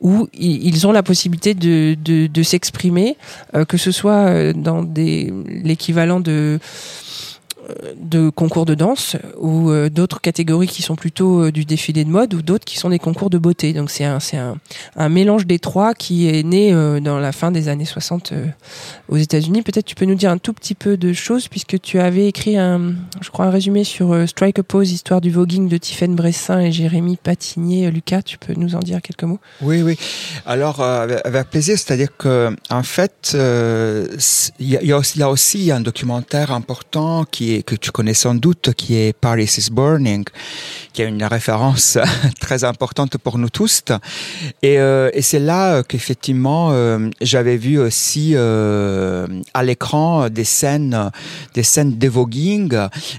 où 0.00 0.28
ils 0.34 0.86
ont 0.86 0.92
la 0.92 1.02
possibilité 1.02 1.54
de, 1.54 1.96
de, 2.02 2.26
de 2.26 2.42
s'exprimer, 2.42 3.16
euh, 3.54 3.64
que 3.64 3.76
ce 3.76 3.90
soit 3.90 4.26
euh, 4.28 4.52
dans 4.52 4.82
des 4.82 5.32
l'équivalent 5.64 6.20
de 6.20 6.58
de 8.00 8.30
concours 8.30 8.64
de 8.66 8.74
danse 8.74 9.16
ou 9.38 9.70
euh, 9.70 9.88
d'autres 9.88 10.20
catégories 10.20 10.66
qui 10.66 10.82
sont 10.82 10.96
plutôt 10.96 11.44
euh, 11.44 11.52
du 11.52 11.64
défilé 11.64 12.04
de 12.04 12.10
mode 12.10 12.34
ou 12.34 12.42
d'autres 12.42 12.64
qui 12.64 12.78
sont 12.78 12.90
des 12.90 12.98
concours 12.98 13.30
de 13.30 13.38
beauté. 13.38 13.72
Donc 13.72 13.90
c'est 13.90 14.04
un 14.04 14.18
un, 14.96 15.08
mélange 15.08 15.46
des 15.46 15.58
trois 15.58 15.94
qui 15.94 16.28
est 16.28 16.42
né 16.42 16.72
euh, 16.72 17.00
dans 17.00 17.18
la 17.18 17.32
fin 17.32 17.50
des 17.50 17.68
années 17.68 17.84
60 17.84 18.32
euh, 18.32 18.46
aux 19.08 19.16
États-Unis. 19.16 19.62
Peut-être 19.62 19.84
tu 19.86 19.94
peux 19.94 20.04
nous 20.04 20.14
dire 20.14 20.30
un 20.30 20.38
tout 20.38 20.52
petit 20.52 20.74
peu 20.74 20.96
de 20.96 21.12
choses 21.12 21.48
puisque 21.48 21.80
tu 21.80 21.98
avais 22.00 22.26
écrit 22.26 22.56
un 22.56 22.94
je 23.20 23.30
crois 23.30 23.46
un 23.46 23.50
résumé 23.50 23.84
sur 23.84 24.28
Strike 24.28 24.58
a 24.58 24.62
Pose 24.62 24.92
histoire 24.92 25.20
du 25.20 25.30
voguing 25.30 25.68
de 25.68 25.76
Tiffaine 25.76 26.14
Bressin 26.14 26.60
et 26.60 26.72
Jérémy 26.72 27.16
Patinier. 27.16 27.90
Lucas, 27.90 28.22
tu 28.22 28.38
peux 28.38 28.54
nous 28.54 28.74
en 28.74 28.80
dire 28.80 29.00
quelques 29.02 29.24
mots? 29.24 29.38
Oui, 29.62 29.82
oui. 29.82 29.96
Alors, 30.46 30.80
avec- 30.80 31.50
plaisir, 31.50 31.78
c'est-à-dire 31.78 32.16
que, 32.16 32.54
en 32.70 32.82
fait, 32.82 33.36
il 34.58 34.68
y, 34.68 34.92
a- 34.92 34.96
a 34.96 35.28
aussi 35.28 35.70
un 35.70 35.80
documentaire 35.80 36.52
important 36.52 37.24
qui 37.30 37.52
est, 37.53 37.53
que 37.62 37.74
tu 37.74 37.90
connais 37.90 38.14
sans 38.14 38.34
doute, 38.34 38.72
qui 38.76 38.96
est 38.96 39.12
Paris 39.12 39.50
is 39.58 39.70
Burning, 39.70 40.24
qui 40.92 41.02
est 41.02 41.08
une 41.08 41.24
référence 41.24 41.98
très 42.40 42.64
importante 42.64 43.18
pour 43.18 43.38
nous 43.38 43.50
tous. 43.50 43.82
Et, 44.62 44.78
euh, 44.78 45.10
c'est 45.20 45.38
là 45.38 45.82
qu'effectivement, 45.82 46.70
euh, 46.72 47.08
j'avais 47.20 47.56
vu 47.56 47.78
aussi 47.78 48.32
euh, 48.34 49.26
à 49.54 49.62
l'écran 49.62 50.28
des 50.28 50.44
scènes, 50.44 51.10
des 51.54 51.62
scènes 51.62 51.94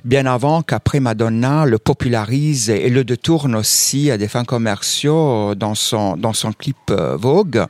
bien 0.03 0.25
avant 0.25 0.61
qu'après 0.61 0.99
Madonna 0.99 1.65
le 1.65 1.77
popularise 1.77 2.69
et 2.69 2.89
le 2.89 3.03
détourne 3.03 3.55
aussi 3.55 4.11
à 4.11 4.17
des 4.17 4.27
fins 4.27 4.45
commerciaux 4.45 5.55
dans 5.55 5.75
son, 5.75 6.15
dans 6.17 6.33
son 6.33 6.53
clip 6.53 6.91
Vogue. 6.91 7.65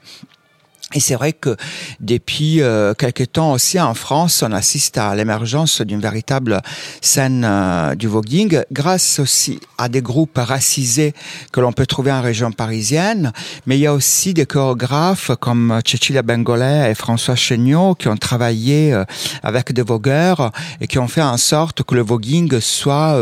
Et 0.93 0.99
c'est 0.99 1.15
vrai 1.15 1.33
que 1.33 1.57
depuis 1.99 2.61
euh, 2.61 2.93
quelques 2.93 3.31
temps 3.31 3.53
aussi 3.53 3.79
en 3.79 3.95
France, 3.95 4.43
on 4.47 4.51
assiste 4.51 4.99
à 4.99 5.15
l'émergence 5.15 5.81
d'une 5.81 5.99
véritable 5.99 6.61
scène 7.01 7.43
euh, 7.43 7.95
du 7.95 8.07
voguing, 8.07 8.61
grâce 8.71 9.17
aussi 9.17 9.59
à 9.79 9.89
des 9.89 10.03
groupes 10.03 10.37
racisés 10.37 11.13
que 11.51 11.59
l'on 11.59 11.73
peut 11.73 11.87
trouver 11.87 12.11
en 12.11 12.21
région 12.21 12.51
parisienne. 12.51 13.33
Mais 13.65 13.77
il 13.77 13.81
y 13.81 13.87
a 13.87 13.93
aussi 13.93 14.35
des 14.35 14.45
chorégraphes 14.45 15.31
comme 15.39 15.81
Cecilia 15.83 16.21
Bengolet 16.21 16.91
et 16.91 16.95
François 16.95 17.35
Chéniaud 17.35 17.95
qui 17.95 18.07
ont 18.07 18.17
travaillé 18.17 18.93
euh, 18.93 19.05
avec 19.41 19.73
des 19.73 19.81
vogueurs 19.81 20.51
et 20.81 20.87
qui 20.87 20.99
ont 20.99 21.07
fait 21.07 21.23
en 21.23 21.37
sorte 21.37 21.81
que 21.81 21.95
le 21.95 22.01
voguing 22.01 22.59
soit 22.59 23.19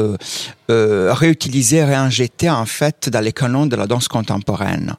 euh, 0.69 1.13
réutilisé, 1.13 1.83
réinjecté 1.83 2.49
en 2.49 2.65
fait 2.65 3.09
dans 3.09 3.19
les 3.19 3.33
canons 3.33 3.65
de 3.65 3.75
la 3.75 3.85
danse 3.85 4.07
contemporaine. 4.07 4.95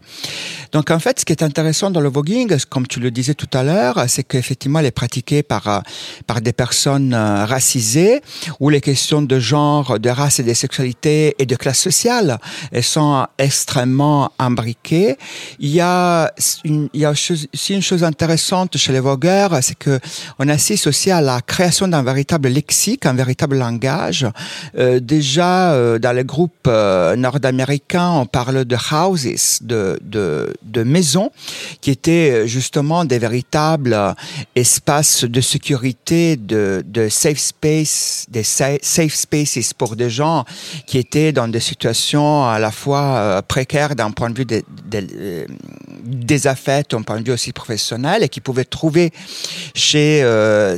Donc 0.72 0.90
en 0.90 0.98
fait, 0.98 1.20
ce 1.20 1.24
qui 1.24 1.32
est 1.32 1.42
intéressant 1.42 1.90
dans 1.90 2.00
le 2.00 2.10
voguing, 2.10 2.52
comme 2.68 2.86
tu 2.86 3.00
le 3.00 3.10
disais 3.10 3.34
tout 3.34 3.48
à 3.54 3.62
l'heure, 3.62 4.04
c'est 4.08 4.24
qu'effectivement, 4.24 4.80
elle 4.80 4.86
est 4.86 4.90
pratiquée 4.90 5.42
par 5.42 5.68
euh, 5.68 5.80
par 6.26 6.40
des 6.40 6.52
personnes 6.52 7.14
euh, 7.14 7.46
racisées 7.46 8.20
où 8.60 8.68
les 8.68 8.80
questions 8.80 9.22
de 9.22 9.38
genre, 9.38 9.98
de 9.98 10.10
race 10.10 10.40
et 10.40 10.42
de 10.42 10.52
sexualité 10.52 11.34
et 11.38 11.46
de 11.46 11.56
classe 11.56 11.80
sociale, 11.80 12.38
elles 12.70 12.82
sont 12.82 13.26
extrêmement 13.38 14.32
imbriquées. 14.38 15.16
Il 15.60 15.70
y 15.70 15.80
a 15.80 16.32
une, 16.64 16.88
il 16.92 17.00
y 17.00 17.04
a 17.04 17.12
aussi 17.12 17.48
une 17.70 17.82
chose 17.82 18.04
intéressante 18.04 18.76
chez 18.76 18.92
les 18.92 19.00
vogueurs, 19.00 19.58
c'est 19.62 19.78
que 19.78 19.98
on 20.38 20.48
assiste 20.48 20.86
aussi 20.88 21.10
à 21.10 21.20
la 21.20 21.40
création 21.40 21.88
d'un 21.88 22.02
véritable 22.02 22.48
lexique, 22.48 23.06
un 23.06 23.14
véritable 23.14 23.56
langage. 23.56 24.26
Euh, 24.76 25.00
déjà 25.00 25.53
euh, 25.72 25.98
dans 25.98 26.12
les 26.12 26.24
groupes 26.24 26.66
euh, 26.66 27.16
nord-américains, 27.16 28.10
on 28.10 28.26
parle 28.26 28.64
de 28.64 28.76
houses, 28.92 29.58
de, 29.62 29.98
de, 30.02 30.52
de 30.62 30.82
maisons, 30.82 31.30
qui 31.80 31.90
étaient 31.90 32.30
euh, 32.32 32.46
justement 32.46 33.04
des 33.04 33.18
véritables 33.18 33.96
espaces 34.54 35.24
de 35.24 35.40
sécurité, 35.40 36.36
de, 36.36 36.84
de 36.86 37.08
safe 37.08 37.38
space, 37.38 38.26
des 38.28 38.42
sa- 38.42 38.78
safe 38.82 39.14
spaces 39.14 39.72
pour 39.76 39.96
des 39.96 40.10
gens 40.10 40.44
qui 40.86 40.98
étaient 40.98 41.32
dans 41.32 41.48
des 41.48 41.60
situations 41.60 42.46
à 42.46 42.58
la 42.58 42.70
fois 42.70 43.42
précaires 43.46 43.94
d'un 43.94 44.10
point 44.10 44.30
de 44.30 44.38
vue 44.38 44.44
des, 44.44 44.64
des, 46.04 46.46
affaires, 46.46 46.82
d'un 46.90 47.02
point 47.02 47.20
de 47.20 47.24
vue 47.26 47.32
aussi 47.32 47.52
professionnel, 47.52 48.22
et 48.22 48.28
qui 48.28 48.40
pouvaient 48.40 48.64
trouver 48.64 49.12
chez 49.74 50.22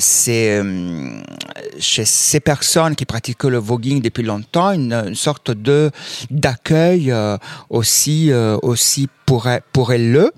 ces 0.01 0.62
chez 1.79 2.05
ces 2.05 2.41
personnes 2.41 2.95
qui 2.95 3.05
pratiquaient 3.05 3.51
le 3.51 3.59
voguing 3.59 4.01
depuis 4.01 4.22
longtemps 4.22 4.66
une, 4.75 4.93
une 4.93 5.14
sorte 5.14 5.51
de 5.51 5.91
d'accueil 6.31 7.11
euh, 7.11 7.37
aussi 7.71 8.31
euh, 8.33 8.57
aussi 8.62 9.09
pour 9.27 9.49
elle- 9.49 9.62
pour 9.72 9.93
elle 9.93 10.31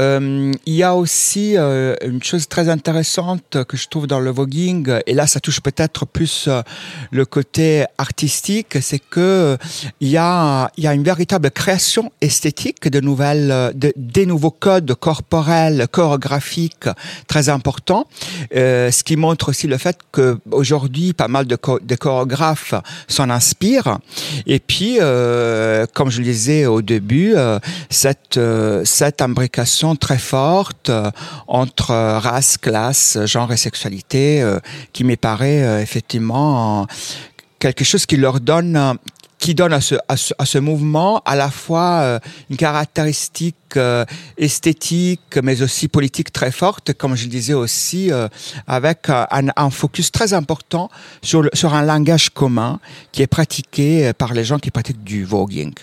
euh, 0.00 0.52
il 0.66 0.74
y 0.74 0.82
a 0.82 0.94
aussi 0.96 1.56
euh, 1.56 1.94
une 2.04 2.22
chose 2.22 2.48
très 2.48 2.68
intéressante 2.68 3.64
que 3.68 3.76
je 3.76 3.86
trouve 3.88 4.06
dans 4.06 4.18
le 4.20 4.30
voguing, 4.30 4.84
et 5.06 5.14
là 5.14 5.26
ça 5.26 5.38
touche 5.40 5.60
peut-être 5.60 6.04
plus 6.06 6.46
euh, 6.48 6.62
le 7.12 7.24
côté 7.24 7.84
artistique, 7.96 8.76
c'est 8.80 8.98
que 8.98 9.20
euh, 9.20 9.56
il 10.00 10.08
y 10.08 10.16
a 10.16 10.70
il 10.76 10.84
y 10.84 10.86
a 10.86 10.94
une 10.94 11.04
véritable 11.04 11.50
création 11.50 12.10
esthétique 12.20 12.88
de 12.88 13.00
nouvelles, 13.00 13.50
euh, 13.52 13.72
de, 13.72 13.92
des 13.96 14.26
nouveaux 14.26 14.50
codes 14.50 14.94
corporels, 14.94 15.86
chorégraphiques 15.90 16.88
très 17.28 17.48
importants, 17.48 18.06
ce 18.52 19.02
qui 19.04 19.16
montre 19.16 19.50
aussi 19.50 19.66
le 19.66 19.78
fait 19.78 19.98
que 20.12 20.38
aujourd'hui 20.50 21.12
pas 21.12 21.28
mal 21.28 21.46
de, 21.46 21.56
de 21.82 21.94
chorégraphes 21.94 22.74
s'en 23.08 23.30
inspirent. 23.30 23.98
Et 24.46 24.58
puis, 24.58 24.98
comme 25.94 26.10
je 26.10 26.18
le 26.18 26.24
disais 26.24 26.66
au 26.66 26.82
début, 26.82 27.34
euh, 27.34 27.58
cette 28.06 28.36
euh, 28.36 28.84
cette 28.84 29.20
imbrication 29.20 29.96
très 29.96 30.18
forte 30.18 30.90
euh, 30.90 31.10
entre 31.48 31.90
euh, 31.90 32.20
race, 32.20 32.56
classe, 32.56 33.18
genre 33.24 33.52
et 33.52 33.56
sexualité, 33.56 34.24
qui 34.92 35.02
me 35.02 35.16
paraît 35.16 35.82
effectivement 35.82 36.86
quelque 37.58 37.84
chose 37.84 38.06
qui 38.06 38.16
leur 38.16 38.38
donne 38.38 38.96
qui 39.38 39.54
donne 39.54 39.72
à 39.72 39.80
ce, 39.80 40.58
mouvement 40.58 41.20
à 41.24 41.36
la 41.36 41.50
fois 41.50 42.20
une 42.50 42.56
caractéristique 42.56 43.78
esthétique, 44.38 45.38
mais 45.42 45.62
aussi 45.62 45.88
politique 45.88 46.32
très 46.32 46.50
forte, 46.50 46.94
comme 46.94 47.14
je 47.16 47.24
le 47.24 47.30
disais 47.30 47.54
aussi, 47.54 48.10
avec 48.66 49.08
un, 49.08 49.70
focus 49.70 50.10
très 50.10 50.32
important 50.32 50.90
sur, 51.22 51.74
un 51.74 51.82
langage 51.82 52.30
commun 52.30 52.80
qui 53.12 53.22
est 53.22 53.32
pratiqué 53.38 54.12
par 54.14 54.32
les 54.32 54.44
gens 54.44 54.58
qui 54.58 54.70
pratiquent 54.70 55.04
du 55.04 55.24
voguing. 55.24 55.74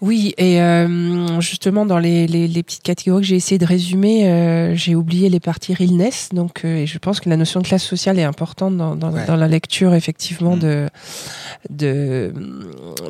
Oui, 0.00 0.34
et 0.38 0.60
euh, 0.60 1.40
justement 1.40 1.86
dans 1.86 1.98
les, 1.98 2.26
les, 2.26 2.48
les 2.48 2.62
petites 2.62 2.82
catégories 2.82 3.22
que 3.22 3.26
j'ai 3.28 3.36
essayé 3.36 3.58
de 3.58 3.64
résumer, 3.66 4.28
euh, 4.28 4.74
j'ai 4.74 4.94
oublié 4.94 5.28
les 5.28 5.40
parties 5.40 5.74
realness. 5.74 6.28
Donc, 6.32 6.64
euh, 6.64 6.78
et 6.82 6.86
je 6.86 6.98
pense 6.98 7.20
que 7.20 7.28
la 7.28 7.36
notion 7.36 7.60
de 7.60 7.66
classe 7.66 7.84
sociale 7.84 8.18
est 8.18 8.24
importante 8.24 8.76
dans, 8.76 8.96
dans, 8.96 9.12
Ouais. 9.12 9.24
dans 9.26 9.36
la 9.36 9.48
lecture 9.48 9.94
effectivement 9.94 10.56
Mm. 10.56 10.60
de, 10.60 10.88
de 11.70 12.32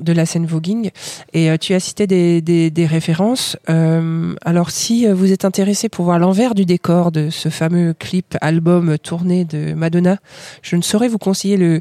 de 0.01 0.13
la 0.13 0.27
scène 0.27 0.47
voguing. 0.47 0.91
Et 1.33 1.51
euh, 1.51 1.57
tu 1.57 1.75
as 1.75 1.81
cité 1.81 2.07
des, 2.07 2.41
des, 2.41 2.71
des 2.71 2.87
références. 2.87 3.57
Euh, 3.71 4.35
alors, 4.45 4.71
si 4.71 5.07
vous 5.07 5.33
êtes 5.33 5.45
intéressé 5.45 5.89
pour 5.89 6.05
voir 6.05 6.19
l'envers 6.19 6.55
du 6.55 6.65
décor 6.65 7.13
de 7.13 7.31
ce 7.31 7.49
fameux 7.49 7.95
clip 7.95 8.37
album 8.41 8.97
tourné 8.99 9.45
de 9.45 9.75
Madonna, 9.75 10.19
je 10.63 10.77
ne 10.77 10.83
saurais 10.83 11.09
vous 11.09 11.19
conseiller 11.19 11.57
le 11.57 11.81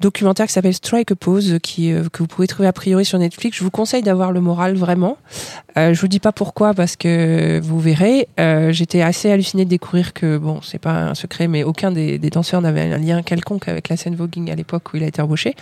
documentaire 0.00 0.46
qui 0.46 0.52
s'appelle 0.52 0.74
Strike 0.74 1.12
a 1.12 1.16
Pose, 1.16 1.58
qui, 1.62 1.92
euh, 1.92 2.04
que 2.12 2.18
vous 2.18 2.26
pouvez 2.26 2.46
trouver 2.46 2.68
a 2.68 2.72
priori 2.72 3.04
sur 3.04 3.18
Netflix. 3.18 3.56
Je 3.56 3.64
vous 3.64 3.70
conseille 3.70 4.02
d'avoir 4.02 4.19
le 4.30 4.40
moral 4.40 4.76
vraiment. 4.76 5.16
Euh, 5.78 5.94
je 5.94 6.00
vous 6.00 6.08
dis 6.08 6.20
pas 6.20 6.32
pourquoi 6.32 6.74
parce 6.74 6.96
que 6.96 7.60
vous 7.62 7.80
verrez. 7.80 8.28
Euh, 8.38 8.72
J'étais 8.72 9.00
assez 9.02 9.30
hallucinée 9.30 9.64
de 9.64 9.70
découvrir 9.70 10.12
que 10.12 10.36
bon, 10.36 10.60
c'est 10.62 10.78
pas 10.78 10.92
un 10.92 11.14
secret, 11.14 11.48
mais 11.48 11.62
aucun 11.64 11.90
des, 11.92 12.18
des 12.18 12.30
danseurs 12.30 12.60
n'avait 12.60 12.92
un 12.92 12.98
lien 12.98 13.22
quelconque 13.22 13.68
avec 13.68 13.88
la 13.88 13.96
scène 13.96 14.14
voguing 14.16 14.50
à 14.50 14.54
l'époque 14.54 14.92
où 14.92 14.98
il 14.98 15.02
a 15.02 15.06
été 15.06 15.22
embauché. 15.22 15.54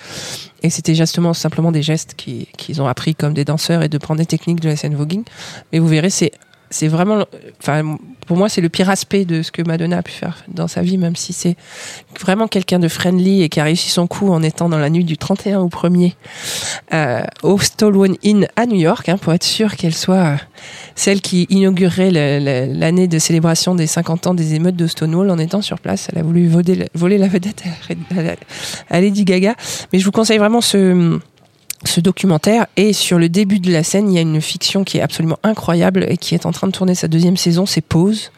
Et 0.62 0.70
c'était 0.70 0.94
justement 0.96 1.32
simplement 1.34 1.70
des 1.72 1.82
gestes 1.82 2.14
qui- 2.16 2.48
qu'ils 2.56 2.82
ont 2.82 2.86
appris 2.88 3.14
comme 3.14 3.34
des 3.34 3.44
danseurs 3.44 3.82
et 3.82 3.88
de 3.88 3.98
prendre 3.98 4.18
des 4.18 4.26
techniques 4.26 4.60
de 4.60 4.68
la 4.68 4.76
scène 4.76 4.94
voguing. 4.96 5.22
Mais 5.72 5.78
vous 5.78 5.88
verrez, 5.88 6.10
c'est 6.10 6.32
c'est 6.70 6.88
vraiment, 6.88 7.24
enfin, 7.60 7.96
pour 8.26 8.36
moi, 8.36 8.48
c'est 8.48 8.60
le 8.60 8.68
pire 8.68 8.90
aspect 8.90 9.24
de 9.24 9.42
ce 9.42 9.50
que 9.50 9.62
Madonna 9.62 9.98
a 9.98 10.02
pu 10.02 10.12
faire 10.12 10.44
dans 10.48 10.68
sa 10.68 10.82
vie, 10.82 10.98
même 10.98 11.16
si 11.16 11.32
c'est 11.32 11.56
vraiment 12.20 12.46
quelqu'un 12.46 12.78
de 12.78 12.88
friendly 12.88 13.42
et 13.42 13.48
qui 13.48 13.58
a 13.60 13.64
réussi 13.64 13.90
son 13.90 14.06
coup 14.06 14.30
en 14.30 14.42
étant 14.42 14.68
dans 14.68 14.78
la 14.78 14.90
nuit 14.90 15.04
du 15.04 15.16
31 15.16 15.60
au 15.60 15.68
1er 15.68 16.12
euh, 16.92 17.22
au 17.42 17.58
Stallone 17.58 18.16
Inn 18.24 18.46
à 18.56 18.66
New 18.66 18.76
York, 18.78 19.08
hein, 19.08 19.16
pour 19.18 19.32
être 19.32 19.44
sûr 19.44 19.76
qu'elle 19.76 19.94
soit 19.94 20.14
euh, 20.16 20.36
celle 20.94 21.20
qui 21.20 21.46
inaugurerait 21.50 22.10
l'année 22.66 23.08
de 23.08 23.18
célébration 23.18 23.74
des 23.74 23.86
50 23.86 24.26
ans 24.28 24.34
des 24.34 24.54
émeutes 24.54 24.76
de 24.76 24.86
Stonewall 24.86 25.30
en 25.30 25.38
étant 25.38 25.62
sur 25.62 25.78
place. 25.78 26.08
Elle 26.12 26.18
a 26.18 26.22
voulu 26.22 26.48
voler, 26.48 26.74
la- 27.18 27.28
vedette 27.28 27.64
à 28.90 29.00
Lady 29.00 29.24
Gaga. 29.24 29.54
Mais 29.92 29.98
je 29.98 30.04
vous 30.04 30.12
conseille 30.12 30.38
vraiment 30.38 30.60
ce 30.60 31.18
ce 31.84 32.00
documentaire 32.00 32.66
et 32.76 32.92
sur 32.92 33.18
le 33.18 33.28
début 33.28 33.60
de 33.60 33.72
la 33.72 33.82
scène, 33.84 34.10
il 34.10 34.14
y 34.14 34.18
a 34.18 34.22
une 34.22 34.40
fiction 34.40 34.84
qui 34.84 34.98
est 34.98 35.00
absolument 35.00 35.38
incroyable 35.42 36.04
et 36.08 36.16
qui 36.16 36.34
est 36.34 36.44
en 36.46 36.52
train 36.52 36.66
de 36.66 36.72
tourner 36.72 36.94
sa 36.94 37.08
deuxième 37.08 37.36
saison, 37.36 37.66
c'est 37.66 37.80
Pause. 37.80 38.30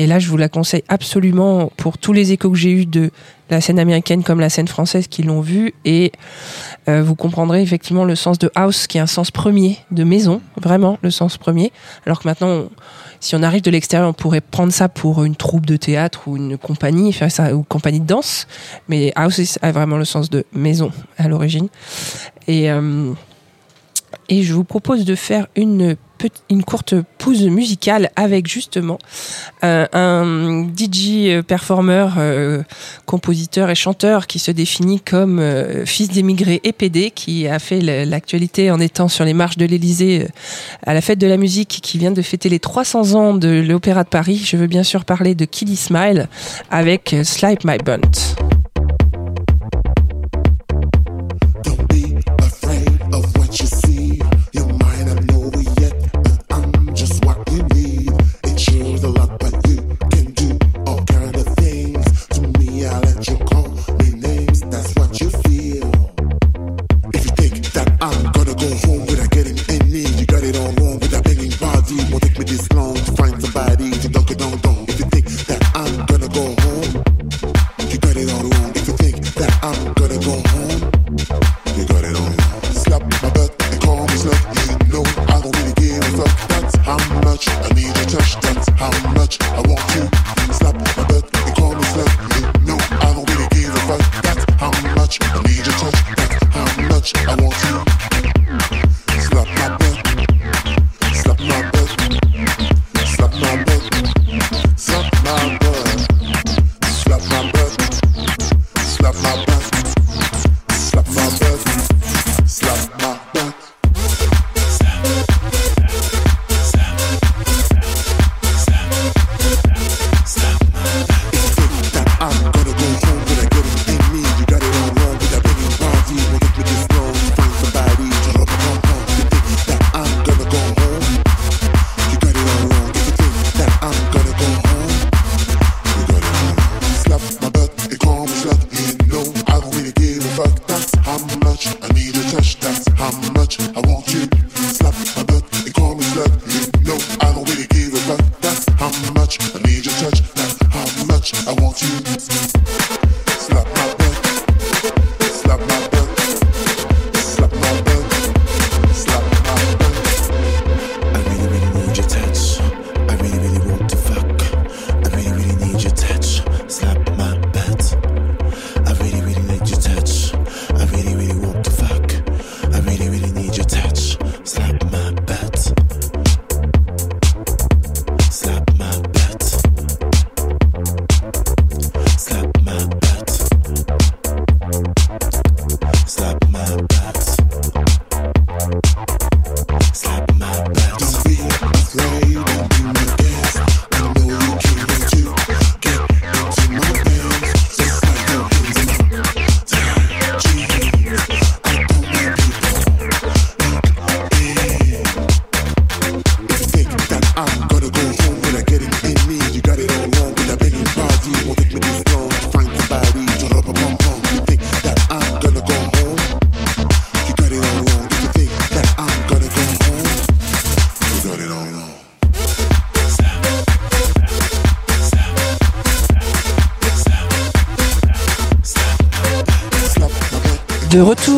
Et 0.00 0.06
là, 0.06 0.20
je 0.20 0.28
vous 0.28 0.36
la 0.36 0.48
conseille 0.48 0.84
absolument 0.88 1.72
pour 1.76 1.98
tous 1.98 2.12
les 2.12 2.30
échos 2.30 2.50
que 2.50 2.56
j'ai 2.56 2.70
eus 2.70 2.86
de 2.86 3.10
la 3.50 3.60
scène 3.60 3.80
américaine 3.80 4.22
comme 4.22 4.38
la 4.38 4.48
scène 4.48 4.68
française 4.68 5.08
qui 5.08 5.24
l'ont 5.24 5.40
vue. 5.40 5.74
Et 5.84 6.12
euh, 6.88 7.02
vous 7.02 7.16
comprendrez 7.16 7.62
effectivement 7.62 8.04
le 8.04 8.14
sens 8.14 8.38
de 8.38 8.48
house 8.54 8.86
qui 8.86 8.98
est 8.98 9.00
un 9.00 9.08
sens 9.08 9.32
premier, 9.32 9.78
de 9.90 10.04
maison, 10.04 10.40
vraiment 10.56 10.98
le 11.02 11.10
sens 11.10 11.36
premier. 11.36 11.72
Alors 12.06 12.20
que 12.20 12.28
maintenant, 12.28 12.48
on- 12.48 12.70
si 13.20 13.34
on 13.34 13.42
arrive 13.42 13.62
de 13.62 13.70
l'extérieur, 13.70 14.08
on 14.08 14.12
pourrait 14.12 14.40
prendre 14.40 14.72
ça 14.72 14.88
pour 14.88 15.24
une 15.24 15.36
troupe 15.36 15.66
de 15.66 15.76
théâtre 15.76 16.22
ou 16.26 16.36
une 16.36 16.56
compagnie, 16.56 17.12
faire 17.12 17.30
ça 17.30 17.54
ou 17.54 17.62
compagnie 17.62 18.00
de 18.00 18.06
danse. 18.06 18.46
Mais 18.88 19.12
house 19.16 19.58
a 19.62 19.72
vraiment 19.72 19.96
le 19.96 20.04
sens 20.04 20.30
de 20.30 20.44
maison 20.52 20.92
à 21.16 21.28
l'origine. 21.28 21.68
Et, 22.46 22.70
euh, 22.70 23.12
et 24.28 24.42
je 24.42 24.54
vous 24.54 24.64
propose 24.64 25.04
de 25.04 25.14
faire 25.14 25.46
une, 25.56 25.96
une 26.50 26.64
courte 26.64 26.94
pause 27.18 27.44
musicale 27.46 28.10
avec 28.16 28.46
justement 28.46 28.98
euh, 29.64 29.86
un 29.92 30.66
DJ 30.76 31.42
performeur, 31.46 32.14
euh, 32.18 32.62
compositeur 33.06 33.70
et 33.70 33.74
chanteur 33.74 34.26
qui 34.26 34.38
se 34.38 34.50
définit 34.50 35.00
comme 35.00 35.38
euh, 35.38 35.84
fils 35.86 36.08
d'émigrés 36.08 36.60
et 36.64 36.72
PD, 36.72 37.10
qui 37.10 37.48
a 37.48 37.58
fait 37.58 37.80
l'actualité 37.80 38.70
en 38.70 38.80
étant 38.80 39.08
sur 39.08 39.24
les 39.24 39.34
marches 39.34 39.56
de 39.56 39.66
l'Élysée 39.66 40.22
euh, 40.22 40.28
à 40.86 40.94
la 40.94 41.00
fête 41.00 41.18
de 41.18 41.26
la 41.26 41.36
musique, 41.36 41.80
qui 41.82 41.98
vient 41.98 42.10
de 42.10 42.22
fêter 42.22 42.48
les 42.48 42.60
300 42.60 43.14
ans 43.14 43.34
de 43.34 43.64
l'Opéra 43.66 44.04
de 44.04 44.08
Paris. 44.08 44.42
Je 44.44 44.56
veux 44.56 44.66
bien 44.66 44.82
sûr 44.82 45.04
parler 45.04 45.34
de 45.34 45.44
Killy 45.44 45.76
Smile 45.76 46.28
avec 46.70 47.12
euh, 47.12 47.24
Slipe 47.24 47.64
My 47.64 47.78
Bunt. 47.78 48.36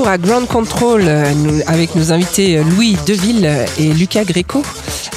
À 0.06 0.18
Ground 0.18 0.46
Control 0.46 1.02
euh, 1.04 1.60
avec 1.66 1.94
nos 1.94 2.12
invités 2.12 2.58
euh, 2.58 2.64
Louis 2.64 2.96
Deville 3.06 3.48
et 3.78 3.92
Lucas 3.92 4.24
Greco, 4.24 4.62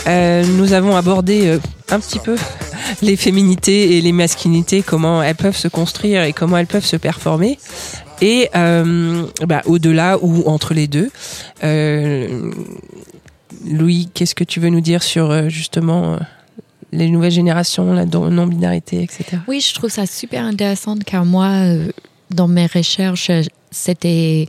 euh, 0.07 0.43
nous 0.57 0.73
avons 0.73 0.95
abordé 0.95 1.57
un 1.89 1.99
petit 1.99 2.19
peu 2.19 2.35
les 3.01 3.15
féminités 3.15 3.97
et 3.97 4.01
les 4.01 4.11
masculinités, 4.11 4.81
comment 4.81 5.23
elles 5.23 5.35
peuvent 5.35 5.57
se 5.57 5.67
construire 5.67 6.23
et 6.23 6.33
comment 6.33 6.57
elles 6.57 6.67
peuvent 6.67 6.85
se 6.85 6.97
performer. 6.97 7.57
Et 8.21 8.49
bah, 8.53 9.61
au-delà 9.65 10.17
ou 10.21 10.47
entre 10.47 10.73
les 10.73 10.87
deux. 10.87 11.11
Louis, 13.65 14.09
qu'est-ce 14.13 14.35
que 14.35 14.43
tu 14.45 14.59
veux 14.59 14.69
nous 14.69 14.81
dire 14.81 15.03
sur 15.03 15.49
justement 15.49 16.19
les 16.91 17.09
nouvelles 17.09 17.31
générations, 17.31 17.93
la 17.93 18.05
non-binarité, 18.05 19.01
etc. 19.03 19.37
Oui, 19.47 19.59
je 19.59 19.73
trouve 19.73 19.89
ça 19.89 20.05
super 20.05 20.45
intéressant 20.45 20.95
car 21.05 21.25
moi, 21.25 21.65
dans 22.31 22.47
mes 22.47 22.67
recherches, 22.67 23.29
c'était 23.73 24.47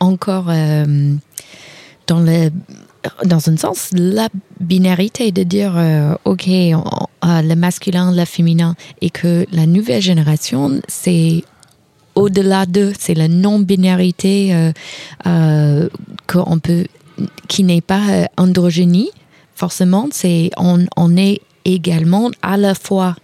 encore 0.00 0.46
euh, 0.48 1.14
dans 2.06 2.20
le 2.20 2.50
dans 3.24 3.48
un 3.48 3.56
sens 3.56 3.90
la 3.92 4.28
binarité 4.60 5.32
de 5.32 5.42
dire 5.42 5.74
euh, 5.76 6.14
ok 6.24 6.48
euh, 6.48 6.76
le 7.22 7.54
masculin 7.54 8.12
le 8.12 8.24
féminin 8.24 8.74
et 9.00 9.10
que 9.10 9.46
la 9.52 9.66
nouvelle 9.66 10.02
génération 10.02 10.80
c'est 10.88 11.44
au-delà 12.14 12.66
d'eux 12.66 12.92
c'est 12.98 13.14
la 13.14 13.28
non 13.28 13.58
binarité 13.58 14.72
euh, 15.26 15.88
qu'on 16.26 16.58
peut 16.58 16.86
qui 17.48 17.62
n'est 17.62 17.80
pas 17.80 18.28
androgynie. 18.36 19.10
Forcément 19.54 20.08
c'est 20.12 20.50
on, 20.56 20.86
on 20.96 21.16
est 21.16 21.40
également 21.64 22.30
à 22.42 22.56
la 22.56 22.74
fois 22.74 23.16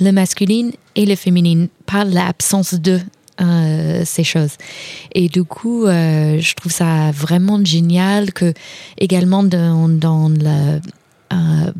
le 0.00 0.10
masculin 0.10 0.70
et 0.94 1.06
le 1.06 1.16
féminin, 1.16 1.66
pas 1.86 2.04
l'absence 2.04 2.74
de 2.74 3.00
euh, 3.40 4.02
ces 4.04 4.24
choses. 4.24 4.56
Et 5.14 5.28
du 5.28 5.44
coup, 5.44 5.86
euh, 5.86 6.38
je 6.40 6.54
trouve 6.54 6.72
ça 6.72 7.10
vraiment 7.12 7.64
génial 7.64 8.32
que 8.32 8.52
également 8.98 9.42
dans, 9.42 9.88
dans 9.88 10.28
la 10.28 10.80
euh, 11.32 11.72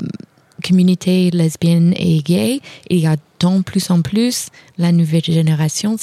communauté 0.65 1.31
lesbienne 1.31 1.95
et 1.97 2.19
gay, 2.19 2.61
il 2.91 2.99
y 2.99 3.07
a 3.07 3.17
de 3.17 3.63
plus 3.63 3.91
en 3.91 4.03
plus 4.03 4.49
la 4.79 4.93
nouvelle 4.93 5.25
génération 5.25 5.97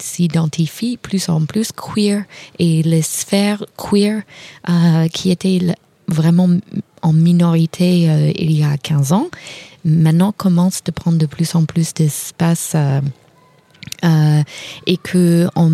s'identifie 0.00 0.96
plus 0.96 1.28
en 1.28 1.44
plus 1.44 1.72
queer 1.72 2.24
et 2.58 2.82
les 2.82 3.02
sphères 3.02 3.64
queer 3.76 4.22
euh, 4.68 5.08
qui 5.08 5.30
étaient 5.30 5.60
vraiment 6.08 6.48
en 7.02 7.12
minorité 7.12 8.10
euh, 8.10 8.32
il 8.36 8.52
y 8.52 8.64
a 8.64 8.76
15 8.76 9.12
ans, 9.12 9.28
maintenant 9.84 10.32
commencent 10.32 10.82
de 10.84 10.90
prendre 10.90 11.18
de 11.18 11.26
plus 11.26 11.54
en 11.54 11.64
plus 11.64 11.92
d'espace 11.94 12.72
euh, 12.74 13.00
euh, 14.04 14.42
et 14.86 14.96
que 14.96 15.48
en, 15.54 15.70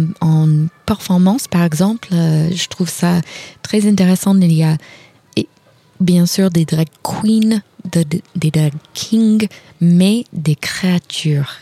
performance, 0.87 1.47
par 1.49 1.63
exemple, 1.65 2.09
euh, 2.13 2.51
je 2.53 2.67
trouve 2.69 2.89
ça 2.89 3.21
très 3.63 3.87
intéressant. 3.89 4.37
Il 4.39 4.53
y 4.53 4.63
a 4.65 4.77
et, 5.37 5.47
bien 6.01 6.27
sûr 6.27 6.51
des 6.51 6.65
drag 6.65 6.89
queens, 7.03 7.61
de- 7.93 8.03
de- 8.03 8.23
des 8.37 8.51
drag 8.51 8.73
kings, 8.95 9.47
mais 9.81 10.25
des 10.33 10.57
créatures. 10.57 11.53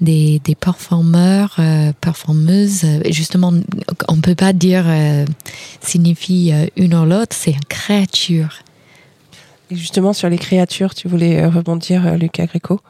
Des, 0.00 0.40
des 0.44 0.54
performeurs, 0.54 1.56
euh, 1.58 1.92
performeuses, 2.00 2.84
justement, 3.10 3.52
on 4.06 4.20
peut 4.20 4.36
pas 4.36 4.52
dire 4.52 4.84
signifie 5.80 6.52
une 6.76 6.94
ou 6.94 7.04
l'autre, 7.04 7.34
c'est 7.36 7.50
une 7.50 7.64
créature. 7.68 8.60
Et 9.70 9.76
justement, 9.76 10.12
sur 10.12 10.28
les 10.28 10.38
créatures, 10.38 10.94
tu 10.94 11.08
voulais 11.08 11.44
rebondir, 11.46 12.16
Lucas 12.16 12.46
Greco? 12.46 12.80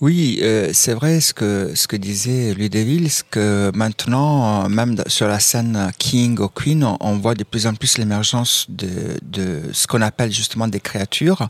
Oui, 0.00 0.38
euh, 0.42 0.70
c'est 0.72 0.94
vrai 0.94 1.20
ce 1.20 1.32
que 1.32 1.72
ce 1.74 1.86
que 1.86 1.96
disait 1.96 2.54
Ludeville, 2.54 3.10
ce 3.10 3.22
que 3.28 3.70
maintenant, 3.74 4.68
même 4.68 4.96
sur 5.06 5.28
la 5.28 5.40
scène 5.40 5.90
King 5.98 6.38
ou 6.40 6.48
Queen, 6.48 6.84
on, 6.84 6.96
on 7.00 7.16
voit 7.18 7.34
de 7.34 7.44
plus 7.44 7.66
en 7.66 7.74
plus 7.74 7.98
l'émergence 7.98 8.66
de, 8.68 9.16
de 9.22 9.62
ce 9.72 9.86
qu'on 9.86 10.02
appelle 10.02 10.32
justement 10.32 10.68
des 10.68 10.80
créatures. 10.80 11.48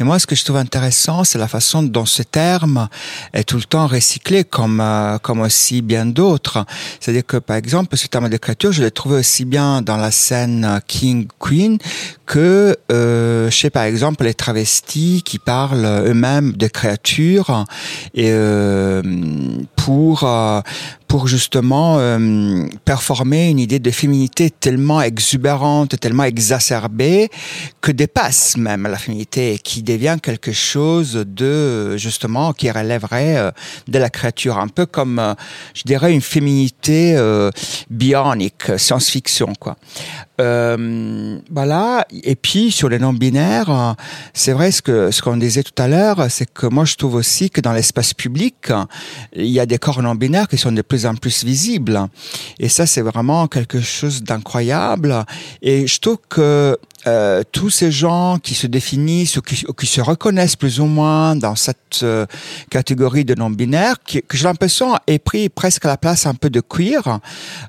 Et 0.00 0.04
moi, 0.04 0.18
ce 0.18 0.26
que 0.26 0.34
je 0.34 0.44
trouve 0.44 0.56
intéressant, 0.56 1.24
c'est 1.24 1.38
la 1.38 1.48
façon 1.48 1.82
dont 1.82 2.06
ce 2.06 2.22
terme 2.22 2.88
est 3.32 3.44
tout 3.44 3.56
le 3.56 3.64
temps 3.64 3.86
recyclé, 3.86 4.44
comme 4.44 4.80
euh, 4.80 5.18
comme 5.18 5.40
aussi 5.40 5.82
bien 5.82 6.06
d'autres. 6.06 6.64
C'est-à-dire 7.00 7.26
que 7.26 7.36
par 7.36 7.56
exemple, 7.56 7.96
ce 7.96 8.06
terme 8.06 8.28
de 8.28 8.36
créature, 8.36 8.72
je 8.72 8.82
l'ai 8.82 8.90
trouvé 8.90 9.16
aussi 9.16 9.44
bien 9.44 9.82
dans 9.82 9.96
la 9.96 10.10
scène 10.10 10.80
King 10.86 11.28
Queen 11.38 11.78
que 12.26 12.76
euh, 12.90 13.50
chez 13.50 13.70
par 13.70 13.84
exemple 13.84 14.24
les 14.24 14.34
travestis 14.34 15.22
qui 15.24 15.38
parlent 15.38 15.86
eux-mêmes 16.06 16.52
de 16.52 16.66
créatures 16.66 17.45
et 18.14 18.30
euh, 18.30 19.02
pour 19.86 20.24
euh, 20.24 20.62
pour 21.06 21.28
justement 21.28 21.98
euh, 22.00 22.66
performer 22.84 23.48
une 23.48 23.60
idée 23.60 23.78
de 23.78 23.92
féminité 23.92 24.50
tellement 24.50 25.00
exubérante, 25.00 26.00
tellement 26.00 26.24
exacerbée 26.24 27.28
que 27.80 27.92
dépasse 27.92 28.56
même 28.56 28.82
la 28.82 28.98
féminité 28.98 29.54
et 29.54 29.58
qui 29.60 29.84
devient 29.84 30.16
quelque 30.20 30.50
chose 30.50 31.24
de 31.24 31.96
justement 31.96 32.52
qui 32.52 32.68
relèverait 32.68 33.36
euh, 33.36 33.50
de 33.86 34.00
la 34.00 34.10
créature, 34.10 34.58
un 34.58 34.66
peu 34.66 34.86
comme 34.86 35.36
je 35.74 35.82
dirais 35.84 36.12
une 36.12 36.20
féminité 36.20 37.16
bionique, 37.88 38.76
science-fiction 38.76 39.52
quoi. 39.60 39.76
Voilà. 40.38 42.06
Et 42.24 42.34
puis 42.34 42.72
sur 42.72 42.88
les 42.88 42.98
non-binaires, 42.98 43.94
c'est 44.34 44.52
vrai 44.52 44.72
ce 44.72 44.82
que 44.82 45.12
ce 45.12 45.22
qu'on 45.22 45.36
disait 45.36 45.62
tout 45.62 45.80
à 45.80 45.86
l'heure, 45.86 46.26
c'est 46.28 46.52
que 46.52 46.66
moi 46.66 46.84
je 46.84 46.96
trouve 46.96 47.14
aussi 47.14 47.50
que 47.50 47.60
dans 47.60 47.72
l'espace 47.72 48.12
public, 48.12 48.72
il 49.34 49.46
y 49.46 49.60
a 49.60 49.66
des 49.66 49.75
corps 49.78 50.02
non 50.02 50.14
binaires 50.14 50.48
qui 50.48 50.58
sont 50.58 50.72
de 50.72 50.82
plus 50.82 51.06
en 51.06 51.14
plus 51.14 51.44
visibles. 51.44 52.00
Et 52.58 52.68
ça, 52.68 52.86
c'est 52.86 53.02
vraiment 53.02 53.46
quelque 53.48 53.80
chose 53.80 54.22
d'incroyable. 54.22 55.24
Et 55.62 55.86
je 55.86 56.00
trouve 56.00 56.18
que 56.28 56.78
euh, 57.06 57.42
tous 57.52 57.70
ces 57.70 57.90
gens 57.90 58.38
qui 58.38 58.54
se 58.54 58.66
définissent 58.66 59.36
ou 59.36 59.42
qui, 59.42 59.86
se 59.86 60.00
reconnaissent 60.00 60.56
plus 60.56 60.80
ou 60.80 60.86
moins 60.86 61.36
dans 61.36 61.54
cette 61.54 62.00
euh, 62.02 62.26
catégorie 62.70 63.24
de 63.24 63.34
non-binaires, 63.34 63.96
que 64.02 64.36
j'ai 64.36 64.44
l'impression 64.44 64.94
est 65.06 65.18
pris 65.18 65.48
presque 65.48 65.84
à 65.84 65.88
la 65.88 65.96
place 65.96 66.26
un 66.26 66.34
peu 66.34 66.50
de 66.50 66.60
queer, 66.60 67.20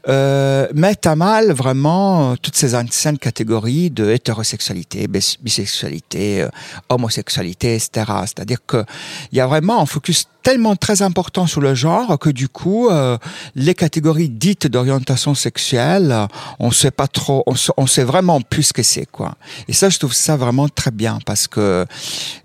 euh, 0.08 0.68
mettent 0.74 1.08
à 1.08 1.16
mal 1.16 1.52
vraiment 1.52 2.36
toutes 2.38 2.56
ces 2.56 2.76
anciennes 2.76 3.18
catégories 3.18 3.90
de 3.90 4.10
hétérosexualité, 4.10 5.08
bisexualité, 5.08 6.42
euh, 6.42 6.50
homosexualité, 6.90 7.76
etc. 7.76 8.12
C'est-à-dire 8.22 8.60
que 8.66 8.84
il 9.32 9.38
y 9.38 9.42
a 9.42 9.48
vraiment 9.48 9.82
un 9.82 9.86
focus 9.86 10.28
tellement 10.44 10.78
très 10.78 11.02
important 11.02 11.46
sur 11.46 11.60
le 11.60 11.76
genre 11.76 12.18
que 12.20 12.30
du 12.30 12.48
coup, 12.48 12.90
euh, 12.90 13.18
les 13.56 13.76
catégories 13.76 14.30
dites 14.30 14.68
d'orientation 14.68 15.36
sexuelle, 15.36 16.16
on 16.60 16.72
sait 16.72 16.92
pas 16.92 17.08
trop, 17.08 17.44
on 17.48 17.56
sait, 17.56 17.74
on 17.76 17.86
sait 17.86 18.04
vraiment 18.04 18.40
plus 18.40 18.64
ce 18.64 18.74
que 18.74 18.84
c'est 18.84 19.06
quoi. 19.06 19.27
Et 19.68 19.74
ça, 19.74 19.90
je 19.90 19.98
trouve 19.98 20.14
ça 20.14 20.36
vraiment 20.36 20.68
très 20.70 20.92
bien 20.92 21.20
parce 21.26 21.48
que 21.48 21.86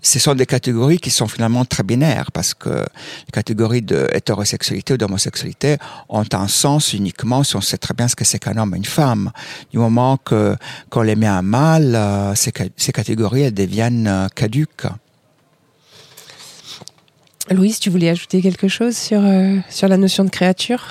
ce 0.01 0.19
sont 0.19 0.35
des 0.35 0.45
catégories 0.45 0.99
qui 0.99 1.09
sont 1.09 1.27
finalement 1.27 1.65
très 1.65 1.83
binaires 1.83 2.31
parce 2.31 2.53
que 2.53 2.69
les 2.69 3.31
catégories 3.31 3.81
de 3.81 4.09
hétérosexualité 4.13 4.93
ou 4.93 4.97
d'homosexualité 4.97 5.77
ont 6.09 6.25
un 6.33 6.47
sens 6.47 6.93
uniquement 6.93 7.43
si 7.43 7.55
on 7.55 7.61
sait 7.61 7.77
très 7.77 7.93
bien 7.93 8.07
ce 8.07 8.15
que 8.15 8.25
c'est 8.25 8.39
qu'un 8.39 8.57
homme 8.57 8.73
et 8.75 8.77
une 8.77 8.85
femme. 8.85 9.31
Du 9.71 9.77
moment 9.77 10.17
que 10.17 10.55
qu'on 10.89 11.01
les 11.01 11.15
met 11.15 11.27
à 11.27 11.41
mal, 11.41 11.95
euh, 11.95 12.35
ces, 12.35 12.51
catégories 12.51 13.41
elles 13.41 13.53
deviennent 13.53 14.07
euh, 14.07 14.27
caduques. 14.27 14.87
Louise, 17.51 17.79
tu 17.79 17.89
voulais 17.89 18.09
ajouter 18.09 18.41
quelque 18.41 18.67
chose 18.67 18.95
sur, 18.95 19.19
euh, 19.23 19.57
sur 19.69 19.87
la 19.87 19.97
notion 19.97 20.23
de 20.23 20.29
créature? 20.29 20.85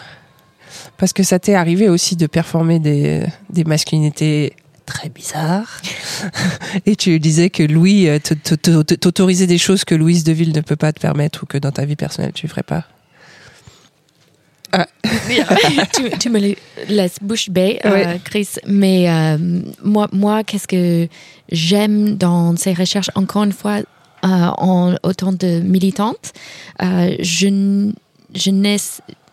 Parce 0.97 1.12
que 1.12 1.22
ça 1.22 1.38
t'est 1.38 1.55
arrivé 1.55 1.88
aussi 1.88 2.16
de 2.16 2.26
performer 2.26 2.78
des 2.78 3.64
masculinités 3.64 4.55
très 4.85 5.09
bizarres. 5.09 5.80
Et 6.87 6.97
tu 6.97 7.18
disais 7.18 7.51
que 7.51 7.62
Louis 7.62 8.09
euh, 8.09 8.18
t'autorisait 8.18 9.47
des 9.47 9.59
choses 9.59 9.85
que 9.85 9.95
Louise 9.95 10.24
Deville 10.24 10.53
ne 10.55 10.61
peut 10.61 10.76
pas 10.76 10.93
te 10.93 11.01
permettre 11.01 11.45
ou 11.45 11.47
que 11.47 11.59
dans 11.59 11.72
ta 11.72 11.85
vie 11.85 11.97
personnelle 11.97 12.33
tu 12.33 12.47
ne 12.47 12.51
ferais 12.51 12.62
pas. 12.62 12.85
Ah. 14.72 14.87
tu, 15.95 16.11
tu, 16.18 16.30
me 16.30 16.55
laisses 16.89 17.18
bouche 17.20 17.51
bée, 17.51 17.78
euh, 17.85 18.16
Chris. 18.24 18.49
Mais 18.66 19.11
euh, 19.11 19.37
moi, 19.85 20.09
moi 20.12 20.45
qu'est-ce 20.45 20.66
que 20.66 21.09
j'aime 21.51 22.16
dans 22.16 22.57
ces 22.57 22.72
recherches, 22.72 23.11
encore 23.14 23.45
une 23.45 23.53
fois, 23.53 23.80
euh, 24.24 24.28
en 24.28 24.95
autant 25.03 25.33
de 25.33 25.59
militante, 25.61 26.33
euh, 26.80 27.16
je, 27.18 27.91
je, 28.37 28.78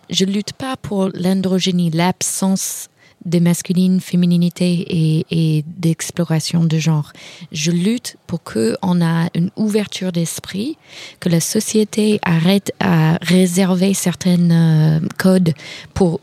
je 0.09 0.25
lutte 0.25 0.53
pas 0.53 0.77
pour 0.77 1.09
l'androgénie, 1.13 1.91
l'absence 1.91 2.89
de 3.25 3.39
masculine, 3.39 3.99
fémininité 3.99 5.25
et, 5.29 5.63
d'exploration 5.67 6.63
de 6.63 6.77
genre. 6.77 7.11
Je 7.51 7.71
lutte 7.71 8.17
pour 8.27 8.43
que 8.43 8.77
on 8.81 9.01
a 9.01 9.29
une 9.35 9.51
ouverture 9.55 10.11
d'esprit, 10.11 10.77
que 11.19 11.29
la 11.29 11.39
société 11.39 12.19
arrête 12.23 12.73
à 12.79 13.17
réserver 13.21 13.93
certains 13.93 14.51
euh, 14.51 14.99
codes 15.17 15.53
pour 15.93 16.19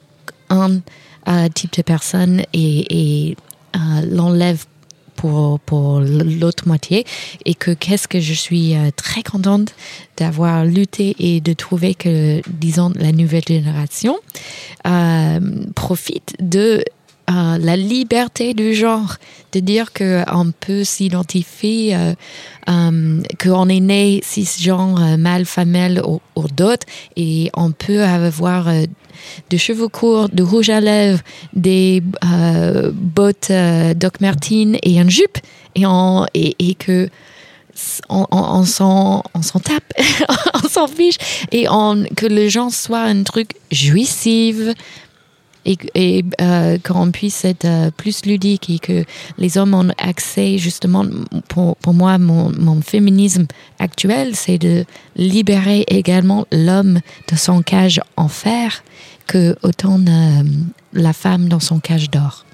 un 0.49 0.81
euh, 1.29 1.49
type 1.49 1.73
de 1.77 1.83
personne 1.83 2.43
et, 2.53 3.31
et 3.31 3.37
euh, 3.75 3.79
l'enlève 4.11 4.65
pour, 5.17 5.59
pour 5.61 6.01
l'autre 6.01 6.69
moitié 6.69 7.05
et 7.45 7.55
que 7.55 7.71
qu'est-ce 7.73 8.09
que 8.09 8.21
je 8.21 8.35
suis 8.35 8.75
euh, 8.75 8.91
très 8.95 9.23
contente 9.23 9.75
d'avoir 10.17 10.65
lutté 10.65 11.17
et 11.19 11.41
de 11.41 11.53
trouver 11.53 11.95
que, 11.95 12.41
disons, 12.49 12.93
la 12.95 13.13
nouvelle 13.13 13.45
génération 13.47 14.17
euh, 14.87 15.41
profite 15.75 16.35
de 16.41 16.85
euh, 17.29 17.59
la 17.59 17.77
liberté 17.77 18.55
du 18.55 18.73
genre, 18.73 19.17
de 19.51 19.59
dire 19.59 19.93
qu'on 19.93 20.53
peut 20.53 20.85
s'identifier, 20.85 21.97
euh, 21.97 22.15
euh, 22.69 23.21
qu'on 23.43 23.69
est 23.69 23.81
né 23.81 24.21
cisgenre, 24.23 25.19
mâle, 25.19 25.45
femelle 25.45 26.01
ou, 26.07 26.21
d'autres, 26.55 26.87
et 27.17 27.51
on 27.55 27.73
peut 27.73 28.05
avoir 28.05 28.69
de 29.51 29.57
cheveux 29.57 29.89
courts, 29.89 30.29
de 30.29 30.43
rouge 30.43 30.71
à 30.71 30.81
lèvres, 30.81 31.21
des 31.55 32.03
euh, 32.25 32.91
bottes 32.93 33.51
euh, 33.51 33.95
Doc 33.95 34.21
Martin 34.21 34.75
et 34.83 34.99
une 34.99 35.11
jupe, 35.11 35.39
et, 35.75 35.85
et, 36.35 36.71
et 36.71 36.75
que 36.75 37.09
on, 38.09 38.27
on, 38.31 38.61
on 38.61 38.65
s'en 38.65 39.23
tape, 39.63 39.93
on 40.55 40.69
s'en 40.69 40.87
fiche, 40.87 41.19
et 41.53 41.69
on, 41.69 42.05
que 42.17 42.27
les 42.27 42.49
gens 42.49 42.71
soient 42.71 43.03
un 43.03 43.23
truc 43.23 43.51
jouissif, 43.71 44.57
et, 45.67 45.77
et 45.95 46.25
euh, 46.41 46.79
qu'on 46.79 47.11
puisse 47.11 47.45
être 47.45 47.65
euh, 47.65 47.91
plus 47.91 48.25
ludique 48.25 48.71
et 48.71 48.79
que 48.79 49.05
les 49.37 49.59
hommes 49.59 49.75
ont 49.75 49.91
accès 49.99 50.57
justement 50.57 51.05
pour, 51.49 51.77
pour 51.77 51.93
moi 51.93 52.17
mon, 52.19 52.51
mon 52.59 52.81
féminisme 52.81 53.47
actuel 53.79 54.35
c'est 54.35 54.59
de 54.59 54.85
libérer 55.17 55.85
également 55.89 56.47
l'homme 56.53 57.01
de 57.31 57.37
son 57.37 57.63
cage 57.63 58.01
en 58.17 58.29
fer 58.29 58.83
que 59.27 59.57
autant 59.63 59.99
euh, 59.99 60.43
la 60.93 61.13
femme 61.13 61.49
dans 61.49 61.61
son 61.61 61.81
cage 61.81 62.11
d'or 62.11 62.46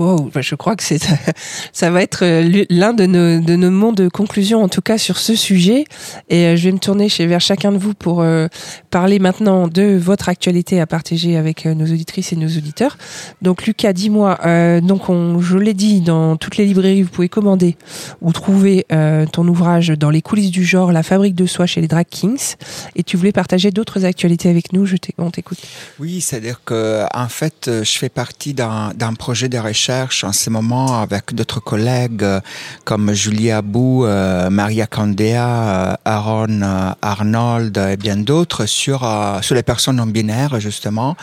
Bah 0.00 0.40
je 0.40 0.54
crois 0.54 0.76
que 0.76 0.82
ça 1.72 1.90
va 1.90 2.02
être 2.02 2.24
euh, 2.24 2.64
l'un 2.70 2.94
de 2.94 3.04
nos, 3.04 3.38
de 3.38 3.68
mots 3.68 3.92
de 3.92 4.08
conclusion 4.08 4.62
en 4.62 4.68
tout 4.68 4.80
cas 4.80 4.96
sur 4.96 5.18
ce 5.18 5.34
sujet. 5.34 5.84
Et 6.30 6.46
euh, 6.46 6.56
je 6.56 6.64
vais 6.64 6.72
me 6.72 6.78
tourner 6.78 7.08
vers 7.08 7.40
chacun 7.40 7.70
de 7.70 7.76
vous 7.76 7.92
pour 7.92 8.22
euh, 8.22 8.48
parler 8.88 9.18
maintenant 9.18 9.68
de 9.68 9.98
votre 9.98 10.30
actualité 10.30 10.80
à 10.80 10.86
partager 10.86 11.36
avec 11.36 11.66
nos 11.66 11.84
auditrices 11.84 12.32
et 12.32 12.36
nos 12.36 12.48
auditeurs. 12.48 12.96
Donc 13.42 13.66
Lucas, 13.66 13.92
dis-moi, 13.92 14.38
donc 14.80 15.10
on, 15.10 15.40
je 15.40 15.58
l'ai 15.58 15.74
dit, 15.74 16.00
dans 16.00 16.36
toutes 16.36 16.56
les 16.56 16.64
librairies, 16.64 17.02
vous 17.02 17.10
pouvez 17.10 17.28
commander 17.28 17.76
ou 18.22 18.32
trouver 18.32 18.86
ton 19.32 19.46
ouvrage 19.48 19.88
dans 19.88 20.10
les 20.10 20.22
coulisses 20.22 20.50
du 20.50 20.64
genre, 20.64 20.92
la 20.92 21.02
fabrique 21.02 21.34
de 21.34 21.46
soie 21.46 21.66
chez 21.66 21.80
les 21.80 21.88
Drag 21.88 22.06
Kings. 22.08 22.54
Et 22.96 23.02
tu 23.02 23.16
voulais 23.16 23.32
partager 23.32 23.70
d'autres 23.70 24.04
actualités 24.04 24.48
avec 24.48 24.72
nous. 24.72 24.86
Je 24.86 24.96
on 25.18 25.30
t'écoute. 25.30 25.58
Oui, 25.98 26.20
c'est-à-dire 26.20 26.60
que 26.64 27.04
en 27.14 27.28
fait, 27.28 27.70
je 27.82 27.98
fais 27.98 28.08
partie 28.08 28.54
d'un 28.54 29.14
projet 29.18 29.48
de 29.48 29.58
recherche 29.58 29.89
en 29.90 30.32
ce 30.32 30.50
moment 30.50 31.00
avec 31.00 31.34
d'autres 31.34 31.58
collègues 31.58 32.22
euh, 32.22 32.40
comme 32.84 33.12
Julie 33.12 33.50
Abou, 33.50 34.04
euh, 34.04 34.48
Maria 34.48 34.86
Candea, 34.86 35.34
euh, 35.34 35.94
Aaron 36.04 36.60
Arnold 37.02 37.76
et 37.76 37.96
bien 37.96 38.16
d'autres 38.16 38.66
sur, 38.66 39.00
sur 39.42 39.54
les 39.56 39.64
personnes 39.64 39.96
non 39.96 40.06
binaires 40.06 40.60
justement. 40.60 41.16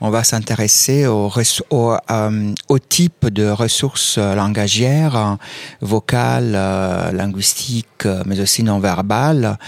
On 0.00 0.10
va 0.10 0.24
s'intéresser 0.24 1.06
au, 1.06 1.30
au, 1.70 1.94
euh, 2.10 2.54
au 2.68 2.78
type 2.80 3.28
de 3.28 3.48
ressources 3.48 4.18
langagières, 4.18 5.36
vocales, 5.80 6.52
linguistiques, 7.12 8.08
mais 8.26 8.40
aussi 8.40 8.64
non 8.64 8.80
verbales, 8.80 9.58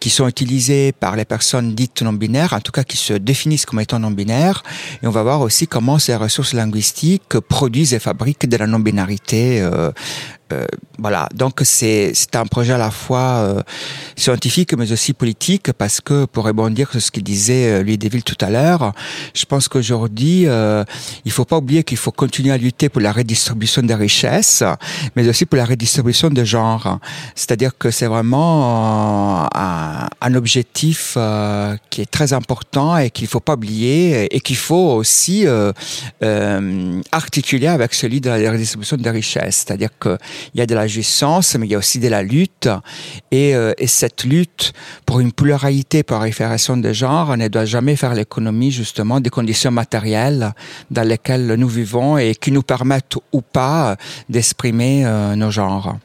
qui 0.00 0.10
sont 0.10 0.26
utilisées 0.26 0.90
par 0.90 1.14
les 1.14 1.24
personnes 1.24 1.74
dites 1.76 2.02
non 2.02 2.12
binaires, 2.12 2.54
en 2.54 2.60
tout 2.60 2.72
cas 2.72 2.82
qui 2.82 2.96
se 2.96 3.12
définissent 3.12 3.66
comme 3.66 3.80
étant 3.80 4.00
non 4.00 4.10
binaires. 4.10 4.64
Et 5.02 5.06
on 5.06 5.10
va 5.10 5.22
voir 5.22 5.40
aussi 5.42 5.68
comment 5.68 5.98
ces 6.00 6.16
ressources 6.16 6.54
linguistiques 6.54 7.38
produisent 7.48 7.99
et 8.00 8.02
fabriquent 8.02 8.48
de 8.48 8.56
la 8.56 8.66
non-binarité 8.66 9.68
euh, 10.52 10.60
euh, 10.60 10.66
voilà, 10.98 11.28
donc 11.34 11.60
c'est 11.64 12.12
un 12.34 12.44
projet 12.44 12.74
à 12.74 12.78
la 12.78 12.90
fois 12.90 13.38
euh, 13.38 13.62
scientifique 14.16 14.74
mais 14.74 14.92
aussi 14.92 15.14
politique 15.14 15.72
parce 15.72 16.00
que 16.00 16.26
pour 16.26 16.44
rebondir 16.44 16.90
sur 16.90 17.00
ce 17.00 17.10
qu'il 17.10 17.22
disait 17.22 17.72
euh, 17.72 17.82
Louis 17.82 17.96
Deville 17.96 18.22
tout 18.22 18.36
à 18.40 18.50
l'heure, 18.50 18.92
je 19.34 19.46
pense 19.46 19.66
qu'aujourd'hui 19.68 20.46
euh, 20.46 20.84
il 21.24 21.32
faut 21.32 21.46
pas 21.46 21.56
oublier 21.56 21.84
qu'il 21.84 21.96
faut 21.96 22.12
continuer 22.12 22.52
à 22.52 22.58
lutter 22.58 22.90
pour 22.90 23.00
la 23.00 23.12
redistribution 23.12 23.82
des 23.82 23.94
richesses, 23.94 24.62
mais 25.16 25.26
aussi 25.26 25.46
pour 25.46 25.56
la 25.56 25.64
redistribution 25.64 26.28
de 26.28 26.44
genre. 26.44 26.98
C'est-à-dire 27.34 27.76
que 27.78 27.90
c'est 27.90 28.06
vraiment 28.06 29.48
un, 29.54 30.08
un 30.20 30.34
objectif 30.34 31.14
euh, 31.16 31.76
qui 31.88 32.02
est 32.02 32.10
très 32.10 32.32
important 32.32 32.96
et 32.98 33.10
qu'il 33.10 33.26
faut 33.26 33.40
pas 33.40 33.54
oublier 33.54 34.34
et 34.34 34.40
qu'il 34.40 34.56
faut 34.56 34.92
aussi 34.92 35.46
euh, 35.46 35.72
euh, 36.22 37.00
articuler 37.12 37.68
avec 37.68 37.94
celui 37.94 38.20
de 38.20 38.28
la 38.28 38.50
redistribution 38.50 38.96
des 38.96 39.10
richesses. 39.10 39.64
C'est-à-dire 39.66 39.90
que 39.98 40.18
il 40.54 40.58
y 40.58 40.62
a 40.62 40.66
de 40.66 40.74
la 40.74 40.86
jouissance, 40.86 41.56
mais 41.56 41.66
il 41.66 41.70
y 41.70 41.74
a 41.74 41.78
aussi 41.78 41.98
de 41.98 42.08
la 42.08 42.22
lutte. 42.22 42.68
Et, 43.30 43.54
euh, 43.54 43.72
et 43.78 43.86
cette 43.86 44.24
lutte 44.24 44.72
pour 45.06 45.20
une 45.20 45.32
pluralité 45.32 46.02
par 46.02 46.22
référation 46.22 46.76
de 46.76 46.92
genre 46.92 47.36
ne 47.36 47.48
doit 47.48 47.64
jamais 47.64 47.96
faire 47.96 48.14
l'économie 48.14 48.70
justement 48.70 49.20
des 49.20 49.30
conditions 49.30 49.70
matérielles 49.70 50.52
dans 50.90 51.06
lesquelles 51.06 51.54
nous 51.54 51.68
vivons 51.68 52.18
et 52.18 52.34
qui 52.34 52.52
nous 52.52 52.62
permettent 52.62 53.16
ou 53.32 53.40
pas 53.40 53.96
d'exprimer 54.28 55.04
euh, 55.04 55.36
nos 55.36 55.50
genres. 55.50 55.96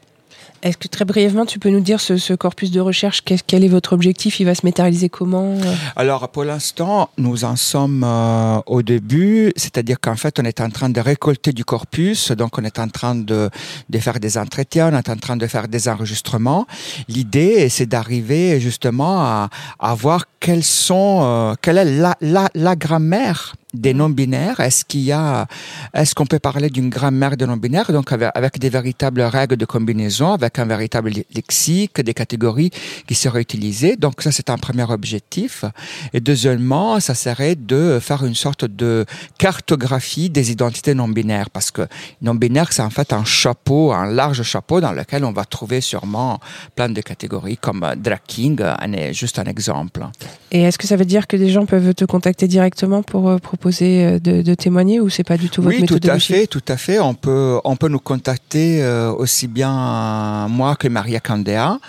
Est-ce 0.65 0.77
que 0.77 0.87
très 0.87 1.05
brièvement, 1.05 1.45
tu 1.45 1.59
peux 1.59 1.69
nous 1.69 1.79
dire 1.79 1.99
ce, 2.01 2.17
ce 2.17 2.33
corpus 2.33 2.71
de 2.71 2.79
recherche, 2.79 3.21
qu'est- 3.23 3.43
quel 3.45 3.63
est 3.63 3.67
votre 3.67 3.93
objectif? 3.93 4.39
Il 4.39 4.45
va 4.47 4.55
se 4.55 4.65
matérialiser 4.65 5.09
comment 5.09 5.51
euh? 5.63 5.73
Alors 5.95 6.27
pour 6.29 6.43
l'instant, 6.43 7.11
nous 7.19 7.43
en 7.45 7.55
sommes 7.55 8.03
euh, 8.03 8.57
au 8.65 8.81
début, 8.81 9.53
c'est-à-dire 9.57 9.99
qu'en 10.01 10.15
fait, 10.15 10.39
on 10.39 10.43
est 10.43 10.59
en 10.61 10.71
train 10.71 10.89
de 10.89 10.99
récolter 10.99 11.53
du 11.53 11.63
corpus, 11.63 12.31
donc 12.31 12.57
on 12.57 12.63
est 12.63 12.79
en 12.79 12.87
train 12.87 13.13
de, 13.13 13.51
de 13.91 13.99
faire 13.99 14.19
des 14.19 14.39
entretiens, 14.39 14.89
on 14.91 14.97
est 14.97 15.07
en 15.07 15.17
train 15.17 15.37
de 15.37 15.45
faire 15.45 15.67
des 15.67 15.87
enregistrements. 15.87 16.65
L'idée, 17.09 17.69
c'est 17.69 17.85
d'arriver 17.85 18.59
justement 18.59 19.21
à, 19.21 19.49
à 19.79 19.93
voir 19.93 20.25
quels 20.39 20.63
sont, 20.63 21.19
euh, 21.21 21.53
quelle 21.61 21.77
est 21.77 21.85
la, 21.85 22.15
la, 22.21 22.49
la 22.55 22.75
grammaire 22.75 23.53
des 23.79 23.93
non-binaires. 23.93 24.59
Est-ce 24.59 24.85
qu'il 24.85 25.01
y 25.01 25.11
a, 25.11 25.47
est-ce 25.93 26.15
qu'on 26.15 26.25
peut 26.25 26.39
parler 26.39 26.69
d'une 26.69 26.89
grammaire 26.89 27.37
de 27.37 27.45
non-binaires, 27.45 27.91
donc 27.91 28.11
avec, 28.11 28.59
des 28.59 28.69
véritables 28.69 29.21
règles 29.21 29.57
de 29.57 29.65
combinaison, 29.65 30.33
avec 30.33 30.59
un 30.59 30.65
véritable 30.65 31.11
lexique, 31.33 32.01
des 32.01 32.13
catégories 32.13 32.71
qui 33.07 33.15
seraient 33.15 33.41
utilisées? 33.41 33.95
Donc 33.95 34.21
ça, 34.21 34.31
c'est 34.31 34.49
un 34.49 34.57
premier 34.57 34.89
objectif. 34.89 35.65
Et 36.13 36.19
deuxièmement, 36.19 36.99
ça 36.99 37.15
serait 37.15 37.55
de 37.55 37.99
faire 38.01 38.25
une 38.25 38.35
sorte 38.35 38.65
de 38.65 39.05
cartographie 39.37 40.29
des 40.29 40.51
identités 40.51 40.93
non-binaires, 40.93 41.49
parce 41.49 41.71
que 41.71 41.87
non-binaire, 42.21 42.71
c'est 42.71 42.81
en 42.81 42.89
fait 42.89 43.13
un 43.13 43.25
chapeau, 43.25 43.91
un 43.91 44.05
large 44.05 44.43
chapeau 44.43 44.81
dans 44.81 44.91
lequel 44.91 45.25
on 45.25 45.31
va 45.31 45.45
trouver 45.45 45.81
sûrement 45.81 46.39
plein 46.75 46.89
de 46.89 47.01
catégories, 47.01 47.57
comme 47.57 47.83
euh, 47.83 47.95
drag 47.95 48.19
king 48.27 48.59
euh, 48.61 49.13
juste 49.13 49.39
un 49.39 49.43
exemple. 49.45 50.05
Et 50.51 50.61
est-ce 50.61 50.77
que 50.77 50.87
ça 50.87 50.95
veut 50.95 51.05
dire 51.05 51.27
que 51.27 51.37
des 51.37 51.49
gens 51.49 51.65
peuvent 51.65 51.93
te 51.93 52.05
contacter 52.05 52.47
directement 52.47 53.03
pour 53.03 53.29
euh, 53.29 53.37
proposer 53.37 53.64
euh, 53.71 54.19
de, 54.19 54.41
de 54.41 54.53
témoigner 54.53 54.99
ou 54.99 55.09
c'est 55.09 55.23
pas 55.23 55.37
du 55.37 55.49
tout 55.49 55.61
votre 55.61 55.75
Oui, 55.75 55.85
tout 55.85 55.99
à 56.07 56.19
fait, 56.19 56.47
tout 56.47 56.63
à 56.67 56.77
fait. 56.77 56.99
On 56.99 57.13
peut, 57.13 57.59
on 57.63 57.75
peut 57.75 57.87
nous 57.87 57.99
contacter 57.99 58.83
euh, 58.83 59.11
aussi 59.11 59.47
bien 59.47 59.71
euh, 59.71 60.47
moi 60.47 60.75
que 60.75 60.87
Maria 60.87 61.19
Candea, 61.19 61.79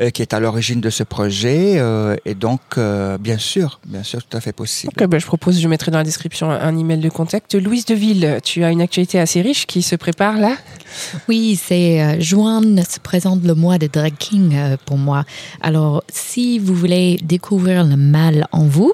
euh, 0.00 0.10
qui 0.10 0.22
est 0.22 0.32
à 0.34 0.40
l'origine 0.40 0.80
de 0.80 0.90
ce 0.90 1.02
projet. 1.02 1.78
euh, 1.78 2.16
et 2.24 2.34
donc, 2.34 2.60
euh, 2.78 3.18
bien 3.18 3.38
sûr, 3.38 3.80
bien 3.86 4.02
sûr, 4.02 4.22
tout 4.22 4.36
à 4.36 4.40
fait 4.40 4.52
possible. 4.52 4.92
Ben, 4.96 5.18
je 5.18 5.26
propose, 5.26 5.60
je 5.60 5.68
mettrai 5.68 5.90
dans 5.90 5.98
la 5.98 6.04
description 6.04 6.50
un, 6.50 6.60
un 6.60 6.76
email 6.78 6.98
de 6.98 7.08
contact. 7.08 7.54
Louise 7.54 7.84
Deville, 7.86 8.38
tu 8.42 8.64
as 8.64 8.70
une 8.70 8.80
actualité 8.80 9.18
assez 9.18 9.40
riche 9.42 9.66
qui 9.66 9.82
se 9.82 9.96
prépare 9.96 10.38
là? 10.38 10.56
Oui, 11.28 11.60
c'est 11.62 12.02
euh, 12.02 12.20
juin 12.20 12.62
se 12.88 13.00
présente 13.00 13.42
le 13.44 13.54
mois 13.54 13.78
de 13.78 13.86
drag 13.86 14.14
king 14.18 14.54
euh, 14.54 14.76
pour 14.84 14.96
moi. 14.96 15.24
Alors, 15.60 16.02
si 16.08 16.58
vous 16.58 16.74
voulez 16.74 17.18
découvrir 17.22 17.84
le 17.84 17.96
mal 17.96 18.46
en 18.52 18.64
vous, 18.64 18.92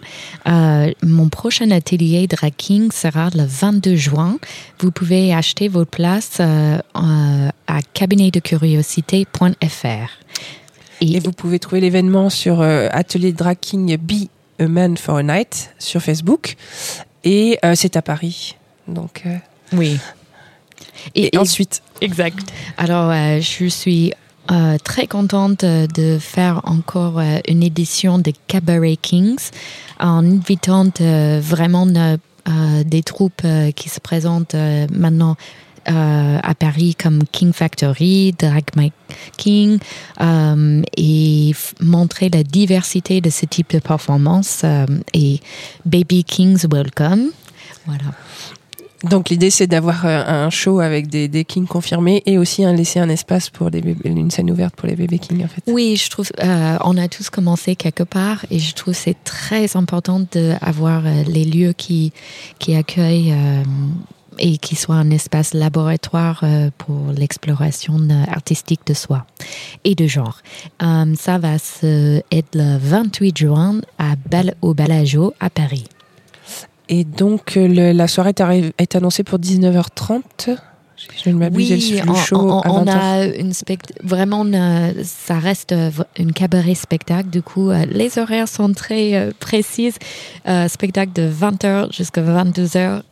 euh, 0.49 0.91
mon 1.03 1.29
prochain 1.29 1.71
atelier 1.71 2.22
drag 2.27 2.53
king 2.57 2.91
sera 2.93 3.31
le 3.35 3.45
22 3.45 3.97
juin. 3.97 4.39
Vous 4.81 4.91
pouvez 4.91 5.35
acheter 5.35 5.69
vos 5.69 5.85
places 5.85 6.39
euh, 6.41 6.79
à 6.95 7.83
cabinetdecuriosité.fr. 7.95 9.87
Et 11.01 11.19
vous 11.19 11.33
pouvez 11.33 11.59
trouver 11.59 11.81
l'événement 11.81 12.31
sur 12.31 12.61
euh, 12.61 12.89
Atelier 12.93 13.33
Drag 13.33 13.59
King 13.61 13.97
Be 13.97 14.29
a 14.61 14.69
Man 14.69 14.97
for 14.97 15.17
a 15.17 15.23
Night 15.23 15.75
sur 15.79 16.01
Facebook. 16.01 16.57
Et 17.25 17.59
euh, 17.65 17.75
c'est 17.75 17.97
à 17.97 18.03
Paris. 18.03 18.57
Donc, 18.87 19.25
oui. 19.73 19.99
et, 21.15 21.37
ensuite, 21.37 21.83
Exact. 22.03 22.53
Alors, 22.79 23.11
euh, 23.11 23.41
je 23.41 23.67
suis 23.69 24.13
euh, 24.51 24.77
très 24.83 25.07
contente 25.07 25.65
de 25.65 26.19
faire 26.19 26.63
encore 26.65 27.21
euh, 27.21 27.39
une 27.47 27.63
édition 27.63 28.19
de 28.19 28.33
Cabaret 28.49 28.97
Kings 29.01 29.51
en 30.01 30.27
invitant 30.27 30.89
euh, 31.01 31.41
vraiment 31.41 31.87
euh, 31.87 32.17
euh, 32.49 32.83
des 32.85 33.05
troupes 33.05 33.43
euh, 33.45 33.71
qui 33.71 33.89
se 33.89 34.01
présentent 34.01 34.57
maintenant 34.93 35.37
à 35.85 36.55
Paris 36.57 36.95
comme 36.95 37.25
King 37.33 37.53
Factory, 37.53 38.33
Drag 38.39 38.63
My 38.77 38.93
King 39.37 39.81
et 40.97 41.53
montrer 41.81 42.31
la 42.33 42.45
diversité 42.45 43.21
de 43.21 43.31
ce 43.31 43.47
type 43.47 43.73
de 43.73 43.81
performance 43.81 44.65
et 45.13 45.41
Baby 45.85 46.23
Kings 46.23 46.69
Welcome. 46.71 47.33
Voilà. 47.85 48.13
Donc 49.05 49.31
l'idée 49.31 49.51
c'est 49.51 49.67
d'avoir 49.67 50.07
euh, 50.07 50.23
un 50.27 50.51
show 50.51 50.81
avec 50.81 51.09
des, 51.09 51.45
kings 51.45 51.67
confirmés 51.67 52.23
et 52.27 52.39
aussi 52.39 52.65
un, 52.65 52.73
laisser 52.73 53.01
un 53.01 53.09
espace 53.09 53.51
pour 53.51 53.71
une 54.05 54.31
scène 54.31 54.51
ouverte 54.51 54.77
pour 54.77 54.89
les 54.89 54.97
bébés 54.97 55.19
kings 55.19 55.45
en 55.45 55.49
fait. 55.49 55.63
Oui, 55.67 55.97
je 55.97 56.09
trouve 56.11 56.29
euh, 56.43 56.77
on 56.83 56.97
a 56.97 57.09
tous 57.09 57.31
commencé 57.31 57.77
quelque 57.77 58.03
part 58.03 58.45
et 58.51 58.59
je 58.59 58.75
trouve 58.75 58.95
c'est 58.95 59.17
très 59.25 59.77
important 59.77 60.21
d'avoir 60.33 61.03
euh, 61.05 61.23
les 61.27 61.45
lieux 61.45 61.73
qui 61.73 62.13
accueillent 62.69 63.33
euh, 63.33 63.63
et 64.39 64.57
qui 64.59 64.77
soient 64.77 64.97
un 64.97 65.11
espace 65.11 65.53
laboratoire 65.53 66.43
pour 66.79 67.13
l'exploration 67.15 67.99
artistique 68.29 68.81
de 68.87 68.95
soi 68.95 69.27
et 69.85 69.95
de 69.95 70.07
genre. 70.07 70.41
Ça 70.81 71.39
va 71.39 71.57
être 72.31 72.55
le 72.55 72.79
28 72.79 73.37
juin 73.37 73.81
à 73.99 74.15
au 74.63 74.73
Balajo 74.73 75.35
à 75.39 75.51
Paris. 75.51 75.85
Et 76.95 77.05
donc 77.05 77.57
euh, 77.57 77.67
le- 77.69 77.93
la 77.93 78.07
soirée 78.07 78.35
est, 78.79 78.97
annoncée 78.97 79.25
pour 79.25 79.39
19h30. 79.39 80.21
Si 80.97 81.09
je 81.25 81.31
ne 81.31 81.35
m'abuse, 81.37 81.69
suit 81.81 82.01
le 82.01 82.11
on, 82.11 82.15
show 82.15 82.37
on- 82.37 82.61
à 82.61 82.69
on 82.71 82.85
20h. 82.85 82.91
a 82.91 83.25
une 83.25 83.53
vraiment 84.05 84.45
euh, 84.45 84.93
ça 85.03 85.39
reste 85.39 85.73
euh, 85.73 85.91
une 86.19 86.33
cabaret 86.33 86.75
spectacle. 86.75 87.29
Du 87.31 87.41
coup, 87.43 87.71
euh, 87.71 87.87
les 87.91 88.19
horaires 88.19 88.47
sont 88.47 88.73
très 88.75 89.15
euh, 89.15 89.31
précises. 89.41 89.97
Spectacle 90.69 91.13
de 91.15 91.29
20h 91.29 91.93
jusqu'à 91.97 92.21
22h. 92.23 93.03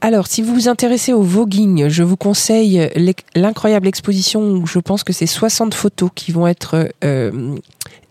Alors, 0.00 0.28
si 0.28 0.42
vous 0.42 0.54
vous 0.54 0.68
intéressez 0.68 1.12
au 1.12 1.22
voguing, 1.22 1.88
je 1.88 2.04
vous 2.04 2.16
conseille 2.16 2.88
l'incroyable 3.34 3.88
exposition 3.88 4.42
où 4.52 4.66
je 4.66 4.78
pense 4.78 5.02
que 5.02 5.12
c'est 5.12 5.26
60 5.26 5.74
photos 5.74 6.10
qui 6.14 6.30
vont 6.30 6.46
être 6.46 6.88
euh, 7.02 7.56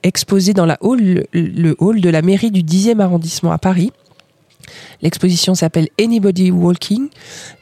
exposées 0.03 0.53
dans 0.53 0.65
la 0.65 0.77
hall, 0.81 1.23
le 1.31 1.75
hall 1.79 2.01
de 2.01 2.09
la 2.09 2.21
mairie 2.21 2.51
du 2.51 2.61
10e 2.61 2.99
arrondissement 2.99 3.53
à 3.53 3.57
Paris. 3.57 3.93
L'exposition 5.01 5.55
s'appelle 5.55 5.89
Anybody 5.99 6.51
Walking. 6.51 7.09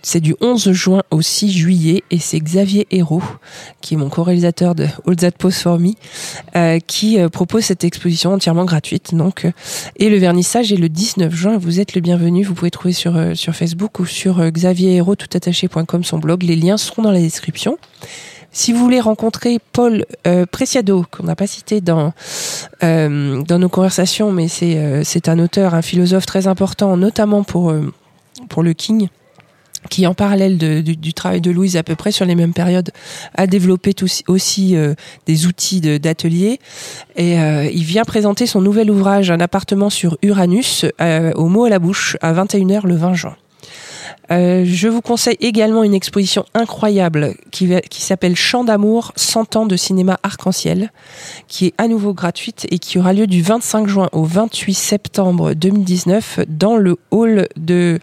C'est 0.01 0.19
du 0.19 0.35
11 0.41 0.71
juin 0.71 1.03
au 1.11 1.21
6 1.21 1.51
juillet 1.51 2.03
et 2.11 2.19
c'est 2.19 2.39
Xavier 2.39 2.87
Hérault, 2.91 3.23
qui 3.81 3.95
est 3.95 3.97
mon 3.97 4.09
co-réalisateur 4.09 4.75
de 4.75 4.87
All 5.07 5.15
That 5.15 5.31
Pose 5.31 5.57
For 5.57 5.79
Me, 5.79 5.91
euh, 6.55 6.79
qui 6.79 7.19
euh, 7.19 7.29
propose 7.29 7.65
cette 7.65 7.83
exposition 7.83 8.33
entièrement 8.33 8.65
gratuite. 8.65 9.13
Donc, 9.13 9.45
euh, 9.45 9.51
et 9.97 10.09
le 10.09 10.17
vernissage 10.17 10.71
est 10.71 10.77
le 10.77 10.89
19 10.89 11.33
juin. 11.33 11.57
Vous 11.57 11.79
êtes 11.79 11.95
le 11.95 12.01
bienvenu. 12.01 12.43
Vous 12.43 12.53
pouvez 12.53 12.71
trouver 12.71 12.93
sur, 12.93 13.13
Facebook 13.53 13.99
ou 13.99 14.05
sur 14.05 14.39
euh, 14.39 14.49
xavierhérault.toutattaché.com 14.49 16.03
son 16.03 16.17
blog. 16.19 16.43
Les 16.43 16.55
liens 16.55 16.77
seront 16.77 17.03
dans 17.03 17.11
la 17.11 17.19
description. 17.19 17.77
Si 18.55 18.71
vous 18.71 18.79
voulez 18.79 19.01
rencontrer 19.01 19.59
Paul 19.73 20.05
euh, 20.25 20.45
Preciado, 20.45 21.05
qu'on 21.11 21.23
n'a 21.23 21.35
pas 21.35 21.45
cité 21.45 21.81
dans, 21.81 22.13
euh, 22.83 23.41
dans 23.41 23.59
nos 23.59 23.67
conversations, 23.67 24.31
mais 24.31 24.47
c'est 24.47 24.77
euh, 24.77 25.03
un 25.27 25.39
auteur, 25.39 25.73
un 25.73 25.81
philosophe 25.81 26.25
très 26.25 26.47
important, 26.47 26.95
notamment 26.95 27.43
pour, 27.43 27.71
euh, 27.71 27.91
pour 28.47 28.63
le 28.63 28.71
King, 28.71 29.09
qui 29.89 30.07
en 30.07 30.13
parallèle 30.13 30.57
du, 30.57 31.13
travail 31.13 31.41
de 31.41 31.51
Louise 31.51 31.75
à 31.75 31.83
peu 31.83 31.95
près 31.95 32.13
sur 32.13 32.25
les 32.25 32.33
mêmes 32.33 32.53
périodes, 32.53 32.91
a 33.33 33.45
développé 33.45 33.93
aussi 34.29 34.77
euh, 34.77 34.95
des 35.25 35.47
outils 35.47 35.81
d'atelier. 35.99 36.61
Et 37.17 37.33
il 37.35 37.83
vient 37.83 38.05
présenter 38.05 38.47
son 38.47 38.61
nouvel 38.61 38.89
ouvrage, 38.89 39.31
Un 39.31 39.41
appartement 39.41 39.89
sur 39.89 40.17
Uranus, 40.21 40.85
au 41.35 41.47
mot 41.49 41.65
à 41.65 41.69
la 41.69 41.79
bouche, 41.79 42.15
à 42.21 42.33
21h 42.33 42.87
le 42.87 42.95
20 42.95 43.13
juin. 43.15 43.35
Euh, 44.31 44.63
je 44.65 44.87
vous 44.87 45.01
conseille 45.01 45.37
également 45.39 45.83
une 45.83 45.93
exposition 45.93 46.45
incroyable 46.53 47.35
qui, 47.51 47.69
s'appelle 47.91 48.35
Chant 48.35 48.63
d'amour, 48.63 49.11
100 49.15 49.55
ans 49.55 49.65
de 49.65 49.75
cinéma 49.75 50.19
arc-en-ciel, 50.23 50.91
qui 51.47 51.67
est 51.67 51.73
à 51.77 51.87
nouveau 51.87 52.13
gratuite 52.13 52.67
et 52.71 52.79
qui 52.79 52.97
aura 52.97 53.13
lieu 53.13 53.27
du 53.27 53.41
25 53.41 53.87
juin 53.87 54.09
au 54.11 54.23
28 54.23 54.73
septembre 54.73 55.53
2019 55.53 56.41
dans 56.47 56.77
le 56.77 56.97
hall 57.11 57.47
de 57.55 57.99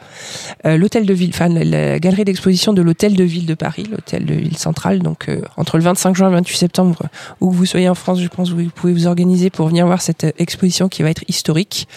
euh, 0.67 0.77
l'hôtel 0.77 1.07
de 1.07 1.15
ville, 1.15 1.31
enfin 1.35 1.49
la, 1.49 1.99
galerie 1.99 2.25
d'exposition 2.25 2.73
de 2.73 2.83
l'hôtel 2.83 3.17
de 3.17 3.25
ville 3.25 3.47
de 3.47 3.55
Paris, 3.55 3.87
l'hôtel 3.91 4.25
de 4.25 4.35
ville 4.35 4.57
centrale. 4.57 5.01
Donc 5.01 5.29
euh, 5.29 5.41
entre 5.57 5.77
le 5.77 5.85
25 5.85 6.15
juin 6.15 6.29
et 6.29 6.31
le 6.31 6.37
28 6.37 6.57
septembre, 6.57 7.03
où 7.41 7.51
vous 7.51 7.67
soyez 7.67 7.89
en 7.89 7.95
France, 7.95 8.21
je 8.21 8.29
pense 8.29 8.51
que 8.51 8.55
vous 8.55 8.71
pouvez 8.71 8.93
vous 8.93 9.07
organiser 9.07 9.51
pour 9.51 9.69
venir 9.69 9.87
voir 9.87 10.01
cette 10.01 10.27
exposition 10.39 10.89
qui 10.89 11.03
va 11.03 11.11
être 11.11 11.25
historique. 11.29 11.89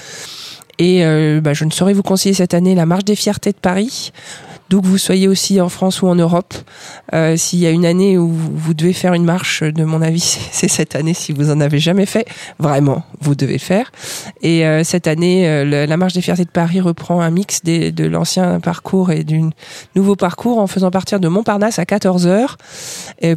Et 0.78 1.06
euh, 1.06 1.42
bah, 1.42 1.54
je 1.54 1.66
ne 1.66 1.72
saurais 1.72 1.94
vous 1.94 2.04
conseiller 2.04 2.36
cette 2.36 2.54
année 2.54 2.76
la 2.76 2.86
Marche 2.86 3.06
des 3.06 3.16
Fiertés 3.16 3.52
de 3.52 3.58
Paris. 3.58 4.12
Que 4.70 4.76
vous 4.78 4.98
soyez 4.98 5.28
aussi 5.28 5.62
en 5.62 5.70
France 5.70 6.02
ou 6.02 6.08
en 6.08 6.16
Europe. 6.16 6.54
Euh, 7.14 7.38
S'il 7.38 7.60
y 7.60 7.68
a 7.68 7.70
une 7.70 7.86
année 7.86 8.18
où 8.18 8.28
vous 8.30 8.74
devez 8.74 8.94
faire 8.94 9.14
une 9.14 9.24
marche, 9.24 9.64
de 9.64 9.84
mon 9.84 10.02
avis, 10.02 10.20
c'est 10.52 10.68
cette 10.68 10.96
année 10.96 11.14
si 11.14 11.32
vous 11.32 11.52
en 11.52 11.62
avez 11.62 11.80
jamais 11.80 12.06
fait. 12.06 12.26
Vraiment, 12.60 13.04
vous 13.22 13.36
devez 13.36 13.58
faire. 13.58 13.92
Et 14.42 14.66
euh, 14.66 14.84
cette 14.84 15.08
année, 15.08 15.48
euh, 15.48 15.86
la 15.86 15.98
Marche 15.98 16.14
des 16.14 16.22
Fiertés 16.22 16.46
de 16.46 16.50
Paris 16.50 16.82
reprend 16.82 17.22
un 17.22 17.30
mix 17.30 17.64
de 17.64 18.06
l'ancien 18.06 18.60
parcours 18.60 19.12
et 19.12 19.24
du 19.24 19.44
nouveau 19.96 20.16
parcours 20.16 20.58
en 20.58 20.68
faisant 20.68 20.92
partir 20.92 21.20
de 21.20 21.28
Montparnasse 21.28 21.80
à 21.80 21.84
14h 21.84 22.56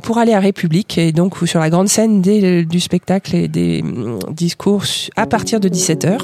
pour 0.02 0.18
aller 0.18 0.32
à 0.32 0.40
République. 0.40 0.98
Et 0.98 1.12
donc 1.12 1.36
sur 1.46 1.60
la 1.60 1.70
grande 1.70 1.88
scène 1.88 2.20
du 2.20 2.80
spectacle 2.80 3.36
et 3.36 3.48
des 3.48 3.82
hum, 3.82 4.18
discours 4.30 4.84
à 5.16 5.26
partir 5.26 5.60
de 5.60 5.68
17h. 5.68 6.18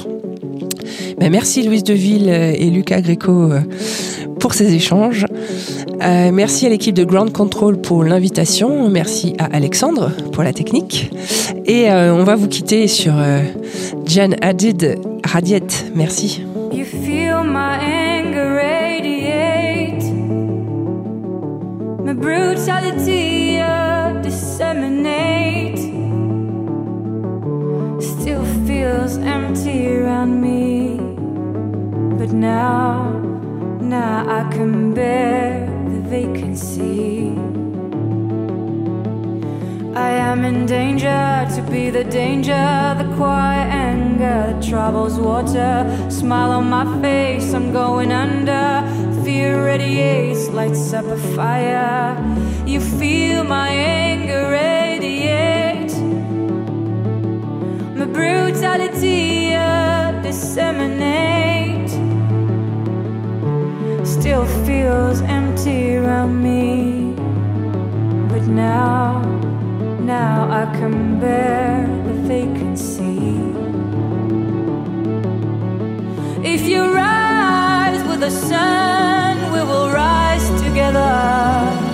Ben, 1.17 1.31
merci 1.31 1.63
Louise 1.63 1.83
Deville 1.83 2.29
euh, 2.29 2.53
et 2.55 2.69
Lucas 2.69 3.01
Gréco 3.01 3.51
euh, 3.51 3.61
pour 4.39 4.53
ces 4.53 4.73
échanges. 4.73 5.25
Euh, 6.01 6.31
merci 6.31 6.65
à 6.65 6.69
l'équipe 6.69 6.95
de 6.95 7.03
Ground 7.03 7.31
Control 7.31 7.77
pour 7.77 8.03
l'invitation. 8.03 8.89
Merci 8.89 9.33
à 9.39 9.45
Alexandre 9.45 10.11
pour 10.31 10.43
la 10.43 10.53
technique. 10.53 11.11
Et 11.65 11.89
on 11.89 12.23
va 12.23 12.35
vous 12.35 12.47
quitter 12.47 12.87
sur 12.87 13.13
euh, 13.17 13.41
Jan 14.05 14.31
Hadid 14.41 14.99
Radiette. 15.23 15.85
Merci. 15.95 16.43
Anger 17.77 18.55
radiate. 18.55 19.35
Still 27.99 28.45
feels 28.65 29.17
empty 29.19 29.87
around 29.87 30.41
me, 30.41 30.64
but 32.25 32.33
now, 32.33 33.11
now 33.79 34.25
I 34.27 34.51
can 34.51 34.95
bear 34.95 35.67
the 35.91 36.01
vacancy. 36.09 37.29
I 39.95 40.09
am 40.29 40.43
in 40.43 40.65
danger 40.65 41.47
to 41.55 41.61
be 41.69 41.91
the 41.91 42.03
danger, 42.03 42.95
the 42.97 43.13
quiet 43.15 43.69
anger 43.71 44.59
troubles 44.67 45.19
water. 45.19 45.75
Smile 46.09 46.51
on 46.51 46.67
my 46.67 46.85
face, 46.99 47.53
I'm 47.53 47.71
going 47.71 48.11
under. 48.11 48.65
Fear 49.23 49.65
radiates, 49.65 50.49
lights 50.49 50.93
up 50.93 51.05
a 51.05 51.17
fire. 51.35 52.17
You 52.65 52.79
feel 52.79 53.43
my 53.43 53.69
anger 53.69 54.49
radiate, 54.49 55.93
my 57.99 58.05
brutality 58.05 59.53
uh, 59.53 60.11
disseminate. 60.23 61.35
Still 64.05 64.45
feels 64.65 65.21
empty 65.21 65.95
around 65.97 66.41
me, 66.41 67.13
but 68.29 68.43
now. 68.47 69.21
Now 69.99 70.47
I 70.51 70.65
can 70.77 71.19
bear 71.19 71.87
the 72.05 72.13
vacancy. 72.27 73.17
If 76.47 76.67
you 76.67 76.93
rise 76.93 78.03
with 78.07 78.19
the 78.19 78.29
sun, 78.29 79.51
we 79.51 79.59
will 79.59 79.89
rise 79.89 80.47
together. 80.61 81.84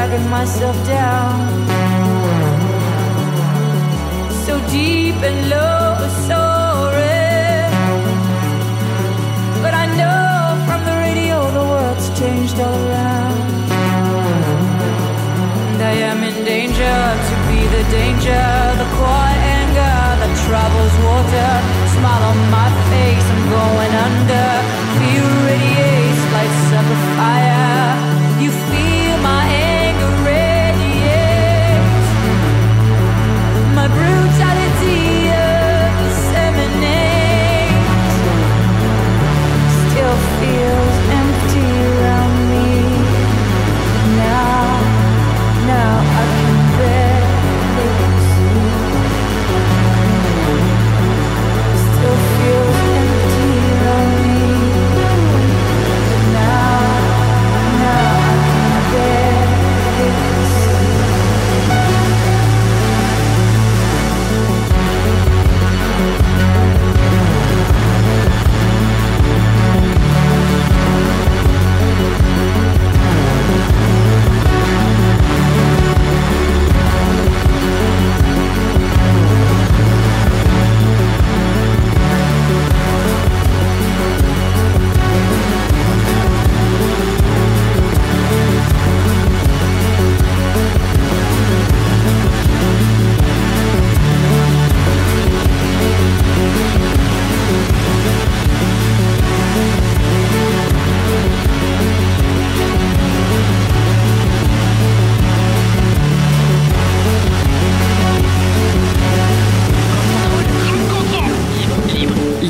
Dragging 0.00 0.30
myself 0.30 0.76
down. 0.86 1.36
So 4.46 4.52
deep 4.70 5.16
and 5.28 5.50
low, 5.50 5.92
so 6.28 6.40
red. 6.96 7.70
But 9.62 9.74
I 9.74 9.84
know 10.00 10.24
from 10.66 10.80
the 10.88 10.96
radio 11.04 11.36
the 11.56 11.64
world's 11.72 12.08
changed 12.18 12.58
all 12.64 12.78
around. 12.88 13.40
And 15.72 15.82
I 15.92 15.94
am 16.10 16.18
in 16.24 16.36
danger 16.46 16.98
to 17.28 17.34
be 17.48 17.60
the 17.76 17.84
danger, 18.00 18.46
the 18.80 18.88
quiet 18.96 19.40
anger 19.58 20.00
that 20.20 20.32
travels 20.46 20.94
water. 21.08 21.52
Smile 21.94 22.24
on 22.32 22.38
my 22.58 22.68
face, 22.88 23.26
I'm 23.34 23.44
going 23.58 23.94
under. 24.06 24.69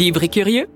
Libre, 0.00 0.22
et 0.22 0.28
curieux 0.30 0.66